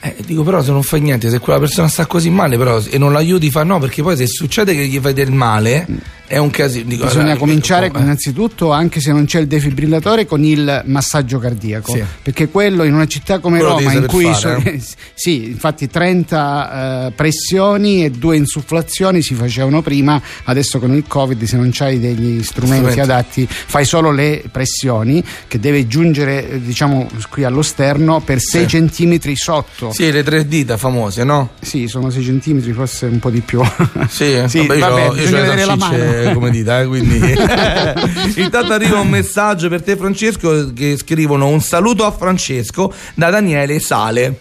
eh, 0.00 0.14
dico 0.26 0.42
però 0.42 0.62
se 0.62 0.70
non 0.72 0.82
fai 0.82 1.00
niente 1.00 1.30
se 1.30 1.38
quella 1.38 1.58
persona 1.58 1.88
sta 1.88 2.06
così 2.06 2.28
male 2.30 2.56
però 2.58 2.80
e 2.90 2.98
non 2.98 3.12
l'aiuti 3.12 3.50
fa 3.50 3.64
no 3.64 3.78
perché 3.78 4.02
poi 4.02 4.16
se 4.16 4.26
succede 4.26 4.74
che 4.74 4.86
gli 4.86 4.98
fai 4.98 5.14
del 5.14 5.32
male 5.32 5.86
è 6.28 6.38
un 6.38 6.50
casino 6.50 6.88
Dico, 6.88 7.04
Bisogna 7.04 7.22
allora, 7.26 7.38
cominciare 7.38 7.86
eh. 7.86 7.98
innanzitutto, 8.00 8.72
anche 8.72 9.00
se 9.00 9.12
non 9.12 9.26
c'è 9.26 9.38
il 9.38 9.46
defibrillatore, 9.46 10.26
con 10.26 10.42
il 10.42 10.82
massaggio 10.86 11.38
cardiaco. 11.38 11.92
Sì. 11.92 12.02
Perché 12.20 12.48
quello 12.48 12.82
in 12.82 12.94
una 12.94 13.06
città 13.06 13.38
come 13.38 13.58
Quello 13.58 13.74
Roma, 13.78 13.92
in 13.92 14.06
cui 14.06 14.24
fare, 14.24 14.60
so- 14.60 14.68
eh. 14.68 14.80
sì, 15.14 15.46
infatti 15.50 15.88
30 15.88 17.06
eh, 17.06 17.10
pressioni 17.12 18.04
e 18.04 18.10
due 18.10 18.36
insufflazioni 18.36 19.22
si 19.22 19.34
facevano 19.34 19.82
prima, 19.82 20.20
adesso 20.44 20.80
con 20.80 20.94
il 20.96 21.04
Covid, 21.06 21.44
se 21.44 21.56
non 21.56 21.70
hai 21.78 22.00
degli 22.00 22.42
strumenti, 22.42 22.90
Strumenti. 22.90 23.00
adatti, 23.00 23.46
fai 23.48 23.84
solo 23.84 24.10
le 24.10 24.42
pressioni 24.50 25.22
che 25.46 25.60
deve 25.60 25.86
giungere, 25.86 26.50
eh, 26.50 26.60
diciamo, 26.60 27.08
qui 27.30 27.44
allo 27.44 27.62
sterno 27.62 28.20
per 28.20 28.40
6 28.40 28.62
Sì. 28.62 28.68
centimetri 28.68 29.36
sotto. 29.36 29.85
Sì, 29.92 30.10
le 30.10 30.22
tre 30.22 30.46
dita 30.46 30.76
famose, 30.76 31.24
no? 31.24 31.50
Sì, 31.60 31.86
sono 31.88 32.10
6 32.10 32.22
centimetri, 32.22 32.72
forse 32.72 33.06
un 33.06 33.18
po' 33.18 33.30
di 33.30 33.40
più. 33.40 33.60
Sì, 34.08 34.42
Sì, 34.48 34.66
vabbè, 34.66 34.78
io 34.78 34.88
vabbè, 34.88 35.06
c'ho- 35.08 35.14
io 35.16 35.30
le 35.66 35.76
mano. 35.76 36.32
come 36.34 36.50
dita, 36.50 36.80
eh, 36.80 36.86
quindi 36.86 37.18
intanto 38.36 38.72
arriva 38.72 38.98
un 38.98 39.08
messaggio 39.08 39.68
per 39.68 39.82
te 39.82 39.96
Francesco 39.96 40.72
che 40.72 40.96
scrivono 40.96 41.48
un 41.48 41.60
saluto 41.60 42.04
a 42.04 42.10
Francesco 42.10 42.92
da 43.14 43.30
Daniele 43.30 43.78
Sale. 43.80 44.40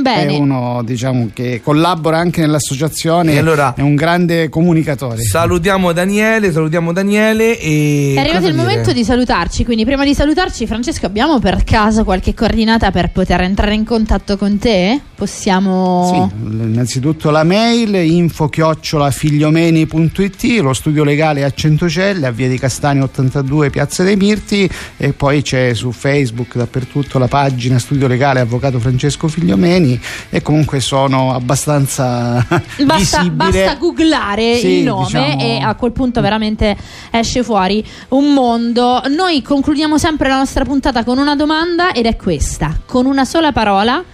Bene. 0.00 0.34
È 0.34 0.38
uno 0.38 0.82
diciamo, 0.84 1.30
che 1.32 1.60
collabora 1.62 2.18
anche 2.18 2.40
nell'associazione, 2.42 3.32
E 3.32 3.38
allora- 3.38 3.74
è 3.74 3.80
un 3.80 3.94
grande 3.94 4.48
comunicatore. 4.48 5.22
Salutiamo 5.22 5.92
Daniele, 5.92 6.52
salutiamo 6.52 6.92
Daniele 6.92 7.58
e 7.58 8.14
È 8.16 8.20
arrivato 8.20 8.46
il 8.46 8.52
dire? 8.52 8.62
momento 8.62 8.92
di 8.92 9.04
salutarci, 9.04 9.64
quindi 9.64 9.84
prima 9.84 10.04
di 10.04 10.14
salutarci, 10.14 10.66
Francesco, 10.66 11.06
abbiamo 11.06 11.38
per 11.38 11.64
caso 11.64 12.04
qualche 12.04 12.34
coordinata 12.34 12.90
per 12.90 13.10
poter 13.10 13.40
entrare 13.42 13.74
in 13.74 13.84
contatto 13.84 14.36
con 14.36 14.58
te? 14.58 15.00
Possiamo... 15.16 16.28
Sì, 16.30 16.44
innanzitutto 16.44 17.30
la 17.30 17.42
mail 17.42 17.94
info 17.94 18.48
chiocciola 18.48 19.10
figliomeni.it, 19.10 20.60
lo 20.60 20.74
studio 20.74 21.02
legale 21.02 21.42
a 21.42 21.50
Centocelle, 21.50 22.26
a 22.26 22.30
via 22.30 22.48
di 22.48 22.58
Castani 22.58 23.00
82, 23.00 23.70
Piazza 23.70 24.02
dei 24.02 24.16
Mirti 24.16 24.70
e 24.98 25.12
poi 25.14 25.42
c'è 25.42 25.72
su 25.74 25.90
Facebook 25.90 26.56
dappertutto 26.56 27.18
la 27.18 27.28
pagina 27.28 27.78
studio 27.78 28.06
legale 28.06 28.40
avvocato 28.40 28.78
Francesco 28.78 29.26
Figliomeni 29.26 29.98
e 30.28 30.42
comunque 30.42 30.80
sono 30.80 31.32
abbastanza 31.32 32.46
basta, 32.84 33.24
basta 33.30 33.74
googlare 33.76 34.58
sì, 34.58 34.78
il 34.78 34.84
nome 34.84 35.06
diciamo... 35.06 35.40
e 35.40 35.58
a 35.62 35.74
quel 35.74 35.92
punto 35.92 36.20
veramente 36.20 36.76
esce 37.10 37.42
fuori 37.42 37.84
un 38.08 38.34
mondo. 38.34 39.02
Noi 39.08 39.40
concludiamo 39.40 39.96
sempre 39.96 40.28
la 40.28 40.36
nostra 40.36 40.64
puntata 40.64 41.04
con 41.04 41.16
una 41.16 41.34
domanda 41.34 41.92
ed 41.92 42.04
è 42.04 42.16
questa, 42.16 42.78
con 42.84 43.06
una 43.06 43.24
sola 43.24 43.52
parola 43.52 44.04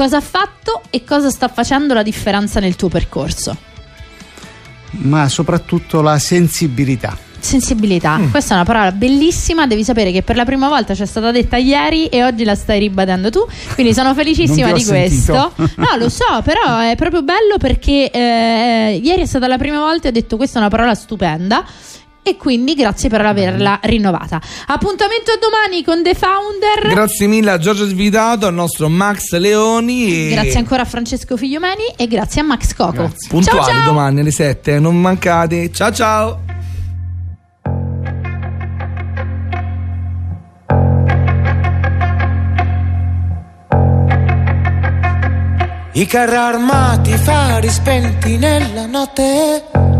Cosa 0.00 0.16
ha 0.16 0.22
fatto 0.22 0.80
e 0.88 1.04
cosa 1.04 1.28
sta 1.28 1.48
facendo 1.48 1.92
la 1.92 2.02
differenza 2.02 2.58
nel 2.58 2.74
tuo 2.74 2.88
percorso? 2.88 3.54
Ma 4.92 5.28
soprattutto 5.28 6.00
la 6.00 6.18
sensibilità. 6.18 7.14
Sensibilità, 7.38 8.16
mm. 8.16 8.30
questa 8.30 8.52
è 8.52 8.56
una 8.56 8.64
parola 8.64 8.92
bellissima, 8.92 9.66
devi 9.66 9.84
sapere 9.84 10.10
che 10.10 10.22
per 10.22 10.36
la 10.36 10.46
prima 10.46 10.68
volta 10.68 10.94
c'è 10.94 11.04
stata 11.04 11.30
detta 11.30 11.58
ieri 11.58 12.06
e 12.06 12.24
oggi 12.24 12.44
la 12.44 12.54
stai 12.54 12.78
ribadendo 12.78 13.28
tu, 13.28 13.46
quindi 13.74 13.92
sono 13.92 14.14
felicissima 14.16 14.72
di 14.72 14.86
questo. 14.86 15.52
No, 15.76 15.96
lo 15.98 16.08
so, 16.08 16.40
però 16.42 16.78
è 16.78 16.94
proprio 16.96 17.22
bello 17.22 17.58
perché 17.58 18.10
eh, 18.10 19.00
ieri 19.02 19.20
è 19.20 19.26
stata 19.26 19.46
la 19.48 19.58
prima 19.58 19.80
volta 19.80 20.06
e 20.06 20.08
ho 20.08 20.12
detto 20.12 20.38
questa 20.38 20.56
è 20.56 20.60
una 20.62 20.70
parola 20.70 20.94
stupenda 20.94 21.62
e 22.22 22.36
quindi 22.36 22.74
grazie 22.74 23.08
per 23.08 23.24
averla 23.24 23.80
rinnovata. 23.82 24.40
Appuntamento 24.66 25.32
a 25.32 25.38
domani 25.40 25.82
con 25.84 26.02
The 26.02 26.14
Founder. 26.14 26.92
Grazie 26.94 27.26
mille 27.26 27.50
a 27.50 27.58
Giorgio 27.58 27.86
Svitato, 27.86 28.46
al 28.46 28.54
nostro 28.54 28.88
Max 28.88 29.32
Leoni. 29.32 30.28
E... 30.28 30.30
Grazie 30.30 30.58
ancora 30.58 30.82
a 30.82 30.84
Francesco 30.84 31.36
Figliomeni 31.36 31.94
e 31.96 32.06
grazie 32.06 32.42
a 32.42 32.44
Max 32.44 32.74
Coco. 32.74 32.92
Grazie. 32.92 33.28
Puntuali 33.28 33.64
ciao, 33.64 33.74
ciao. 33.74 33.84
domani 33.84 34.20
alle 34.20 34.30
7, 34.30 34.78
non 34.78 35.00
mancate. 35.00 35.72
Ciao 35.72 35.92
ciao. 35.92 36.40
I 45.92 46.06
carri 46.06 46.36
armati, 46.36 47.14
fari 47.16 47.68
spenti 47.68 48.38
nella 48.38 48.86
notte 48.86 49.99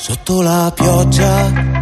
sotto 0.00 0.42
la 0.42 0.72
pioggia 0.74 1.77